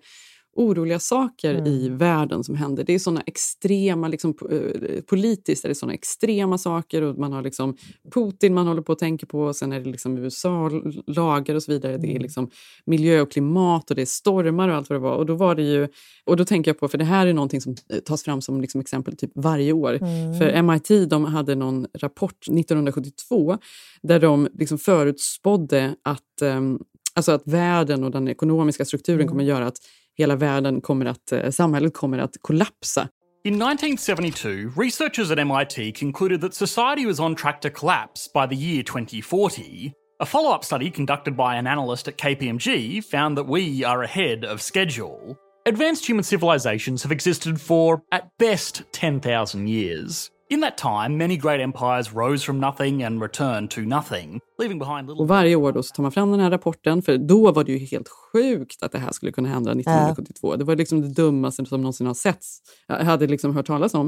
oroliga 0.57 0.99
saker 0.99 1.53
Mm. 1.53 1.67
i 1.67 1.89
världen 1.89 2.43
som 2.43 2.55
händer. 2.55 2.83
Det 2.83 2.93
är 2.93 2.99
såna 2.99 3.21
extrema, 3.25 4.07
liksom, 4.07 4.33
eh, 4.51 5.01
politiskt 5.01 5.65
är 5.65 5.69
det 5.69 5.75
såna 5.75 5.93
extrema 5.93 6.57
saker 6.57 7.01
och 7.01 7.17
man 7.17 7.33
har 7.33 7.41
liksom 7.41 7.77
Putin 8.13 8.53
man 8.53 8.67
håller 8.67 8.81
på 8.81 8.91
att 8.91 8.99
tänka 8.99 9.25
på 9.25 9.39
och 9.41 9.55
sen 9.55 9.71
är 9.73 9.79
det 9.79 9.89
liksom 9.89 10.17
USA-lagar 10.17 11.55
och 11.55 11.63
så 11.63 11.71
vidare. 11.71 11.97
Det 11.97 12.07
är 12.07 12.09
Mm. 12.11 12.21
liksom 12.21 12.49
miljö 12.85 13.21
och 13.21 13.31
klimat 13.31 13.89
och 13.89 13.95
det 13.95 14.01
är 14.01 14.05
stormar 14.05 14.69
och 14.69 14.75
allt 14.75 14.89
vad 14.89 14.99
det 14.99 15.03
var. 15.03 15.15
Och 15.15 15.25
då 15.25 15.35
var 15.35 15.55
det 15.55 15.63
ju, 15.63 15.87
och 16.25 16.37
då 16.37 16.45
tänker 16.45 16.69
jag 16.71 16.79
på, 16.79 16.87
för 16.87 16.97
det 16.97 17.05
här 17.05 17.27
är 17.27 17.33
någonting 17.33 17.61
som 17.61 17.75
eh, 17.93 17.99
tas 17.99 18.23
fram 18.23 18.41
som 18.41 18.61
liksom 18.61 18.81
exempel 18.81 19.15
typ 19.17 19.31
varje 19.35 19.71
år. 19.73 19.93
Mm. 20.01 20.39
För 20.39 20.61
MIT 20.61 21.05
de 21.09 21.25
hade 21.25 21.55
någon 21.55 21.87
rapport 21.99 22.47
1972 22.49 23.57
där 24.03 24.19
de 24.19 24.47
liksom 24.53 24.77
förutspådde 24.77 25.95
att, 26.03 26.41
ehm, 26.41 26.79
alltså 27.15 27.31
att 27.31 27.41
världen 27.47 28.03
och 28.03 28.11
den 28.11 28.27
ekonomiska 28.27 28.85
strukturen 28.85 29.19
Mm. 29.21 29.29
kommer 29.29 29.43
göra 29.43 29.67
att 29.67 29.77
hela 30.17 30.35
världen 30.35 30.81
kommer 30.81 31.05
att, 31.05 31.31
eh, 31.31 31.49
samhället 31.49 31.93
kommer 31.93 32.17
att 32.17 32.35
kollapsa. 32.41 33.07
In 33.45 33.53
1972, 33.53 34.81
researchers 34.81 35.31
at 35.31 35.39
MIT 35.39 35.91
concluded 35.91 36.41
that 36.41 36.53
society 36.53 37.05
was 37.05 37.19
on 37.19 37.35
track 37.35 37.61
to 37.61 37.69
collapse 37.69 38.27
by 38.33 38.55
the 38.55 38.61
year 38.61 38.83
2040. 38.83 39.91
A 40.19 40.25
follow 40.25 40.55
up 40.55 40.63
study 40.63 40.91
conducted 40.91 41.35
by 41.35 41.55
an 41.55 41.67
analyst 41.67 42.07
at 42.07 42.17
KPMG 42.17 43.01
found 43.01 43.37
that 43.37 43.47
we 43.47 43.85
are 43.85 44.03
ahead 44.03 44.43
of 44.43 44.61
schedule. 44.61 45.37
Advanced 45.67 46.09
human 46.09 46.23
civilizations 46.23 47.03
have 47.03 47.11
existed 47.11 47.61
for, 47.61 48.01
at 48.11 48.23
best, 48.39 48.83
10,000 48.91 49.67
years. 49.67 50.31
In 50.49 50.61
that 50.61 50.77
time, 50.77 51.17
many 51.17 51.37
great 51.37 51.59
empires 51.61 52.13
rose 52.13 52.45
from 52.45 52.59
nothing 52.59 53.03
and 53.03 53.21
returned 53.21 53.69
to 53.71 53.81
nothing, 53.81 54.39
leaving 54.59 54.79
behind 54.79 55.07
little. 55.07 55.21
Och 55.21 55.27
varje 55.27 55.55
år 55.55 55.71
då 55.71 55.83
så 55.83 55.93
tar 55.95 56.03
man 56.03 56.11
fram 56.11 56.31
den 56.31 56.39
här 56.39 56.51
rapporten, 56.51 57.01
för 57.01 57.17
då 57.17 57.51
var 57.51 57.63
det 57.63 57.71
ju 57.71 57.77
helt 57.77 58.07
sjukt 58.09 58.83
att 58.83 58.91
det 58.91 58.97
här 58.99 59.11
skulle 59.11 59.31
kunna 59.31 59.49
hända 59.49 59.71
1972. 59.71 60.55
Det 60.55 60.63
var 60.63 60.75
liksom 60.75 61.01
det 61.01 61.07
dummaste 61.09 61.65
som 61.65 61.81
någonsin 61.81 62.07
har 62.07 62.13
setts. 62.13 62.61
Jag 62.87 62.95
hade 62.95 63.27
liksom 63.27 63.55
hört 63.55 63.65
talas 63.67 63.93
om. 63.93 64.07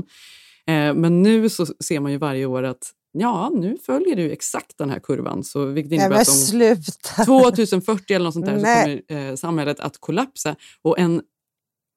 Eh, 0.67 0.93
men 0.93 1.23
nu 1.23 1.49
så 1.49 1.65
ser 1.65 1.99
man 1.99 2.11
ju 2.11 2.17
varje 2.17 2.45
år 2.45 2.63
att 2.63 2.91
ja, 3.11 3.51
nu 3.55 3.77
följer 3.85 4.17
ju 4.17 4.31
exakt 4.31 4.77
den 4.77 4.89
här 4.89 4.99
kurvan. 4.99 5.43
Så, 5.43 5.65
vilket 5.65 5.89
Nej, 5.89 5.99
innebär 5.99 6.09
men 6.15 6.21
att 6.21 6.27
om 6.27 6.33
sluta! 6.33 7.25
2040 7.25 8.13
eller 8.13 8.25
något 8.25 8.33
sånt 8.33 8.45
där 8.45 8.57
Nej. 8.61 8.97
så 9.07 9.13
kommer 9.13 9.29
eh, 9.29 9.35
samhället 9.35 9.79
att 9.79 9.97
kollapsa. 9.99 10.55
Och 10.81 10.99
en, 10.99 11.21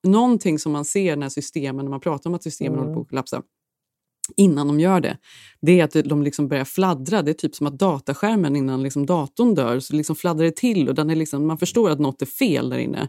någonting 0.06 0.58
som 0.58 0.72
man 0.72 0.84
ser 0.84 1.16
när 1.16 1.28
systemen, 1.28 1.84
när 1.84 1.90
man 1.90 2.00
pratar 2.00 2.30
om 2.30 2.34
att 2.34 2.42
systemen 2.42 2.72
Mm. 2.72 2.84
håller 2.84 2.94
på 2.94 3.00
att 3.02 3.08
kollapsa, 3.08 3.42
innan 4.36 4.66
de 4.66 4.80
gör 4.80 5.00
det, 5.00 5.18
det 5.62 5.80
är 5.80 5.84
att 5.84 6.08
de 6.08 6.22
liksom 6.22 6.48
börjar 6.48 6.64
fladdra. 6.64 7.22
Det 7.22 7.30
är 7.30 7.34
typ 7.34 7.54
som 7.54 7.66
att 7.66 7.78
dataskärmen 7.78 8.56
innan 8.56 8.82
liksom 8.82 9.06
datorn 9.06 9.54
dör, 9.54 9.80
så 9.80 9.96
liksom 9.96 10.16
fladdrar 10.16 10.44
det 10.44 10.56
till 10.56 10.88
och 10.88 10.94
den 10.94 11.10
är 11.10 11.16
liksom, 11.16 11.46
man 11.46 11.58
förstår 11.58 11.90
att 11.90 12.00
något 12.00 12.22
är 12.22 12.26
fel 12.26 12.70
där 12.70 12.78
inne. 12.78 13.08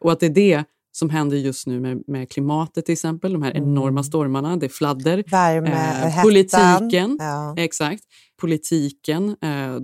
Och 0.00 0.12
att 0.12 0.20
det 0.20 0.26
är 0.26 0.30
det 0.30 0.64
som 0.92 1.10
händer 1.10 1.36
just 1.36 1.66
nu 1.66 1.80
med, 1.80 2.02
med 2.06 2.30
klimatet 2.30 2.84
till 2.86 2.92
exempel, 2.92 3.32
de 3.32 3.42
här 3.42 3.56
enorma 3.56 4.02
stormarna, 4.02 4.56
det 4.56 4.66
är 4.66 4.68
fladder. 4.68 5.12
Mm. 5.12 5.24
Värme, 5.30 5.68
Eh, 5.70 5.76
hettan. 6.08 6.22
politiken, 6.22 7.16
Ja. 7.20 7.54
exakt. 7.58 8.02
Politiken, 8.40 9.36
eh, 9.42 9.76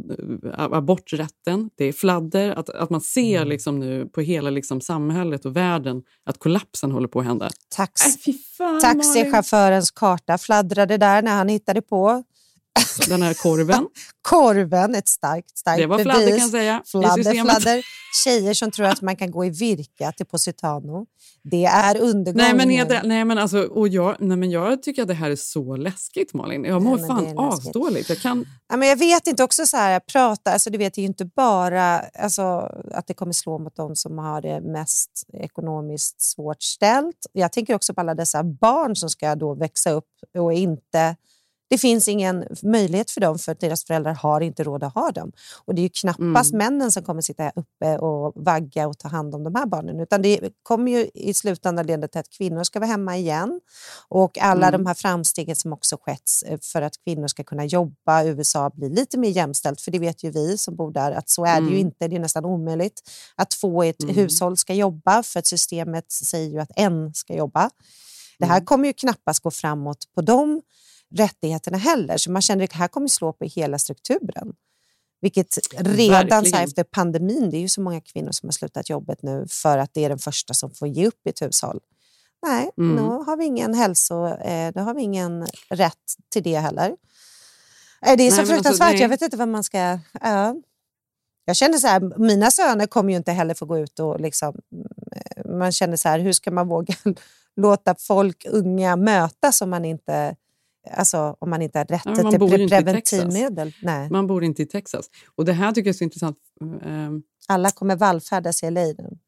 aborträtten, 0.58 1.70
det 1.76 1.84
är 1.84 1.92
fladder. 1.92 2.50
Att, 2.50 2.68
att 2.70 2.90
man 2.90 3.00
ser 3.00 3.36
Mm. 3.36 3.48
liksom 3.48 3.78
nu 3.80 4.06
på 4.06 4.20
hela 4.20 4.50
liksom 4.50 4.80
samhället 4.80 5.44
och 5.44 5.56
världen 5.56 6.02
att 6.24 6.38
kollapsen 6.38 6.92
håller 6.92 7.08
på 7.08 7.20
att 7.20 7.26
hända. 7.26 7.50
Tax, 7.76 8.00
Äh, 8.60 8.78
taxichaufförens 8.82 9.90
karta 9.90 10.38
fladdrade 10.38 10.96
där 10.96 11.22
när 11.22 11.36
han 11.36 11.48
hittade 11.48 11.82
på 11.82 12.22
Den 13.08 13.22
här 13.22 13.34
korven. 13.34 13.86
Korven, 14.22 14.94
ett 14.94 15.08
starkt, 15.08 15.58
starkt 15.58 15.78
Det 15.78 15.86
var 15.86 15.98
bevis. 15.98 16.12
fladder 16.12 16.30
kan 16.30 16.38
jag 16.38 16.50
säga, 16.50 16.82
Fladder, 16.86 17.44
fladder. 17.44 17.84
Tjejer 18.24 18.54
som 18.54 18.70
tror 18.70 18.86
att 18.86 19.02
man 19.02 19.16
kan 19.16 19.30
gå 19.30 19.44
i 19.44 19.50
virka 19.50 20.12
till 20.12 20.26
Positano. 20.26 21.06
Det 21.42 21.64
är 21.64 22.00
undergången. 22.00 22.56
Nej 22.56 22.66
men, 22.66 22.70
Eda, 22.70 23.02
nej, 23.04 23.24
men, 23.24 23.38
alltså, 23.38 23.62
och 23.62 23.88
jag, 23.88 24.16
nej, 24.20 24.36
men 24.36 24.50
jag 24.50 24.82
tycker 24.82 25.02
att 25.02 25.08
det 25.08 25.14
här 25.14 25.30
är 25.30 25.36
så 25.36 25.76
läskigt 25.76 26.34
Malin. 26.34 26.64
Jag 26.64 26.82
mår 26.82 26.96
Nej, 26.96 27.06
fan 27.06 27.38
asdåligt. 27.38 28.08
Jag 28.08 28.18
kan... 28.18 28.44
Ja, 28.68 28.76
men 28.76 28.88
jag 28.88 28.96
vet 28.96 29.26
inte 29.26 29.44
också 29.44 29.66
så 29.66 29.76
här, 29.76 30.00
prata, 30.00 30.52
alltså 30.52 30.70
du 30.70 30.78
vet 30.78 30.94
det 30.94 31.00
är 31.00 31.02
ju 31.02 31.08
inte 31.08 31.24
bara 31.24 31.98
alltså, 31.98 32.42
att 32.92 33.06
det 33.06 33.14
kommer 33.14 33.32
slå 33.32 33.58
mot 33.58 33.76
de 33.76 33.96
som 33.96 34.18
har 34.18 34.42
det 34.42 34.60
mest 34.60 35.10
ekonomiskt 35.32 36.20
svårt 36.22 36.62
ställt. 36.62 37.26
Jag 37.32 37.52
tänker 37.52 37.74
också 37.74 37.94
på 37.94 38.00
alla 38.00 38.14
dessa 38.14 38.44
barn 38.44 38.96
som 38.96 39.10
ska 39.10 39.34
då 39.34 39.54
växa 39.54 39.90
upp 39.90 40.08
och 40.38 40.52
inte 40.52 41.16
det 41.70 41.78
finns 41.78 42.08
ingen 42.08 42.44
möjlighet 42.62 43.10
för 43.10 43.20
dem 43.20 43.38
för 43.38 43.52
att 43.52 43.60
deras 43.60 43.84
föräldrar 43.84 44.14
har 44.14 44.40
inte 44.40 44.64
råd 44.64 44.84
att 44.84 44.94
ha 44.94 45.10
dem. 45.10 45.32
Och 45.64 45.74
det 45.74 45.80
är 45.80 45.82
ju 45.82 45.88
knappast 45.88 46.52
Mm. 46.52 46.58
männen 46.72 46.92
som 46.92 47.02
kommer 47.02 47.22
sitta 47.22 47.42
här 47.42 47.52
uppe 47.56 47.98
och 47.98 48.32
vagga 48.36 48.88
och 48.88 48.98
ta 48.98 49.08
hand 49.08 49.34
om 49.34 49.44
de 49.44 49.54
här 49.54 49.66
barnen. 49.66 50.00
Utan 50.00 50.22
det 50.22 50.40
kommer 50.62 50.92
ju 50.92 51.10
i 51.14 51.34
slutändan 51.34 51.86
leda 51.86 52.08
till 52.08 52.20
att 52.20 52.30
kvinnor 52.30 52.64
ska 52.64 52.78
vara 52.80 52.90
hemma 52.90 53.16
igen. 53.16 53.60
Och 54.08 54.38
alla 54.38 54.68
Mm. 54.68 54.80
de 54.84 54.86
här 54.86 54.94
framstegen 54.94 55.56
som 55.56 55.72
också 55.72 55.96
skett 56.02 56.30
eh, 56.46 56.58
för 56.62 56.82
att 56.82 56.92
kvinnor 57.04 57.26
ska 57.28 57.44
kunna 57.44 57.64
jobba 57.64 58.22
i 58.24 58.28
USA 58.28 58.70
blir 58.74 58.90
lite 58.90 59.18
mer 59.18 59.30
jämställt. 59.30 59.80
För 59.80 59.90
det 59.90 59.98
vet 59.98 60.24
ju 60.24 60.30
vi 60.30 60.58
som 60.58 60.76
bor 60.76 60.92
där 60.92 61.12
att 61.12 61.28
så 61.30 61.44
är 61.44 61.60
det 61.60 61.66
ju 61.66 61.74
Mm. 61.74 61.86
inte. 61.86 62.08
Det 62.08 62.16
är 62.16 62.20
nästan 62.20 62.44
omöjligt 62.44 63.00
att 63.36 63.50
två 63.50 63.84
i 63.84 63.88
ett 63.88 64.02
Mm. 64.02 64.14
hushåll 64.14 64.56
ska 64.56 64.74
jobba 64.74 65.22
för 65.22 65.38
att 65.38 65.46
systemet 65.46 66.12
säger 66.12 66.50
ju 66.50 66.58
att 66.60 66.70
en 66.76 67.14
ska 67.14 67.34
jobba. 67.34 67.70
Det 68.38 68.44
Mm. 68.44 68.52
här 68.54 68.64
kommer 68.64 68.86
ju 68.86 68.92
knappast 68.92 69.40
gå 69.42 69.50
framåt 69.50 69.98
på 70.14 70.20
de 70.22 70.62
rättigheterna 71.14 71.78
heller. 71.78 72.16
Så 72.16 72.30
man 72.30 72.42
känner 72.42 72.64
att 72.64 72.70
det 72.70 72.76
här 72.76 72.88
kommer 72.88 73.08
slå 73.08 73.32
på 73.32 73.44
hela 73.44 73.78
strukturen. 73.78 74.52
Vilket 75.20 75.58
redan 75.80 76.44
så 76.46 76.56
efter 76.56 76.84
pandemin, 76.84 77.50
det 77.50 77.56
är 77.56 77.60
ju 77.60 77.68
så 77.68 77.80
många 77.80 78.00
kvinnor 78.00 78.32
som 78.32 78.46
har 78.46 78.52
slutat 78.52 78.90
jobbet 78.90 79.22
nu 79.22 79.46
för 79.50 79.78
att 79.78 79.94
det 79.94 80.04
är 80.04 80.08
den 80.08 80.18
första 80.18 80.54
som 80.54 80.70
får 80.70 80.88
ge 80.88 81.06
upp 81.06 81.26
i 81.26 81.30
ett 81.30 81.42
hushåll. 81.42 81.80
Nej, 82.46 82.70
Mm. 82.78 82.96
nu 82.96 83.02
har 83.02 83.36
vi 83.36 83.44
ingen 83.44 83.74
hälso, 83.74 84.26
eh, 84.26 84.72
då 84.74 84.80
har 84.80 84.94
vi 84.94 85.02
ingen 85.02 85.46
rätt 85.70 85.94
till 86.32 86.42
det 86.42 86.58
heller. 86.58 86.96
Eh, 88.06 88.16
det 88.16 88.22
är 88.22 88.30
så 88.30 88.34
Nej, 88.36 88.40
alltså, 88.40 88.54
fruktansvärt, 88.54 88.92
nej. 88.92 89.00
jag 89.00 89.08
vet 89.08 89.22
inte 89.22 89.36
vad 89.36 89.48
man 89.48 89.64
ska... 89.64 89.98
Ja. 90.22 90.56
Jag 91.44 91.56
känner 91.56 91.78
så 91.78 91.86
här, 91.86 92.18
mina 92.18 92.50
söner 92.50 92.86
kommer 92.86 93.10
ju 93.12 93.16
inte 93.16 93.32
heller 93.32 93.54
få 93.54 93.66
gå 93.66 93.78
ut 93.78 93.98
och 94.00 94.20
liksom... 94.20 94.54
mm, 94.72 95.58
Man 95.58 95.72
känner 95.72 95.96
så 95.96 96.08
här, 96.08 96.18
hur 96.18 96.32
ska 96.32 96.50
man 96.50 96.68
våga 96.68 96.94
låta 97.56 97.94
folk, 97.98 98.46
unga, 98.48 98.96
mötas 98.96 99.60
om 99.62 99.70
man 99.70 99.84
inte, 99.84 100.36
alltså, 100.96 101.36
om 101.38 101.50
man 101.50 101.62
inte 101.62 101.78
har 101.78 101.84
rätt 101.84 102.02
Ja, 102.04 102.14
till 102.14 102.24
pre- 102.24 102.68
preventivmedel? 102.68 103.72
Nej. 103.82 104.10
Man 104.10 104.26
bor 104.26 104.44
inte 104.44 104.62
i 104.62 104.66
Texas. 104.66 105.06
Och 105.36 105.44
det 105.44 105.52
här 105.52 105.72
tycker 105.72 105.88
jag 105.88 105.94
är 105.94 105.98
så 105.98 106.04
intressant. 106.04 106.36
Ehm, 106.84 107.22
Alla 107.48 107.70
kommer 107.70 107.96
vallfärdas 107.96 108.62
i 108.62 108.70
LA 108.70 108.80
nu. 108.80 109.18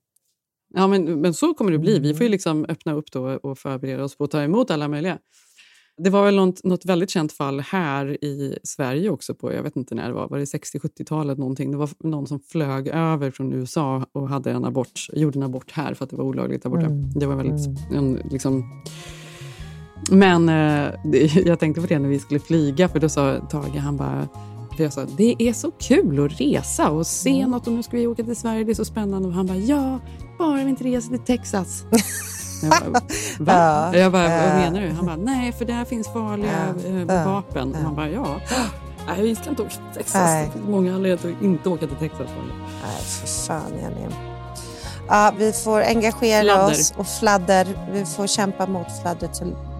Ja, 0.75 0.87
men, 0.87 1.21
men 1.21 1.35
så 1.35 1.55
kommer 1.55 1.73
det 1.73 1.79
bli. 1.79 1.93
Vi 1.99 2.09
Mm. 2.09 2.17
får 2.17 2.25
ju 2.25 2.31
liksom 2.31 2.67
öppna 2.69 2.93
upp 2.93 3.13
då 3.13 3.23
och 3.29 3.59
förbereda 3.59 4.05
oss 4.05 4.17
på 4.17 4.25
att 4.25 4.31
ta 4.31 4.43
emot 4.43 4.71
alla 4.71 4.89
möjliga. 4.89 5.19
Det 5.97 6.11
var 6.11 6.25
väl 6.25 6.37
något, 6.37 6.65
något 6.65 6.85
väldigt 6.85 7.11
känt 7.11 7.33
fall 7.33 7.61
här 7.61 8.25
i 8.25 8.59
Sverige 8.63 9.11
också 9.11 9.35
på, 9.35 9.53
jag 9.53 9.63
vet 9.63 9.77
inte 9.77 9.95
när 9.95 10.07
det 10.09 10.13
var, 10.15 10.29
var 10.29 10.39
det 10.39 10.45
60-70-talet 10.45 11.39
någonting? 11.39 11.71
Det 11.71 11.77
var 11.77 11.91
någon 11.99 12.27
som 12.27 12.41
flög 12.41 12.89
över 12.89 13.31
från 13.31 13.53
USA 13.53 14.07
och 14.13 14.29
hade 14.29 14.51
en 14.51 14.65
abort, 14.65 15.07
gjorde 15.13 15.39
en 15.39 15.43
abort 15.43 15.71
här 15.73 15.95
för 15.95 16.05
att 16.05 16.11
det 16.11 16.17
var 16.17 16.25
olagligt 16.25 16.63
där 16.63 16.71
borta. 16.71 16.87
Mm. 16.87 17.11
Det 17.15 17.27
var 17.27 17.35
väldigt, 17.37 17.69
en, 17.93 18.13
liksom... 18.31 18.65
Men 20.11 20.49
eh, 20.49 20.93
jag 21.47 21.59
tänkte 21.61 21.81
på 21.81 21.87
det 21.87 21.99
när 21.99 22.09
vi 22.09 22.19
skulle 22.19 22.41
flyga, 22.41 22.89
för 22.89 22.99
då 23.01 23.09
sa 23.09 23.37
Tage, 23.51 23.77
han 23.77 23.97
bara, 23.97 24.29
för 24.77 24.83
jag 24.85 24.93
sa, 24.93 25.05
det 25.17 25.37
är 25.43 25.53
så 25.53 25.71
kul 25.71 26.25
att 26.27 26.41
resa 26.41 26.91
och 26.91 27.07
se 27.07 27.31
Mm. 27.39 27.51
något 27.51 27.67
och 27.67 27.73
nu 27.73 27.83
ska 27.83 27.97
vi 27.97 28.07
åka 28.07 28.23
till 28.25 28.37
Sverige, 28.37 28.65
det 28.65 28.73
är 28.73 28.75
så 28.75 28.85
spännande. 28.85 29.29
Och 29.29 29.35
han 29.35 29.47
bara, 29.47 29.59
ja, 29.59 29.99
bara 30.39 30.55
vi 30.65 30.71
inte 30.71 30.85
reser 30.85 31.09
till 31.09 31.19
Texas. 31.19 31.85
Jag 32.63 32.71
bara, 32.93 33.01
Va? 33.39 33.91
Ja, 33.93 33.99
jag 33.99 34.13
bara, 34.13 34.23
vad 34.29 34.49
ja. 34.49 34.55
menar 34.57 34.81
du? 34.81 34.91
Han 34.91 35.07
bara, 35.07 35.17
nej 35.17 35.53
för 35.53 35.65
där 35.65 35.85
finns 35.85 36.09
farliga 36.09 36.75
eh, 37.09 37.25
vapen. 37.25 37.75
Och 37.75 37.83
man 37.83 37.95
bara, 37.95 38.11
ja. 38.11 38.41
Nej, 39.07 39.23
vi 39.23 39.35
ska 39.37 39.51
inte 39.51 39.63
åka 39.63 39.71
till 39.71 39.81
Texas. 39.95 40.15
Nej. 40.15 40.47
Det 40.47 40.53
finns 40.53 40.69
många 40.69 40.95
anledningar 40.95 41.37
att 41.39 41.43
inte 41.45 41.69
åka 41.69 41.87
till 41.87 41.97
Texas. 41.97 42.29
Nej, 42.83 43.03
för 43.03 43.27
fan 43.47 43.73
Jenny. 43.83 44.15
Ja, 45.09 45.33
vi 45.39 45.53
får 45.53 45.83
engagera 45.83 46.43
Fladder. 46.43 46.71
oss 46.73 46.95
och 46.97 47.07
fladder. 47.07 47.67
Vi 47.93 48.05
får 48.05 48.27
kämpa 48.27 48.67
mot 48.67 48.87
fladder 49.03 49.29
så 49.33 49.45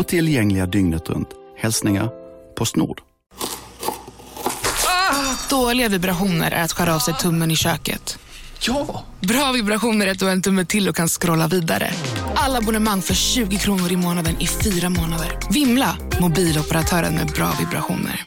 och 0.00 0.06
tillgängliga 0.06 0.66
dygnet 0.66 1.08
runt. 1.08 1.28
Hälsningar 1.56 2.10
Postnord. 2.56 3.00
Dåliga 5.50 5.88
vibrationer 5.88 6.50
är 6.50 6.64
att 6.64 6.72
skära 6.72 6.94
av 6.94 6.98
sig 6.98 7.14
tummen 7.14 7.50
i 7.50 7.56
köket. 7.56 8.18
Ja! 8.66 9.04
Bra 9.20 9.52
vibrationer 9.52 10.06
är 10.06 10.10
att 10.10 10.18
du 10.18 10.24
har 10.24 10.32
en 10.32 10.42
tumme 10.42 10.64
till 10.64 10.88
och 10.88 10.96
kan 10.96 11.08
scrolla 11.08 11.46
vidare. 11.48 11.90
Alla 12.34 12.58
abonnemang 12.58 13.02
för 13.02 13.14
20 13.14 13.56
kronor 13.56 13.92
i 13.92 13.96
månaden 13.96 14.40
i 14.40 14.46
fyra 14.46 14.88
månader. 14.88 15.38
Vimla! 15.50 15.96
Mobiloperatören 16.20 17.14
med 17.14 17.26
bra 17.26 17.52
vibrationer. 17.60 18.24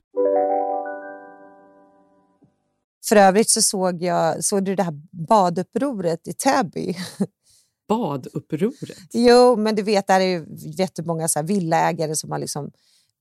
För 3.09 3.15
övrigt 3.15 3.49
så 3.49 3.61
såg 3.61 4.01
jag 4.01 4.43
såg 4.43 4.65
du 4.65 4.76
det 4.76 4.84
här 4.84 4.93
badupproret 5.28 6.28
i 6.28 6.34
Täby. 6.34 6.95
Badupproret? 7.98 8.98
Jo, 9.14 9.56
men 9.56 9.76
du 9.76 9.82
vet, 9.82 10.08
där 10.08 10.20
är 10.20 10.26
ju 10.26 10.46
jättemånga 10.56 11.28
så 11.28 11.39
här 11.39 11.48
villaägare 11.48 12.16
som 12.16 12.32
har 12.32 12.39
liksom 12.39 12.72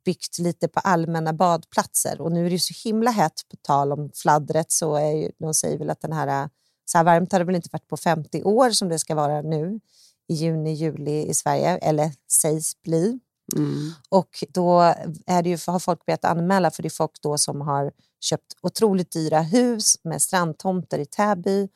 byggt 0.05 0.39
lite 0.39 0.68
på 0.68 0.81
allmänna 0.81 1.33
badplatser. 1.33 2.20
Och 2.20 2.33
nu 2.33 2.41
är 2.41 2.45
det 2.45 2.55
ju 2.55 2.59
så 2.59 2.89
himla 2.89 3.11
hett, 3.11 3.41
på 3.51 3.57
tal 3.57 3.93
om 3.93 4.11
fladdret, 4.14 4.73
så 4.73 4.95
är 4.95 5.11
ju, 5.11 5.31
de 5.39 5.55
säger 5.55 5.79
väl 5.79 5.91
att 5.91 6.01
den 6.01 6.12
här, 6.12 6.49
så 6.85 6.99
här 6.99 7.05
varmt 7.05 7.33
har 7.33 7.39
det 7.39 7.45
väl 7.45 7.55
inte 7.55 7.68
varit 7.73 7.89
på 7.89 7.97
50 7.97 8.43
år 8.43 8.70
som 8.70 8.89
det 8.89 8.99
ska 8.99 9.14
vara 9.14 9.43
nu 9.43 9.81
i 10.29 10.35
juni, 10.35 10.73
juli 10.73 11.27
i 11.27 11.35
Sverige, 11.35 11.77
eller 11.77 12.12
sägs 12.33 12.83
bli. 12.83 13.20
Mm. 13.57 13.91
Och 14.09 14.45
då 14.49 14.81
är 15.27 15.43
det 15.43 15.49
ju, 15.49 15.59
har 15.66 15.79
folk 15.79 16.07
börjat 16.07 16.25
anmäla 16.25 16.70
för 16.70 16.83
det 16.83 16.89
är 16.89 16.91
folk 16.91 17.23
då 17.23 17.39
som 17.39 17.61
har 17.61 17.93
köpt 18.20 18.57
otroligt 18.62 19.12
dyra 19.12 19.41
hus 19.41 19.97
med 20.05 20.23
strandtomter 20.23 20.99
i 20.99 21.07
Täby. 21.07 21.68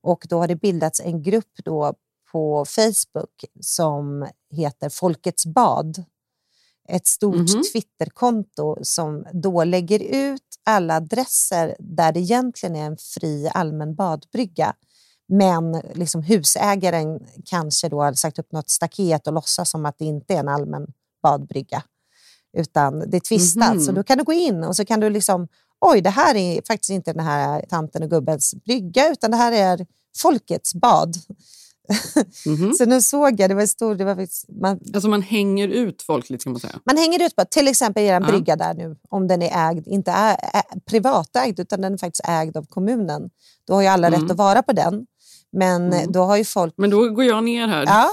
Och 0.00 0.26
då 0.28 0.38
har 0.38 0.48
det 0.48 0.56
bildats 0.56 1.00
en 1.00 1.22
grupp 1.22 1.54
då 1.64 1.94
på 2.32 2.64
Facebook 2.64 3.44
som 3.60 4.26
heter 4.50 4.88
Folkets 4.88 5.46
bad. 5.46 6.04
Ett 6.88 7.06
stort 7.06 7.34
Mhm. 7.34 7.62
Twitterkonto 7.72 8.76
som 8.82 9.24
då 9.32 9.64
lägger 9.64 9.98
ut 9.98 10.42
alla 10.64 10.96
adresser 10.96 11.76
där 11.78 12.12
det 12.12 12.20
egentligen 12.20 12.76
är 12.76 12.86
en 12.86 12.96
fri 12.96 13.50
allmän 13.54 13.94
badbrygga. 13.94 14.74
Men 15.28 15.82
liksom 15.94 16.22
husägaren 16.22 17.20
kanske 17.44 17.88
då 17.88 18.02
har 18.02 18.12
sagt 18.12 18.38
upp 18.38 18.52
något 18.52 18.70
staket 18.70 19.26
och 19.26 19.32
låtsas 19.32 19.70
som 19.70 19.86
att 19.86 19.98
det 19.98 20.04
inte 20.04 20.34
är 20.34 20.38
en 20.38 20.48
allmän 20.48 20.86
badbrygga. 21.22 21.82
Utan 22.56 23.10
det 23.10 23.16
är 23.16 23.20
tvistat. 23.20 23.74
Mhm. 23.74 23.80
Så 23.84 23.92
då 23.92 24.02
kan 24.02 24.18
du 24.18 24.24
gå 24.24 24.32
in 24.32 24.64
och 24.64 24.76
så 24.76 24.84
kan 24.84 25.00
du 25.00 25.10
liksom, 25.10 25.48
oj 25.80 26.00
det 26.00 26.10
här 26.10 26.34
är 26.34 26.62
faktiskt 26.66 26.90
inte 26.90 27.12
den 27.12 27.24
här 27.24 27.64
tanten 27.68 28.02
och 28.02 28.10
gubbens 28.10 28.54
brygga 28.54 29.08
utan 29.08 29.30
det 29.30 29.36
här 29.36 29.52
är 29.52 29.86
folkets 30.18 30.74
bad. 30.74 31.16
Mhm. 32.46 32.72
Så 32.78 32.84
nu 32.86 33.00
såg 33.02 33.40
jag, 33.40 33.50
det 33.50 33.54
var 33.54 33.66
stor, 33.66 33.94
det 33.94 34.04
var 34.04 34.14
faktiskt, 34.16 34.44
man, 34.60 34.80
Alltså 34.94 35.08
man 35.08 35.22
hänger 35.22 35.68
ut 35.68 36.02
folk 36.02 36.30
lite 36.30 36.44
kan 36.44 36.52
man 36.52 36.60
säga. 36.60 36.78
man 36.84 36.96
hänger 36.96 37.26
ut 37.26 37.36
på, 37.36 37.44
till 37.44 37.68
exempel 37.68 38.02
er 38.02 38.12
Ja. 38.12 38.20
brygga 38.20 38.56
där 38.56 38.74
nu, 38.74 38.96
om 39.10 39.28
den 39.28 39.42
är 39.42 39.70
ägd, 39.70 39.86
inte 39.86 40.10
är, 40.10 40.32
ä, 40.34 40.62
privatägd 40.86 41.60
utan 41.60 41.80
den 41.80 41.94
är 41.94 41.98
faktiskt 41.98 42.28
ägd 42.28 42.56
av 42.56 42.66
kommunen. 42.68 43.30
Då 43.66 43.74
har 43.74 43.82
ju 43.82 43.88
alla 43.88 44.06
Mm. 44.08 44.20
rätt 44.22 44.30
att 44.30 44.36
vara 44.36 44.62
på 44.62 44.72
den. 44.72 45.06
Men 45.52 45.92
eh, 45.92 46.02
då 46.08 46.20
har 46.22 46.36
ju 46.36 46.44
folk... 46.44 46.74
Men 46.76 46.90
då 46.90 47.08
går 47.08 47.24
jag 47.24 47.44
ner 47.44 47.68
här. 47.68 47.84
Ja, 47.86 48.10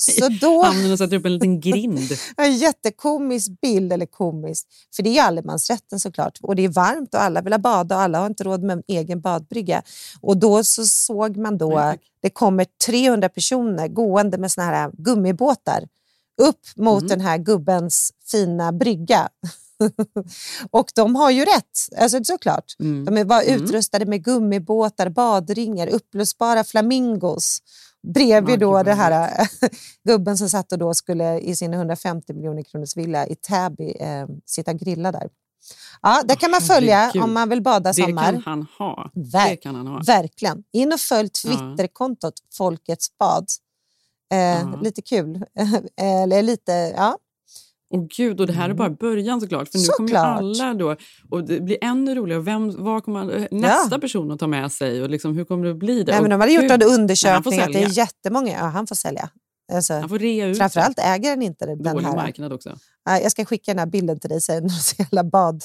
så 0.00 0.28
då... 0.40 0.62
Hamnen 0.62 0.92
och 0.92 0.98
sätter 0.98 1.16
upp 1.16 1.26
en 1.26 1.34
liten 1.34 1.60
grind. 1.60 2.10
En 2.36 2.56
jättekomisk 2.56 3.60
bild, 3.60 3.92
eller 3.92 4.06
komisk. 4.06 4.66
För 4.96 5.02
det 5.02 5.18
är 5.18 5.22
allemansrätten 5.22 6.00
såklart. 6.00 6.38
Och 6.42 6.56
det 6.56 6.64
är 6.64 6.68
varmt 6.68 7.14
och 7.14 7.22
alla 7.22 7.40
vill 7.42 7.52
ha 7.52 7.58
bada 7.58 7.96
och 7.96 8.02
alla 8.02 8.18
har 8.18 8.26
inte 8.26 8.44
råd 8.44 8.62
med 8.62 8.76
en 8.76 8.82
egen 8.88 9.20
badbrygga. 9.20 9.82
Och 10.20 10.36
då 10.36 10.64
så 10.64 10.84
såg 10.86 11.36
man 11.36 11.58
då, 11.58 11.94
det 12.22 12.30
kommer 12.30 12.66
300 12.86 13.28
personer 13.28 13.88
gående 13.88 14.38
med 14.38 14.52
såna 14.52 14.66
här 14.66 14.90
gummibåtar 14.98 15.88
upp 16.42 16.60
mot 16.76 17.02
Mm. 17.02 17.08
den 17.08 17.20
här 17.20 17.38
gubbens 17.38 18.12
fina 18.30 18.72
brygga. 18.72 19.28
och 20.70 20.90
de 20.94 21.16
har 21.16 21.30
ju 21.30 21.44
rätt, 21.44 21.78
alltså 21.98 22.24
såklart. 22.24 22.64
Mm. 22.80 23.04
De 23.14 23.24
var 23.24 23.42
Mm. 23.42 23.62
utrustade 23.64 24.06
med 24.06 24.24
gummibåtar, 24.24 25.08
badringar, 25.08 25.86
upplösbara 25.86 26.64
flamingos. 26.64 27.58
Bredvid 28.02 28.58
då 28.60 28.82
det 28.82 28.94
här 28.94 29.48
gubben 30.08 30.38
som 30.38 30.48
satt 30.48 30.72
och 30.72 30.78
då 30.78 30.94
skulle 30.94 31.38
i 31.40 31.56
sin 31.56 31.74
150 31.74 32.32
miljoner 32.34 32.62
kronors 32.62 32.96
villa 32.96 33.26
i 33.26 33.34
Täby 33.34 33.90
eh, 34.00 34.26
sitta 34.46 34.70
och 34.70 34.78
grilla 34.78 35.12
där. 35.12 35.28
Ja, 36.02 36.22
det 36.24 36.36
kan 36.36 36.50
man 36.50 36.60
följa 36.60 37.12
om 37.24 37.32
man 37.32 37.48
vill 37.48 37.62
bada 37.62 37.92
Det 37.92 37.94
sommar. 38.02 38.22
kan 38.32 38.42
han 38.44 38.66
ha. 38.78 39.10
Ver- 39.14 39.50
Det 39.50 39.56
kan 39.56 39.74
han 39.74 39.86
ha. 39.86 40.02
Verkligen. 40.06 40.64
In 40.72 40.92
och 40.92 41.00
följ 41.00 41.28
Twitterkontot 41.28 42.34
Folkets 42.56 43.18
bad. 43.18 43.46
Eh, 44.32 44.38
Ja. 44.38 44.78
Lite 44.82 45.02
kul. 45.02 45.44
Eller 46.00 46.42
lite, 46.42 46.72
ja. 46.96 47.18
Och 47.90 48.08
gud, 48.08 48.40
och 48.40 48.46
det 48.46 48.52
här 48.52 48.70
är 48.70 48.74
bara 48.74 48.90
början 48.90 49.40
såklart. 49.40 49.68
För 49.68 49.78
nu 49.78 49.84
kommer 49.84 50.08
Såklart. 50.08 50.38
alla 50.40 50.74
då, 50.74 50.96
och 51.30 51.44
det 51.44 51.60
blir 51.60 51.78
ännu 51.80 52.14
roligare. 52.14 52.40
Vem, 52.42 52.84
vad 52.84 53.04
kommer 53.04 53.24
man- 53.24 53.46
nästa 53.50 53.98
person 53.98 54.30
att 54.30 54.38
ta 54.40 54.46
med 54.46 54.72
sig? 54.72 55.02
Och 55.02 55.10
liksom, 55.10 55.36
hur 55.36 55.44
kommer 55.44 55.64
det 55.64 55.70
att 55.70 55.76
bli? 55.76 56.02
Det? 56.02 56.12
Nej, 56.12 56.20
men 56.20 56.30
de 56.30 56.40
hade 56.40 56.52
gjort 56.52 56.70
en 56.70 56.82
undersökning 56.82 57.60
att 57.60 57.72
det 57.72 57.82
är 57.82 57.98
jättemånga. 57.98 58.52
Ja, 58.52 58.64
han 58.66 58.86
får 58.86 58.94
sälja. 58.94 59.30
Alltså, 59.72 59.94
Han 59.94 60.08
får 60.08 60.18
rea 60.18 60.46
ut 60.46 60.58
framförallt 60.58 60.98
äger 60.98 61.30
den 61.30 61.42
inte 61.42 61.66
den 61.66 61.82
Dålig 61.82 62.04
här. 62.06 62.14
marknad 62.16 62.52
också. 62.52 62.78
Ja, 63.04 63.18
Jag 63.18 63.30
ska 63.32 63.44
skicka 63.44 63.70
den 63.70 63.78
här 63.78 63.86
bilden 63.86 64.20
till 64.20 64.30
dig 64.30 64.40
sen 64.40 64.70
ser 64.80 65.06
alla 65.12 65.24
bad. 65.24 65.62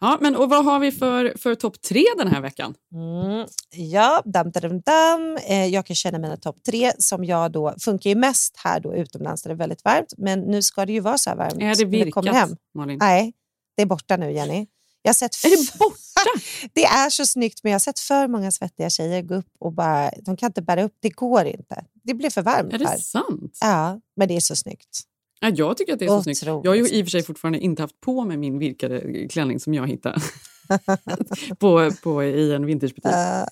Ja, 0.00 0.18
men 0.20 0.36
och 0.36 0.50
vad 0.50 0.64
har 0.64 0.78
vi 0.78 0.92
för, 0.92 1.32
för 1.38 1.54
topp 1.54 1.82
tre 1.82 2.04
den 2.18 2.28
här 2.28 2.40
veckan? 2.40 2.74
Mm. 2.92 3.46
Ja, 3.70 4.22
dam, 4.24 4.50
dam, 4.50 4.80
dam. 4.80 5.36
Eh, 5.48 5.66
jag 5.66 5.86
kan 5.86 5.96
känna 5.96 6.18
mina 6.18 6.36
topp 6.36 6.56
tre 6.66 6.92
som 6.98 7.24
jag 7.24 7.52
då 7.52 7.74
funkar 7.80 8.10
ju 8.10 8.16
mest 8.16 8.56
här 8.56 8.80
då 8.80 8.94
utomlands 8.94 9.42
där 9.42 9.50
det 9.50 9.54
är 9.54 9.58
väldigt 9.58 9.84
varmt. 9.84 10.14
Men 10.18 10.40
nu 10.40 10.62
ska 10.62 10.86
det 10.86 10.92
ju 10.92 11.00
vara 11.00 11.18
så 11.18 11.30
här 11.30 11.36
varmt 11.36 11.62
Är 11.62 11.74
det 11.74 11.84
när 11.84 12.04
virkat, 12.04 12.26
hem. 12.26 12.56
Malin? 12.74 12.98
Nej, 13.00 13.32
det 13.76 13.82
är 13.82 13.86
borta 13.86 14.16
nu 14.16 14.32
Jenny. 14.32 14.66
Jag 15.02 15.08
har 15.08 15.14
sett 15.14 15.44
Är 15.44 15.50
det 15.50 15.78
borta? 15.78 16.40
det 16.72 16.84
är 16.84 17.10
så 17.10 17.26
snyggt 17.26 17.60
men 17.62 17.72
jag 17.72 17.74
har 17.74 17.80
sett 17.80 17.98
för 17.98 18.28
många 18.28 18.50
svettiga 18.50 18.90
tjejer 18.90 19.22
gå 19.22 19.34
upp 19.34 19.52
och 19.58 19.72
bara, 19.72 20.10
de 20.22 20.36
kan 20.36 20.46
inte 20.46 20.62
bära 20.62 20.82
upp, 20.82 20.96
det 21.00 21.10
går 21.10 21.44
inte. 21.44 21.84
Det 22.02 22.14
blir 22.14 22.30
för 22.30 22.42
varmt 22.42 22.72
Är 22.72 22.78
det 22.78 22.88
här. 22.88 22.98
sant? 22.98 23.58
Ja, 23.60 24.00
men 24.16 24.28
det 24.28 24.36
är 24.36 24.40
så 24.40 24.56
snyggt. 24.56 25.00
Ja, 25.40 25.48
jag 25.48 25.76
tycker 25.76 25.92
att 25.92 25.98
det 25.98 26.04
är 26.04 26.08
så 26.08 26.22
snyggt. 26.22 26.42
Jag 26.42 26.66
har 26.66 26.74
ju 26.74 26.88
i 26.88 27.02
och 27.02 27.06
för 27.06 27.10
sig 27.10 27.22
fortfarande 27.22 27.58
inte 27.58 27.82
haft 27.82 28.00
på 28.00 28.24
mig 28.24 28.36
min 28.36 28.58
virkade 28.58 29.28
klänning 29.28 29.60
som 29.60 29.74
jag 29.74 29.86
hittade 29.88 30.20
på, 31.58 31.90
på, 32.02 32.24
i 32.24 32.52
en 32.54 32.66
vintagebutik. 32.66 33.04
Ja, 33.12 33.46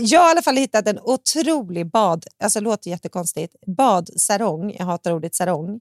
jag 0.00 0.20
har 0.20 0.28
i 0.28 0.30
alla 0.30 0.42
fall 0.42 0.56
hittat 0.56 0.88
en 0.88 0.98
otrolig 1.02 1.90
bad, 1.90 2.24
alltså 2.42 2.60
det 2.60 2.64
låter 2.64 2.90
jättekonstigt, 2.90 3.54
badsarong. 3.66 4.74
Jag 4.78 4.84
hatar 4.86 5.12
ordet 5.12 5.34
sarong. 5.34 5.80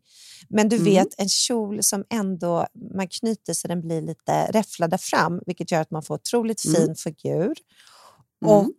Men 0.49 0.69
du 0.69 0.75
Mm. 0.75 0.85
vet 0.85 1.07
en 1.17 1.29
kjol 1.29 1.83
som 1.83 2.03
ändå 2.09 2.67
man 2.95 3.07
knyter 3.07 3.53
så 3.53 3.67
den 3.67 3.81
blir 3.81 4.01
lite 4.01 4.45
räfflad 4.51 5.01
fram, 5.01 5.41
vilket 5.45 5.71
gör 5.71 5.81
att 5.81 5.91
man 5.91 6.03
får 6.03 6.15
otroligt 6.15 6.65
Mm. 6.65 6.75
fin 6.75 6.95
figur. 6.95 7.53
Mm. 8.45 8.55
Och 8.55 8.71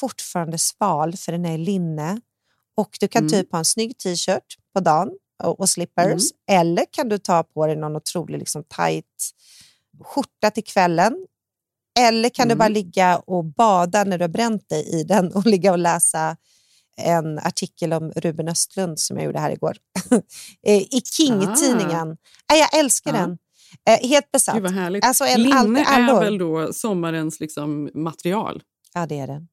fortfarande 0.00 0.58
sval 0.58 1.16
för 1.16 1.32
den 1.32 1.44
är 1.44 1.54
i 1.54 1.58
linne. 1.58 2.20
Och 2.76 2.96
du 3.00 3.08
kan 3.08 3.22
Mm. 3.22 3.30
typ 3.32 3.52
ha 3.52 3.58
en 3.58 3.64
snygg 3.64 3.98
t-shirt 3.98 4.56
på 4.74 4.80
dagen 4.80 5.10
och, 5.42 5.68
slippers. 5.68 6.06
Mm. 6.48 6.60
Eller 6.60 6.84
kan 6.90 7.08
du 7.08 7.18
ta 7.18 7.42
på 7.42 7.66
dig 7.66 7.76
någon 7.76 7.96
otrolig 7.96 8.38
liksom, 8.38 8.64
tight 8.64 9.30
skjorta 10.04 10.50
till 10.50 10.64
kvällen. 10.64 11.26
Eller 11.98 12.28
kan 12.28 12.48
du 12.48 12.52
Mm. 12.52 12.58
bara 12.58 12.68
ligga 12.68 13.18
och 13.18 13.44
bada 13.44 14.04
när 14.04 14.18
du 14.18 14.24
har 14.24 14.28
bränt 14.28 14.68
dig 14.68 15.00
i 15.00 15.04
den 15.04 15.32
och 15.32 15.46
ligga 15.46 15.72
och 15.72 15.78
läsa 15.78 16.36
en 16.96 17.38
artikel 17.38 17.92
om 17.92 18.10
Ruben 18.16 18.48
Östlund 18.48 18.98
som 19.00 19.16
jag 19.16 19.26
gjorde 19.26 19.38
här 19.40 19.50
igår. 19.50 19.76
Eh, 20.66 20.76
I 20.82 21.00
King-tidningen. 21.16 22.16
Ah. 22.46 22.54
Jag 22.54 22.78
älskar 22.78 23.14
Ja. 23.14 23.20
den. 23.20 23.38
Eh, 23.88 24.08
helt 24.08 24.30
besatt. 24.32 24.54
Gud 24.54 24.62
vad 24.62 24.72
härligt. 24.72 25.04
Alltså 25.04 25.24
en 25.24 25.42
Linne 25.42 25.84
all- 25.86 26.08
är 26.08 26.20
väl 26.20 26.38
då 26.38 26.72
sommarens 26.72 27.40
liksom, 27.40 27.90
material? 27.94 28.62
Ja, 28.94 29.06
det 29.06 29.18
är 29.18 29.26
det. 29.26 29.46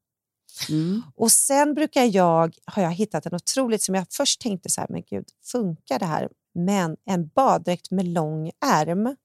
Mm. 0.70 1.04
Och 1.16 1.32
sen 1.32 1.74
brukar 1.74 2.04
jag, 2.04 2.56
har 2.66 2.84
jag 2.84 2.92
hittat 2.92 3.26
en 3.26 3.36
otroligt 3.36 3.82
som 3.82 3.96
jag 3.96 4.06
först 4.10 4.42
tänkte 4.42 4.70
så 4.70 4.82
här, 4.82 4.88
men 4.90 5.04
gud, 5.10 5.26
funkar 5.52 6.00
det 6.00 6.06
här? 6.06 6.30
Men 6.56 6.98
en 7.06 7.28
baddräkt 7.28 7.92
med 7.92 8.08
lång 8.08 8.52
ärm. 8.66 9.16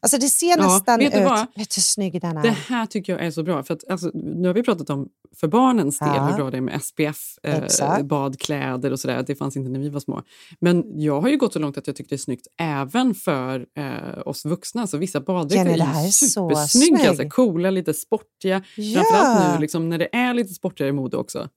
Alltså 0.00 0.18
det 0.18 0.28
ser 0.28 0.46
Ja, 0.48 0.56
nästan 0.56 0.98
vet 0.98 1.12
du 1.12 1.18
ut... 1.18 1.24
vad? 1.24 1.38
Vet 1.38 1.54
du 1.54 1.60
hur 1.60 1.80
snygg 1.82 2.20
den 2.20 2.36
är? 2.36 2.42
Det 2.42 2.50
här 2.68 2.86
tycker 2.86 3.12
jag 3.12 3.26
är 3.26 3.30
så 3.30 3.42
bra. 3.42 3.62
För 3.62 3.74
att, 3.74 3.90
alltså, 3.90 4.10
nu 4.14 4.48
har 4.48 4.54
vi 4.54 4.62
pratat 4.62 4.90
om 4.90 5.08
för 5.40 5.48
barnens 5.48 5.98
del 5.98 6.08
Ja. 6.08 6.26
hur 6.26 6.36
bra 6.36 6.50
det 6.50 6.56
är 6.56 6.60
med 6.60 6.82
SPF, 6.82 7.18
eh, 7.42 8.02
badkläder 8.02 8.92
och 8.92 9.00
sådär. 9.00 9.24
Det 9.26 9.34
fanns 9.34 9.56
inte 9.56 9.70
när 9.70 9.80
vi 9.80 9.88
var 9.88 10.00
små. 10.00 10.22
Men 10.60 11.00
jag 11.00 11.20
har 11.20 11.28
ju 11.28 11.36
gått 11.36 11.52
så 11.52 11.58
långt 11.58 11.78
att 11.78 11.86
jag 11.86 11.96
tycker 11.96 12.08
det 12.08 12.16
är 12.16 12.18
snyggt 12.18 12.46
även 12.60 13.14
för 13.14 13.66
eh, 13.78 14.28
oss 14.28 14.44
vuxna. 14.44 14.86
Så 14.86 14.96
vissa 14.98 15.20
baddräkter 15.20 15.70
Jenny, 15.76 15.80
är 15.82 16.06
är 16.06 16.10
så 16.10 16.26
supersnygga. 16.50 16.98
snygg. 16.98 17.16
Så 17.16 17.22
här, 17.22 17.28
coola, 17.30 17.70
lite 17.70 17.94
sportiga. 17.94 18.62
Ja. 18.76 19.02
Framförallt 19.02 19.54
nu 19.54 19.60
liksom, 19.60 19.88
när 19.88 19.98
det 19.98 20.16
är 20.16 20.34
lite 20.34 20.54
sportigare 20.54 20.92
mode 20.92 21.16
också. 21.16 21.48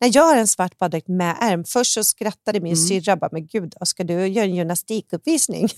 När 0.00 0.10
jag 0.16 0.22
har 0.22 0.36
en 0.36 0.46
svart 0.48 0.78
baddräkt 0.78 1.08
med 1.08 1.36
ärm, 1.40 1.64
först 1.64 1.92
så 1.92 2.04
skrattade 2.04 2.60
min 2.60 2.72
Mm. 2.72 2.86
syrra 2.86 3.16
bara, 3.16 3.28
men 3.32 3.46
gud, 3.46 3.74
ska 3.84 4.04
du 4.04 4.26
göra 4.26 4.44
en 4.44 4.54
gymnastikuppvisning? 4.54 5.68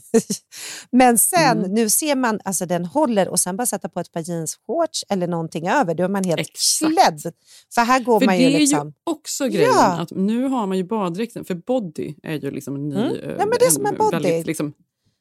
men 0.92 1.18
sen, 1.18 1.58
Mm. 1.58 1.70
nu 1.74 1.88
ser 1.90 2.16
man, 2.16 2.40
alltså 2.44 2.66
den 2.66 2.84
håller 2.84 3.28
och 3.28 3.40
sen 3.40 3.56
bara 3.56 3.66
sätta 3.66 3.88
på 3.88 4.00
ett 4.00 4.12
par 4.12 4.20
jeansshorts 4.30 5.04
eller 5.08 5.26
någonting 5.26 5.68
över, 5.68 5.94
då 5.94 6.04
är 6.04 6.08
man 6.08 6.24
helt 6.24 6.40
Exakt. 6.40 6.92
klädd. 6.92 7.34
För 7.74 7.82
här 7.82 8.00
går 8.00 8.20
För 8.20 8.26
man 8.26 8.34
det 8.36 8.42
ju 8.42 8.54
är 8.54 8.58
liksom... 8.58 8.88
ju 8.88 8.92
också 9.12 9.48
grejen. 9.48 9.70
Ja. 9.74 10.00
Att 10.00 10.10
nu 10.10 10.44
har 10.44 10.66
man 10.66 10.76
ju 10.76 10.84
baddräkten, 10.84 11.44
för 11.44 11.54
body 11.54 12.14
är 12.22 12.34
ju 12.34 12.50
liksom 12.50 12.74
en 12.74 12.88
ny... 12.88 12.94
Mm. 12.96 13.14
eh, 13.14 13.30
Ja, 13.38 13.46
men 13.46 13.50
det 13.60 13.64
är 13.64 13.70
som 13.70 13.86
en 13.86 13.96
body. 13.96 14.16
Väldigt, 14.16 14.46
liksom, 14.46 14.72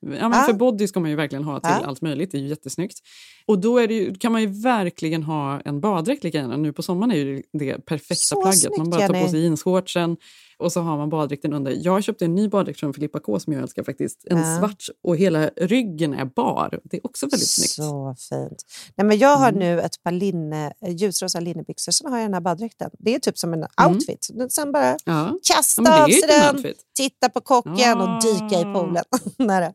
ja, 0.02 0.08
men 0.30 0.32
Ja. 0.39 0.43
För 0.45 0.54
body 0.54 0.88
ska 0.88 1.00
man 1.00 1.10
ju 1.10 1.16
verkligen 1.16 1.43
ha 1.43 1.60
till 1.60 1.72
Ja. 1.82 1.86
allt 1.88 2.02
möjligt. 2.02 2.32
Det 2.32 2.38
är 2.38 2.41
ju 2.41 2.47
jättesnyggt. 2.47 2.97
Och 3.45 3.60
då 3.60 3.82
ju, 3.82 4.16
kan 4.16 4.32
man 4.32 4.41
ju 4.41 4.47
verkligen 4.47 5.24
ha 5.24 5.62
en 5.66 5.80
baddräkt 5.82 6.24
lika 6.24 6.38
gärna. 6.38 6.58
Nu 6.58 6.74
på 6.74 6.84
sommaren 6.84 7.12
är 7.12 7.16
ju 7.16 7.43
det 7.54 7.86
perfekta 7.86 8.16
Så 8.16 8.41
plagget. 8.41 8.60
snyggt, 8.60 8.78
man 8.78 8.89
bara 8.89 9.08
tar 9.08 9.22
på 9.24 9.28
sig 9.28 9.41
jeansshortsen 9.43 10.18
och 10.60 10.72
så 10.72 10.82
har 10.82 10.97
man 10.97 11.10
baddräkten 11.10 11.53
under. 11.53 11.72
Jag 11.86 12.03
köpte 12.03 12.26
en 12.26 12.36
ny 12.36 12.47
baddräkt 12.49 12.80
från 12.80 12.93
Filippa 12.93 13.20
K 13.20 13.39
som 13.39 13.53
jag 13.53 13.62
älskar 13.62 13.84
faktiskt. 13.84 14.26
En 14.30 14.38
Ja. 14.38 14.57
svart 14.60 14.84
och 15.03 15.18
hela 15.18 15.47
ryggen 15.47 16.14
är 16.14 16.26
bar. 16.26 16.80
Det 16.84 16.97
är 16.97 17.05
också 17.05 17.26
väldigt 17.26 17.49
snyggt. 17.49 17.72
Så 17.72 18.16
fint. 18.30 18.64
Nej, 18.95 19.07
men 19.07 19.18
jag 19.18 19.38
har 19.38 19.49
Mm. 19.49 19.60
nu 19.60 19.82
ett 19.82 20.03
par 20.03 20.12
linne, 20.12 20.74
eh, 20.86 20.89
ljusrosa 20.95 21.39
linnebyxor, 21.39 21.91
så 21.91 22.10
har 22.10 22.18
jag 22.18 22.26
den 22.26 22.34
här 22.34 22.41
baddräkten. 22.41 22.89
Det 22.99 23.16
är 23.16 23.20
typ 23.20 23.38
som 23.38 23.53
en 23.53 23.60
Mm. 23.80 23.91
outfit. 23.95 24.28
Sen 24.49 24.72
bara 24.72 24.97
Ja. 25.05 25.34
kasta 25.43 25.82
Ja, 25.86 26.03
av 26.03 26.10
ju 26.10 26.16
sig 26.16 26.30
en 26.36 26.41
den, 26.45 26.55
outfit. 26.55 26.78
titta 26.95 27.30
på 27.30 27.41
kocken 27.41 28.01
och 28.01 28.22
dyka 28.22 28.60
i 28.60 28.64
Ah. 28.64 28.74
poolen. 28.74 29.03
Nära. 29.38 29.74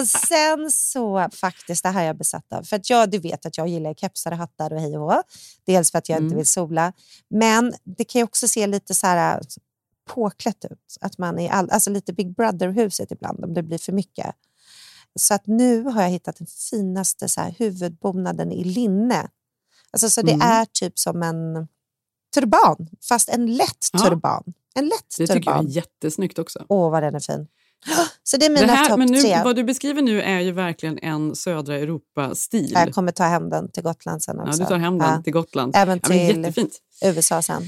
Och 0.00 0.08
sen 0.08 0.70
så 0.70 1.28
faktiskt, 1.32 1.82
det 1.82 1.88
här 1.88 2.02
är 2.02 2.06
jag 2.06 2.16
besatt 2.18 2.52
av. 2.52 2.62
För 2.62 2.76
att 2.76 2.90
jag, 2.90 3.10
du 3.10 3.18
vet 3.18 3.46
att 3.46 3.58
jag 3.58 3.68
gillar 3.68 3.94
kepsar 3.94 4.30
och 4.32 4.36
hattar 4.38 4.72
och 4.72 4.80
hej 4.80 4.98
och 4.98 5.02
hå. 5.12 5.22
Dels 5.66 5.90
för 5.90 5.98
att 5.98 6.08
jag 6.08 6.16
inte 6.16 6.24
Mm. 6.26 6.36
vill 6.36 6.46
sola. 6.46 6.92
Men 7.30 7.72
det 7.84 8.04
kan 8.04 8.18
ju 8.20 8.24
också 8.24 8.48
se 8.48 8.66
lite 8.66 8.94
så 8.94 9.06
här 9.06 9.40
påklätt 10.04 10.64
ut. 10.64 10.96
Att 11.00 11.18
man 11.18 11.38
är 11.38 11.50
all, 11.50 11.70
alltså 11.70 11.90
lite 11.90 12.12
Big 12.12 12.34
Brother-huset 12.36 13.12
ibland 13.12 13.44
om 13.44 13.54
det 13.54 13.62
blir 13.62 13.78
för 13.78 13.92
mycket. 13.92 14.34
Så 15.20 15.34
att 15.34 15.46
nu 15.46 15.82
har 15.82 16.02
jag 16.02 16.08
hittat 16.08 16.36
den 16.36 16.46
finaste 16.70 17.28
så 17.28 17.40
här, 17.40 17.54
huvudbonaden 17.58 18.52
i 18.52 18.64
linne. 18.64 19.28
Alltså, 19.90 20.10
så 20.10 20.22
det 20.22 20.32
Mm. 20.32 20.48
är 20.48 20.64
typ 20.72 20.98
som 20.98 21.22
en 21.22 21.68
turban, 22.34 22.88
fast 23.08 23.28
en 23.28 23.56
lätt 23.56 23.88
Ja. 23.92 23.98
turban. 23.98 24.42
En 24.74 24.84
lätt 24.84 25.16
Det 25.18 25.26
tycker 25.26 25.32
jag 25.50 25.54
är 25.54 25.58
turban. 25.58 25.66
jättesnyggt 25.70 26.38
också. 26.38 26.64
Åh, 26.68 26.90
vad 26.90 27.02
den 27.02 27.14
är 27.14 27.20
fin. 27.20 27.46
Så 28.22 28.36
det 28.36 28.46
är 28.46 28.50
Det 28.54 28.60
mina 28.60 28.72
här, 28.74 28.88
topp 28.88 28.98
men 28.98 29.08
nu, 29.12 29.20
tre. 29.20 29.40
vad 29.44 29.56
du 29.56 29.64
beskriver 29.64 30.02
nu 30.02 30.22
är 30.22 30.40
ju 30.40 30.52
verkligen 30.52 30.98
en 30.98 31.34
södra 31.36 31.78
Europa-stil. 31.78 32.70
Jag 32.74 32.94
kommer 32.94 33.12
ta 33.12 33.24
hem 33.24 33.50
den 33.50 33.70
till 33.70 33.82
Gotland 33.82 34.22
sen 34.22 34.36
Ja, 34.38 34.48
också. 34.48 34.62
du 34.62 34.66
tar 34.68 34.78
hem 34.78 34.98
den 34.98 35.08
Ja. 35.08 35.22
till 35.22 35.32
Gotland. 35.32 35.76
Även 35.76 36.00
ja, 36.02 36.08
till 36.08 36.36
jättefint. 36.36 36.78
USA 37.04 37.42
sen. 37.42 37.62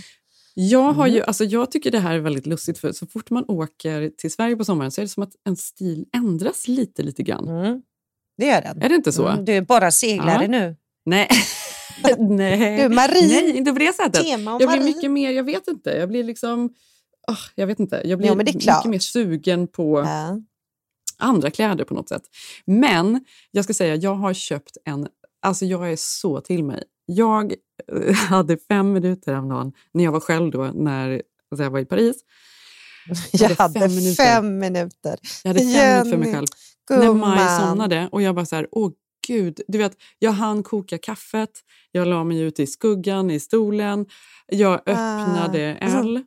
Jag, 0.59 0.93
har 0.93 1.05
Mm. 1.07 1.15
ju, 1.17 1.23
alltså 1.23 1.45
jag 1.45 1.71
tycker 1.71 1.91
det 1.91 1.99
här 1.99 2.15
är 2.15 2.19
väldigt 2.19 2.47
lustigt 2.47 2.79
för 2.79 2.93
så 2.93 3.07
fort 3.07 3.31
man 3.31 3.45
åker 3.49 4.11
till 4.11 4.31
Sverige 4.33 4.57
på 4.57 4.65
sommaren 4.65 4.91
så 4.91 5.01
är 5.01 5.03
det 5.03 5.09
som 5.09 5.23
att 5.23 5.33
en 5.45 5.57
stil 5.57 6.05
ändras 6.15 6.69
lite, 6.69 7.03
lite 7.03 7.23
grann. 7.23 7.49
Mm. 7.49 7.83
Det 8.39 8.47
gör 8.47 8.63
den. 8.63 8.83
Är 8.83 8.89
det 8.89 8.95
inte 8.95 9.13
så? 9.13 9.27
Mm, 9.29 9.45
du 9.45 9.53
är 9.53 9.61
bara 9.63 9.91
seglare 9.91 10.43
Ja. 10.43 10.49
nu. 10.49 10.77
Nej. 11.05 11.29
Nej, 12.19 12.83
Du, 12.89 12.95
Marie. 12.95 13.27
Nej, 13.29 13.57
inte 13.57 13.73
på 13.73 13.79
det 13.79 13.95
sättet. 13.97 14.29
Jag 14.29 14.41
blir 14.59 14.67
Marie. 14.67 14.85
mycket 14.85 15.11
mer, 15.11 15.31
jag 15.31 15.45
vet 15.45 15.69
inte, 15.69 15.91
jag 15.91 16.09
blir 16.09 16.25
liksom, 16.25 16.75
ah, 17.29 17.37
jag 17.55 17.67
vet 17.67 17.81
inte, 17.81 18.03
jag 18.05 18.19
blir 18.19 18.29
klart. 18.61 18.85
mycket 18.85 18.91
mer 18.91 18.99
sugen 18.99 19.67
på 19.69 19.99
andra 21.19 21.51
kläder 21.51 21.85
på 21.85 21.95
något 21.95 22.09
sätt. 22.09 22.23
Men 22.65 23.25
jag 23.51 23.65
ska 23.65 23.75
säga, 23.75 23.95
jag 23.95 24.15
har 24.15 24.35
köpt 24.35 24.77
en, 24.85 25.09
alltså 25.43 25.65
jag 25.65 25.93
är 25.93 25.97
så 25.99 26.41
till 26.41 26.65
mig. 26.65 26.83
Jag 27.07 27.55
eh, 27.93 28.15
hade 28.29 28.57
fem 28.57 28.93
minuter 28.93 29.33
häromdagen 29.33 29.73
när 29.93 30.05
jag 30.05 30.13
var 30.13 30.21
själv 30.21 30.51
då, 30.51 30.65
när 30.75 31.23
alltså 31.51 31.63
jag 31.63 31.71
var 31.71 31.79
i 31.79 31.85
Paris. 31.85 32.17
Jag 33.33 33.49
hade 33.49 33.81
fem 33.81 33.95
minuter. 33.95 34.25
Jag 35.45 35.49
hade 35.49 35.61
fem 35.61 35.69
minuter 35.69 36.11
för 36.11 36.17
mig 36.17 36.29
Jenny, 36.29 36.33
själv. 36.35 36.47
När 36.91 37.15
Maj 37.15 37.61
somnade 37.61 38.09
och 38.13 38.23
jag 38.23 38.35
bara 38.35 38.47
så 38.47 38.57
här, 38.57 38.69
åh 38.71 38.93
gud. 39.27 39.61
Du 39.69 39.79
vet, 39.79 39.97
jag 40.19 40.33
hann 40.33 40.63
koka 40.63 40.99
kaffet, 40.99 41.51
jag 41.93 42.09
la 42.09 42.25
mig 42.25 42.41
ute 42.41 42.63
i 42.63 42.67
skuggan 42.67 43.31
i 43.31 43.41
stolen, 43.41 44.07
jag 44.47 44.75
öppnade 44.75 45.79
Ah. 45.81 46.01
L 46.01 46.25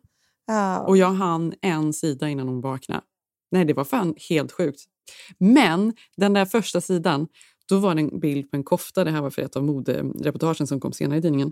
och 0.88 0.98
jag 0.98 1.12
hann 1.12 1.54
en 1.62 1.94
sida 1.94 2.30
innan 2.30 2.48
hon 2.48 2.62
vaknade. 2.62 3.02
Nej, 3.52 3.66
det 3.66 3.74
var 3.74 3.84
fan 3.84 4.16
helt 4.30 4.52
sjukt. 4.52 4.80
Men 5.38 5.94
den 6.18 6.34
där 6.34 6.46
första 6.46 6.82
sidan, 6.82 7.28
då 7.70 7.80
var 7.80 7.96
det 7.96 8.02
en 8.02 8.20
bild 8.20 8.52
på 8.52 8.58
en 8.58 8.64
kofta. 8.64 9.04
Det 9.04 9.12
här 9.12 9.22
var 9.22 9.30
för 9.30 9.42
ett 9.42 9.56
av 9.56 9.64
modereportagen 9.64 10.68
som 10.68 10.80
kom 10.80 10.94
senare 10.94 11.20
i 11.20 11.22
tidningen. 11.22 11.52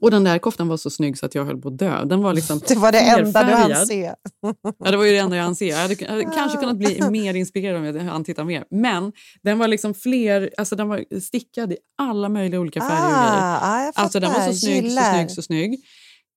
Och 0.00 0.10
den 0.10 0.24
där 0.24 0.38
koftan 0.38 0.68
var 0.68 0.76
så 0.76 0.90
snygg 0.90 1.18
så 1.18 1.26
att 1.26 1.34
jag 1.34 1.44
höll 1.44 1.60
på 1.60 1.68
att 1.68 1.78
dö. 1.78 2.04
Den 2.04 2.22
var 2.22 2.34
liksom 2.34 2.60
Det 2.68 2.74
var 2.76 2.92
det 2.92 2.98
enda 2.98 3.44
du 3.44 3.52
hann 3.52 3.86
se. 3.86 4.14
Ja, 4.84 4.90
det 4.90 4.96
var 4.96 5.04
ju 5.04 5.12
det 5.12 5.18
enda 5.18 5.36
jag 5.36 5.44
hann 5.44 5.56
se. 5.56 5.66
Jag 5.66 5.76
hade, 5.76 5.96
jag 6.00 6.08
hade 6.08 6.24
kanske 6.24 6.58
kunnat 6.58 6.76
bli 6.76 7.10
mer 7.10 7.34
inspirerad 7.34 7.76
om 7.76 7.84
jag 7.84 8.04
hann 8.04 8.24
titta 8.24 8.44
mer. 8.44 8.64
Men 8.70 9.12
den 9.42 9.58
var 9.58 9.68
liksom 9.68 9.94
fler, 9.94 10.50
alltså 10.56 10.76
den 10.76 10.88
var 10.88 11.20
stickad 11.20 11.72
i 11.72 11.76
alla 11.98 12.28
möjliga 12.28 12.60
olika 12.60 12.80
färger. 12.80 13.14
Ah, 13.14 13.58
ah, 13.62 13.84
jag 13.84 13.92
Alltså 13.96 14.20
den 14.20 14.32
var 14.32 14.40
så 14.40 14.54
snygg, 14.54 14.92
så 14.92 15.00
snygg, 15.00 15.30
så 15.30 15.42
snygg. 15.42 15.80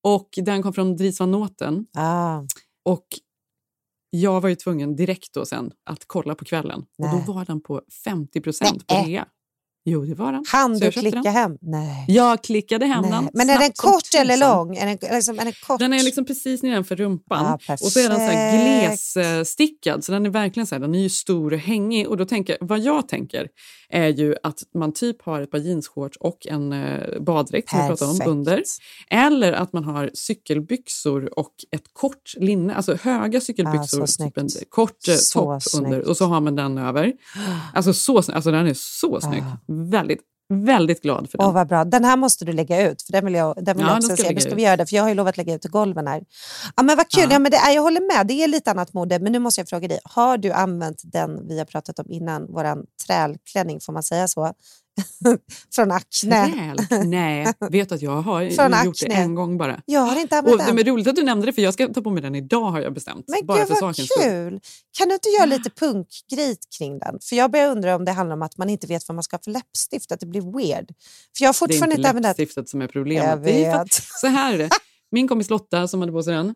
Och 0.04 0.30
den 0.36 0.64
kom 0.64 0.74
från 0.74 0.96
Dries 0.96 1.20
van 1.20 1.32
Noten. 1.32 1.86
Ah. 1.98 2.42
Och 2.86 3.06
jag 4.16 4.42
var 4.42 4.50
ju 4.50 4.56
tvungen 4.56 4.96
direkt 4.96 5.34
då 5.34 5.46
sen 5.46 5.72
att 5.84 6.04
kolla 6.08 6.36
på 6.36 6.46
kvällen. 6.46 6.80
Och 6.80 7.06
Nej. 7.06 7.24
då 7.26 7.34
var 7.34 7.46
den 7.46 7.62
på 7.62 7.82
50 8.06 8.42
procent 8.42 8.88
på 8.88 8.96
rea. 8.96 9.26
Jo, 9.86 10.06
det 10.06 10.16
var 10.16 10.32
den. 10.32 10.44
Han 10.52 10.78
Så 10.80 10.86
du 10.86 10.92
klicka 10.92 11.22
den. 11.22 11.34
hem? 11.34 11.58
Nej. 11.62 12.06
Jag 12.08 12.44
klickade 12.44 12.86
hem 12.86 13.02
Nej. 13.02 13.12
den. 13.12 13.30
Men 13.34 13.50
är 13.50 13.60
den 13.60 13.72
kort 13.76 14.14
eller 14.18 14.38
lång? 14.38 14.76
Är 14.78 14.86
den, 14.86 14.98
liksom, 15.16 15.40
är 15.40 15.44
den 15.44 15.54
kort? 15.68 15.80
Den 15.80 15.94
är 15.94 16.04
liksom 16.04 16.26
precis 16.26 16.64
nedanför 16.64 16.96
rumpan. 16.96 17.46
Ah, 17.46 17.74
och 17.74 17.80
så 17.80 18.00
är 18.00 18.10
den 18.10 18.18
så 18.18 18.24
här 18.24 18.52
perfekt. 18.52 19.14
glesstickad, 19.14 20.04
så 20.04 20.12
den 20.12 20.26
är 20.26 20.30
verkligen 20.30 20.68
så 20.68 20.76
här, 20.76 20.80
den 20.80 20.96
är 20.96 21.00
ju 21.00 21.10
stor 21.10 21.54
och 21.54 21.60
hängig. 21.60 22.08
Och 22.08 22.18
då 22.18 22.26
tänker, 22.26 22.58
vad 22.62 22.80
jag 22.80 23.08
tänker 23.08 23.48
är 23.90 24.08
ju 24.08 24.36
att 24.44 24.64
man 24.76 24.94
typ 24.94 25.22
har 25.22 25.42
ett 25.42 25.52
par 25.52 25.58
jeansshorts 25.58 26.18
och 26.18 26.48
en 26.48 26.74
eh, 26.74 27.20
baddräkt 27.22 27.70
som 27.70 27.80
vi 27.82 27.88
pratade 27.88 28.12
om 28.12 28.18
Perfekt. 28.18 28.30
under. 28.32 28.64
Eller 29.10 29.54
att 29.54 29.74
man 29.74 29.84
har 29.84 30.12
cykelbyxor 30.14 31.40
och 31.40 31.54
ett 31.72 31.84
kort 31.94 32.34
linne, 32.38 32.76
alltså 32.76 32.98
höga 33.02 33.42
cykelbyxor, 33.42 34.04
Ah, 34.04 34.08
typ 34.26 34.38
en 34.38 34.50
kort 34.70 35.08
eh, 35.08 35.16
topp 35.34 35.64
snyggt. 35.64 35.86
under 35.86 36.08
och 36.10 36.18
så 36.18 36.26
har 36.26 36.42
man 36.42 36.56
den 36.56 36.78
över. 36.78 37.14
Alltså, 37.74 37.94
så, 37.94 38.18
alltså 38.18 38.52
den 38.52 38.68
är 38.68 38.74
så 38.78 39.22
snygg. 39.22 39.44
Ah. 39.44 39.73
Väldigt, 39.92 40.20
väldigt 40.50 41.02
glad 41.02 41.30
för 41.30 41.38
den. 41.38 41.48
Åh, 41.48 41.54
vad 41.54 41.68
bra. 41.68 41.86
Den 41.86 42.04
här 42.04 42.18
måste 42.18 42.46
du 42.46 42.54
lägga 42.54 42.92
ut, 42.92 43.02
för 43.02 43.12
den 43.12 43.26
vill 43.26 43.34
jag, 43.34 43.56
den 43.56 43.78
vill 43.78 43.86
Ja, 43.86 43.90
jag 43.90 43.98
också 43.98 44.16
ska 44.16 44.24
se. 44.24 44.34
Nu 44.34 44.40
ska 44.40 44.56
vi 44.56 44.62
göra 44.62 44.78
det, 44.78 44.86
för 44.86 44.96
jag 44.96 45.04
har 45.04 45.10
ju 45.10 45.16
lovat 45.16 45.30
att 45.30 45.38
lägga 45.38 45.56
ut 45.56 45.66
golven 45.66 46.08
här. 46.08 46.24
Ja, 46.76 46.84
men 46.84 46.98
vad 46.98 47.10
kul. 47.10 47.28
Ja. 47.32 47.40
men 47.40 47.52
det 47.52 47.58
är, 47.58 47.72
jag 47.76 47.82
håller 47.82 48.18
med, 48.18 48.28
det 48.28 48.34
är 48.34 48.48
lite 48.48 48.72
annat 48.72 48.94
mode. 48.94 49.20
Men 49.20 49.32
nu 49.32 49.40
måste 49.40 49.62
jag 49.62 49.70
fråga 49.70 49.88
dig, 49.88 50.00
har 50.04 50.38
du 50.38 50.52
använt 50.52 51.02
den 51.04 51.48
vi 51.48 51.58
har 51.58 51.66
pratat 51.66 52.00
om 52.00 52.06
innan, 52.10 52.52
våran 52.52 52.86
trälklänning, 53.06 53.80
får 53.80 53.94
man 53.94 54.04
säga 54.04 54.28
så? 54.28 54.54
Från 55.76 55.92
Acne. 55.92 56.54
Träl? 56.90 57.08
Nej, 57.10 57.54
vet 57.70 57.92
att 57.92 58.02
jag 58.02 58.22
har 58.22 58.50
Från 58.50 58.86
gjort 58.86 59.00
det 59.00 59.06
Acne. 59.06 59.16
en 59.24 59.36
gång 59.36 59.58
bara. 59.58 59.82
Jag 59.86 60.02
har 60.02 60.22
inte 60.22 60.38
använt 60.38 60.54
Och, 60.62 60.66
den. 60.66 60.76
men 60.76 60.84
roligt 60.86 61.08
att 61.08 61.16
du 61.16 61.24
nämnde 61.24 61.46
det, 61.46 61.54
för 61.54 61.62
jag 61.62 61.74
ska 61.74 61.88
ta 61.88 62.02
på 62.02 62.10
mig 62.10 62.22
den 62.24 62.36
idag 62.36 62.72
har 62.72 62.82
jag 62.82 62.94
bestämt. 62.94 63.26
Men 63.28 63.46
bara 63.46 63.58
gud 63.58 63.68
för 63.68 63.74
vad 63.82 63.96
sakens 63.96 64.10
skull. 64.10 64.24
kul! 64.30 64.60
Kan 64.98 65.08
du 65.08 65.14
inte 65.14 65.30
göra 65.30 65.46
lite 65.46 65.70
punkgrej 65.70 66.58
kring 66.78 67.00
den? 67.00 67.20
För 67.30 67.36
jag 67.36 67.52
börjar 67.52 67.72
undra 67.72 67.96
om 67.96 68.06
det 68.06 68.12
handlar 68.12 68.36
om 68.36 68.42
att 68.42 68.58
man 68.58 68.70
inte 68.70 68.88
vet 68.88 69.08
vad 69.08 69.16
man 69.16 69.24
ska 69.24 69.36
ha 69.38 69.42
för 69.44 69.52
läppstift, 69.52 70.12
att 70.12 70.20
det 70.20 70.26
blir 70.26 70.42
weird. 70.58 70.88
För 71.38 71.44
jag 71.44 71.48
har 71.48 71.54
Det 71.54 71.74
är 71.74 71.80
fortfarande 71.80 71.96
inte 71.96 72.10
inte 72.10 72.22
läppstiftet 72.28 72.70
som 72.70 72.82
är 72.82 72.88
problemet. 72.88 73.30
Jag 73.30 73.44
Det 73.44 73.66
är 73.66 73.78
vet. 73.84 73.94
så 73.94 74.28
här 74.28 74.54
är 74.54 74.58
det. 74.64 74.70
Min 75.12 75.28
kompis 75.28 75.50
Lotta 75.50 75.88
som 75.88 76.00
hade 76.00 76.12
på 76.12 76.24
sig 76.24 76.34
den, 76.34 76.56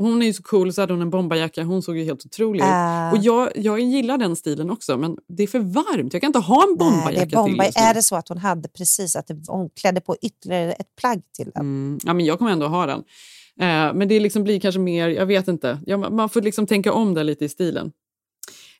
hon 0.00 0.22
är 0.22 0.26
ju 0.26 0.32
så 0.32 0.42
cool, 0.42 0.72
så 0.72 0.80
hade 0.80 0.92
hon 0.92 1.02
en 1.02 1.10
bombarjacka, 1.10 1.64
hon 1.64 1.82
såg 1.82 1.96
ju 1.98 2.04
helt 2.04 2.26
otrolig 2.26 2.60
ut. 2.60 2.66
Ah. 2.70 3.10
Och 3.12 3.18
jag, 3.20 3.50
jag 3.54 3.80
gillar 3.80 4.18
den 4.18 4.36
stilen 4.36 4.70
också, 4.70 4.96
men 4.96 5.16
det 5.28 5.42
är 5.42 5.46
för 5.46 5.58
varmt. 5.58 6.12
Jag 6.12 6.22
kan 6.22 6.28
inte 6.28 6.38
ha 6.38 6.62
en 6.62 6.68
Nej, 6.68 6.76
bombarjacka 6.78 7.36
är, 7.36 7.42
bomba. 7.42 7.64
till 7.64 7.72
är 7.82 7.94
det 7.94 8.02
så 8.02 8.16
att 8.16 8.28
hon 8.28 8.38
hade 8.38 8.68
precis 8.68 9.16
att 9.16 9.26
det, 9.26 9.36
hon 9.48 9.70
klädde 9.80 10.00
på 10.00 10.16
ytterligare 10.22 10.72
ett 10.72 10.96
plagg 11.00 11.22
till 11.36 11.50
den? 11.54 11.60
Mm. 11.64 11.98
Ja, 12.04 12.14
men 12.14 12.26
jag 12.26 12.38
kommer 12.38 12.50
ändå 12.50 12.66
ha 12.66 12.86
den. 12.86 12.98
Eh, 13.60 13.94
men 13.94 14.08
det 14.08 14.20
liksom 14.20 14.44
blir 14.44 14.60
kanske 14.60 14.78
mer, 14.80 15.08
jag 15.08 15.26
vet 15.26 15.48
inte. 15.48 15.78
Ja, 15.86 15.96
man- 15.96 16.14
man 16.16 16.28
får 16.28 16.42
liksom 16.42 16.66
tänka 16.66 16.92
om 16.92 17.14
där 17.14 17.24
lite 17.24 17.44
i 17.44 17.48
stilen. 17.48 17.92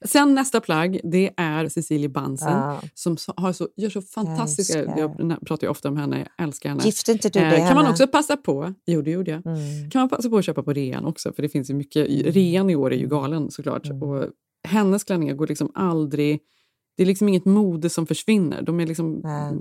Sen 0.05 0.35
nästa 0.35 0.61
plagg, 0.61 1.01
det 1.05 1.31
är 1.37 1.69
Cecilie 1.69 2.09
Bansen 2.09 2.49
Ja. 2.53 2.81
som 2.95 3.17
har 3.37 3.53
så, 3.53 3.69
gör 3.77 3.91
så 3.91 4.03
fantastiska... 4.03 4.79
Älskar. 4.79 4.99
Jag 5.19 5.47
pratar 5.47 5.67
ju 5.67 5.71
ofta 5.71 5.89
om 5.89 5.97
henne, 5.97 6.19
jag 6.37 6.45
älskar 6.47 6.69
henne. 6.71 6.85
Gifte 6.85 7.13
inte 7.13 7.29
du 7.29 7.39
Eh, 7.39 7.49
dig 7.51 7.59
Kan 7.59 7.67
man 7.69 7.77
henne? 7.77 7.91
också 7.91 8.07
passa 8.07 8.37
på, 8.37 8.75
jo 8.87 9.03
det 9.03 9.11
gjorde 9.11 9.31
jag, 9.31 9.47
Mm. 9.47 9.91
kan 9.91 10.01
man 10.01 10.09
passa 10.09 10.31
på 10.31 10.37
att 10.37 10.45
köpa 10.45 10.63
på 10.63 10.73
rean 10.73 11.05
också 11.05 11.33
för 11.33 11.43
det 11.43 11.49
finns 11.49 11.71
ju 11.71 11.75
mycket, 11.75 12.07
rean 12.35 12.71
i 12.71 12.77
år 12.77 12.93
är 12.93 12.97
ju 12.99 13.07
galen 13.09 13.51
såklart. 13.51 13.87
Mm. 13.87 14.03
Och 14.03 14.25
hennes 14.69 15.05
klänningar 15.05 15.35
går 15.35 15.47
liksom 15.47 15.71
aldrig, 15.75 16.41
det 16.97 17.03
är 17.03 17.07
liksom 17.07 17.29
inget 17.29 17.45
mode 17.45 17.91
som 17.91 18.07
försvinner. 18.07 18.63
De 18.63 18.81
är 18.81 18.87
liksom, 18.87 19.21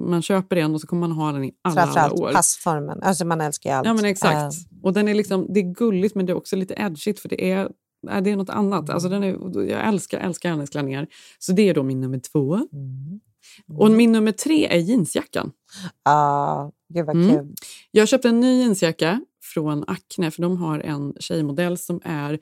man 0.09 0.21
köper 0.21 0.55
en 0.55 0.73
och 0.75 0.81
så 0.81 0.87
kommer 0.87 0.99
man 1.07 1.11
ha 1.11 1.31
den 1.31 1.43
i 1.43 1.51
alla, 1.61 1.81
alla 1.81 1.91
Framförallt 1.91 2.19
år. 2.21 2.31
passformen. 2.31 2.99
Alltså 3.03 3.25
man 3.25 3.41
älskar 3.41 3.69
ju 3.69 3.75
allt. 3.75 3.87
Ja 3.87 3.93
men 3.93 4.05
exakt. 4.05 4.33
Eh, 4.35 4.49
Och 4.83 4.93
den 4.93 5.07
är 5.07 5.13
liksom, 5.13 5.47
det 5.53 5.59
är 5.59 5.73
gulligt 5.73 6.15
men 6.15 6.25
det 6.25 6.31
är 6.31 6.37
också 6.37 6.55
lite 6.55 6.73
edgigt 6.77 7.19
för 7.19 7.29
det 7.29 7.51
är, 7.51 7.69
nej, 8.01 8.21
det 8.21 8.29
är 8.29 8.35
något 8.35 8.49
annat. 8.49 8.89
Alltså 8.89 9.09
den 9.09 9.23
är, 9.23 9.61
jag 9.69 9.87
älskar, 9.87 10.19
älskar 10.19 10.49
hennes 10.49 10.69
klänningar. 10.69 11.07
Så 11.39 11.51
det 11.51 11.69
är 11.69 11.73
då 11.73 11.83
min 11.83 12.01
nummer 12.01 12.19
två. 12.19 12.55
Mm. 12.55 13.19
Och 13.77 13.91
min 13.91 14.11
nummer 14.11 14.31
tre 14.31 14.67
är 14.67 14.77
jeansjackan. 14.77 15.51
Ja, 16.05 16.71
gud 16.93 17.05
vad 17.05 17.15
Mm. 17.15 17.29
kul. 17.29 17.53
Jag 17.91 18.07
köpte 18.07 18.29
en 18.29 18.39
ny 18.39 18.61
jeansjacka 18.61 19.21
från 19.43 19.83
Acne 19.87 20.31
för 20.31 20.41
de 20.41 20.57
har 20.57 20.79
en 20.79 21.13
tjejmodell 21.19 21.77
som 21.77 22.01
är 22.03 22.39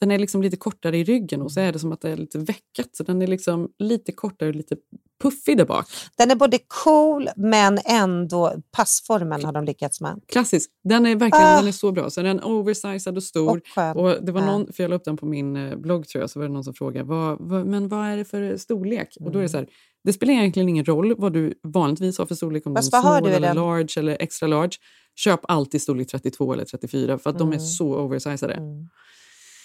den 0.00 0.10
är 0.10 0.18
liksom 0.18 0.42
lite 0.42 0.56
kortare 0.56 0.98
i 0.98 1.04
ryggen 1.04 1.42
och 1.42 1.52
så 1.52 1.60
är 1.60 1.72
det 1.72 1.78
som 1.78 1.92
att 1.92 2.00
det 2.00 2.10
är 2.10 2.16
lite 2.16 2.38
veckat. 2.38 2.88
Så 2.92 3.02
den 3.02 3.22
är 3.22 3.26
liksom 3.26 3.68
lite 3.78 4.12
kortare 4.12 4.48
och 4.48 4.54
lite 4.54 4.76
puffig 5.22 5.56
där 5.58 5.64
bak. 5.64 5.86
Den 6.18 6.30
är 6.30 6.34
både 6.34 6.58
cool 6.84 7.28
men 7.36 7.78
ändå 7.84 8.54
passformen 8.72 9.44
har 9.44 9.52
de 9.52 9.64
lyckats 9.64 10.00
med. 10.00 10.20
Klassisk. 10.28 10.70
Den 10.84 11.06
är 11.06 11.16
verkligen 11.16 11.46
Ah. 11.46 11.56
den 11.58 11.68
är 11.68 11.72
så 11.72 11.92
bra. 11.92 12.10
Så 12.10 12.22
den 12.22 12.38
är 12.38 12.46
oversized 12.46 13.16
och 13.16 13.22
stor. 13.22 13.60
Och. 13.76 13.96
Och 13.96 14.24
det 14.24 14.32
var 14.32 14.40
någon, 14.40 14.72
för 14.72 14.82
jag 14.82 14.90
la 14.90 14.96
upp 14.96 15.04
den 15.04 15.16
på 15.16 15.26
min 15.26 15.56
eh, 15.56 15.76
blogg 15.76 16.08
tror 16.08 16.22
jag, 16.22 16.30
så 16.30 16.38
var 16.38 16.46
det 16.46 16.52
någon 16.54 16.64
som 16.64 16.74
frågade 16.74 17.04
vad, 17.08 17.36
vad, 17.40 17.66
men 17.66 17.88
vad 17.88 18.06
är 18.06 18.16
det 18.16 18.24
för 18.24 18.56
storlek? 18.56 19.16
Och 19.20 19.30
då 19.32 19.38
är 19.38 19.42
Mm. 19.42 19.42
det 19.42 19.48
så 19.48 19.56
här, 19.56 19.66
det 20.04 20.12
spelar 20.12 20.32
egentligen 20.32 20.68
ingen 20.68 20.84
roll 20.84 21.14
vad 21.18 21.32
du 21.32 21.54
vanligtvis 21.62 22.18
har 22.18 22.26
för 22.26 22.34
storlek, 22.34 22.66
om 22.66 22.74
Fast 22.76 22.94
är 22.94 23.20
du 23.22 23.28
i 23.30 23.32
eller 23.34 23.48
den? 23.48 23.56
large 23.56 23.94
eller 23.98 24.16
extra 24.20 24.46
large. 24.46 24.72
Köp 25.14 25.40
alltid 25.42 25.82
storlek 25.82 26.08
32 26.08 26.52
eller 26.52 26.64
34 26.64 27.18
för 27.18 27.30
att 27.30 27.38
de 27.38 27.48
är 27.48 27.52
Mm. 27.54 27.66
så 27.66 27.94
oversizade. 27.96 28.60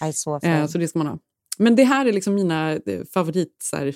Aj, 0.00 0.12
så 0.12 0.40
Eh, 0.42 0.66
så 0.66 0.78
det 0.78 0.88
ska 0.88 0.98
man 0.98 1.06
ha. 1.08 1.18
Men 1.58 1.76
det 1.76 1.84
här 1.84 2.06
är 2.06 2.12
liksom 2.12 2.34
mina 2.34 2.72
eh, 2.72 3.04
favorit 3.14 3.56
så 3.62 3.76
här, 3.76 3.94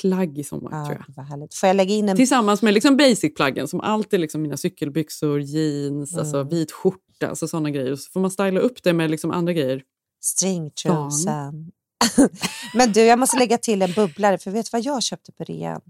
plagg 0.00 0.38
i 0.38 0.44
sommar. 0.44 0.70
Ja, 0.72 0.86
tror 0.86 1.04
jag. 1.06 1.14
vad 1.16 1.26
härligt. 1.26 1.54
Får 1.54 1.66
jag 1.66 1.76
lägga 1.76 1.94
in 1.94 2.08
en... 2.08 2.16
Tillsammans 2.16 2.62
med 2.62 2.74
liksom 2.74 2.96
basic-plaggen 2.96 3.66
som 3.68 3.80
alltid 3.80 4.20
liksom 4.20 4.42
mina 4.42 4.56
cykelbyxor, 4.56 5.40
jeans, 5.40 6.16
alltså 6.16 6.36
Mm. 6.36 6.48
vit 6.48 6.72
skjorta, 6.72 7.28
alltså 7.28 7.48
sådana 7.48 7.70
grejer. 7.70 7.96
Så 7.96 8.10
får 8.10 8.20
man 8.20 8.30
styla 8.30 8.60
upp 8.60 8.82
det 8.82 8.92
med 8.92 9.10
liksom 9.10 9.30
andra 9.30 9.52
grejer. 9.52 9.82
Stringtrosan. 10.22 11.70
Men 12.74 12.92
du, 12.92 13.00
jag 13.00 13.18
måste 13.18 13.38
lägga 13.38 13.58
till 13.58 13.82
en 13.82 13.92
bubblare, 13.92 14.38
för 14.38 14.50
vet 14.50 14.66
du 14.66 14.70
vad 14.72 14.84
jag 14.84 15.02
köpte 15.02 15.32
på 15.32 15.44
rean? 15.44 15.80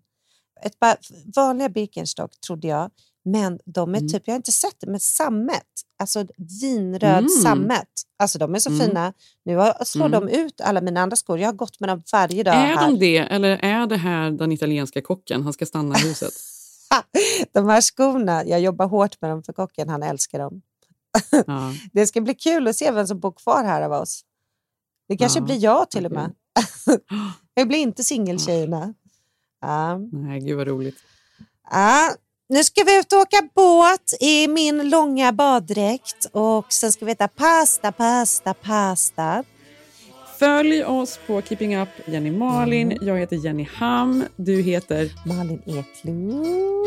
Ett 0.64 0.78
par 0.78 0.96
vanliga 1.36 1.68
Birkenstock 1.68 2.40
trodde 2.46 2.68
jag, 2.68 2.90
men 3.24 3.58
de 3.64 3.94
är 3.94 3.98
Mm. 3.98 4.08
typ, 4.12 4.22
jag 4.26 4.32
har 4.34 4.36
inte 4.36 4.52
sett 4.52 4.74
det, 4.80 4.86
men 4.90 5.00
sammet. 5.00 5.62
Alltså 5.98 6.26
vinröd 6.62 7.18
Mm. 7.18 7.28
sammet. 7.28 7.88
Alltså 8.18 8.38
de 8.38 8.54
är 8.54 8.58
så 8.58 8.70
Mm. 8.70 8.86
fina. 8.86 9.12
Nu 9.44 9.56
har- 9.56 9.84
slår 9.84 10.06
Mm. 10.06 10.26
de 10.26 10.32
ut 10.32 10.60
alla 10.60 10.80
mina 10.80 11.00
andra 11.00 11.16
skor. 11.16 11.38
Jag 11.38 11.48
har 11.48 11.52
gått 11.52 11.80
med 11.80 11.88
dem 11.88 12.02
varje 12.12 12.42
dag 12.42 12.54
Är 12.54 12.58
här. 12.58 12.90
de 12.90 12.98
det, 12.98 13.18
eller 13.18 13.48
är 13.64 13.86
det 13.86 13.96
här 13.96 14.30
den 14.30 14.52
italienska 14.52 15.02
kocken? 15.02 15.42
Han 15.42 15.52
ska 15.52 15.66
stanna 15.66 15.98
i 15.98 16.02
huset. 16.02 16.32
De 17.52 17.68
här 17.68 17.80
skorna, 17.80 18.44
jag 18.44 18.60
jobbar 18.60 18.86
hårt 18.86 19.20
med 19.20 19.30
dem 19.30 19.42
för 19.42 19.52
kocken, 19.52 19.88
han 19.88 20.02
älskar 20.02 20.38
dem. 20.38 20.62
Ja. 21.46 21.72
Det 21.92 22.06
ska 22.06 22.20
bli 22.20 22.34
kul 22.34 22.68
att 22.68 22.76
se 22.76 22.90
vem 22.90 23.06
som 23.06 23.20
bor 23.20 23.32
kvar 23.32 23.64
här 23.64 23.82
av 23.82 23.92
oss. 23.92 24.22
Det 25.08 25.16
kanske 25.16 25.38
Ja, 25.38 25.44
blir 25.44 25.56
jag 25.62 25.90
till 25.90 26.06
och 26.06 26.12
med. 26.12 26.32
jag 27.54 27.68
blir 27.68 27.78
inte 27.78 28.04
singeltjejerna. 28.04 28.94
Ja. 29.60 29.98
Nej, 30.12 30.40
gud 30.40 30.56
vad 30.56 30.66
roligt. 30.66 30.96
Ja, 31.70 32.10
nu 32.48 32.64
ska 32.64 32.84
vi 32.84 32.98
ut 32.98 33.12
och 33.12 33.18
åka 33.18 33.48
båt 33.54 34.12
i 34.20 34.48
min 34.48 34.90
långa 34.90 35.32
baddräkt 35.32 36.26
och 36.32 36.72
sen 36.72 36.92
ska 36.92 37.04
vi 37.04 37.12
äta 37.12 37.28
pasta, 37.28 37.92
pasta, 37.92 38.54
pasta. 38.54 39.44
Följ 40.38 40.84
oss 40.84 41.20
på 41.26 41.42
Keeping 41.42 41.76
Up 41.76 41.88
Jenny 42.06 42.30
Malin. 42.30 42.92
Mm. 42.92 43.06
Jag 43.06 43.18
heter 43.18 43.36
Jenny 43.36 43.68
Ham. 43.74 44.24
Du 44.36 44.62
heter? 44.62 45.10
Malin 45.26 45.62
Eklund. 45.66 46.86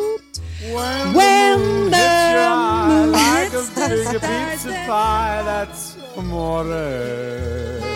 When 1.15 1.91
the 1.91 2.07
moon 2.87 3.11
like 3.11 3.53
a 3.53 3.61
hits 3.61 3.75
big 3.75 4.07
the 4.07 4.19
pizza 4.19 4.69
pie, 4.69 5.43
that's 5.45 5.97
amore. 6.17 7.86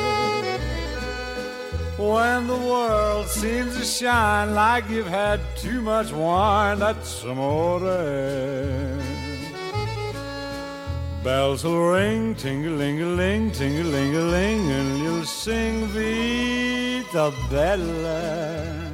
When 2.02 2.48
the 2.48 2.58
world 2.58 3.28
seems 3.28 3.78
to 3.78 3.86
shine 3.86 4.56
like 4.56 4.90
you've 4.90 5.06
had 5.06 5.40
too 5.56 5.82
much 5.82 6.12
wine, 6.12 6.80
that's 6.80 7.24
amore. 7.24 7.80
Bells 11.24 11.64
will 11.64 11.92
ring, 11.92 12.34
ting-a-ling-a-ling, 12.34 13.52
ting-a-ling-a-ling, 13.52 14.72
and 14.72 14.98
you'll 15.04 15.26
sing 15.26 15.86
Vita 15.94 17.32
Bella. 17.52 18.92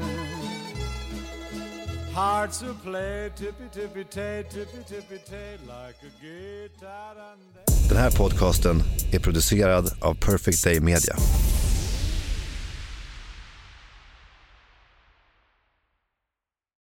Hearts 2.14 2.62
will 2.62 2.76
play 2.84 3.32
tippy-tippy-tay, 3.38 4.44
tippy-tippy-tay, 4.50 5.58
like 5.66 5.96
a 6.04 6.12
guitar. 6.22 7.16
and... 7.32 7.90
Den 7.90 7.98
här 7.98 8.12
podcasten 8.12 8.84
är 9.12 9.20
producerad 9.20 9.92
av 10.02 10.14
Perfect 10.14 10.64
Day 10.64 10.80
Media. 10.80 11.16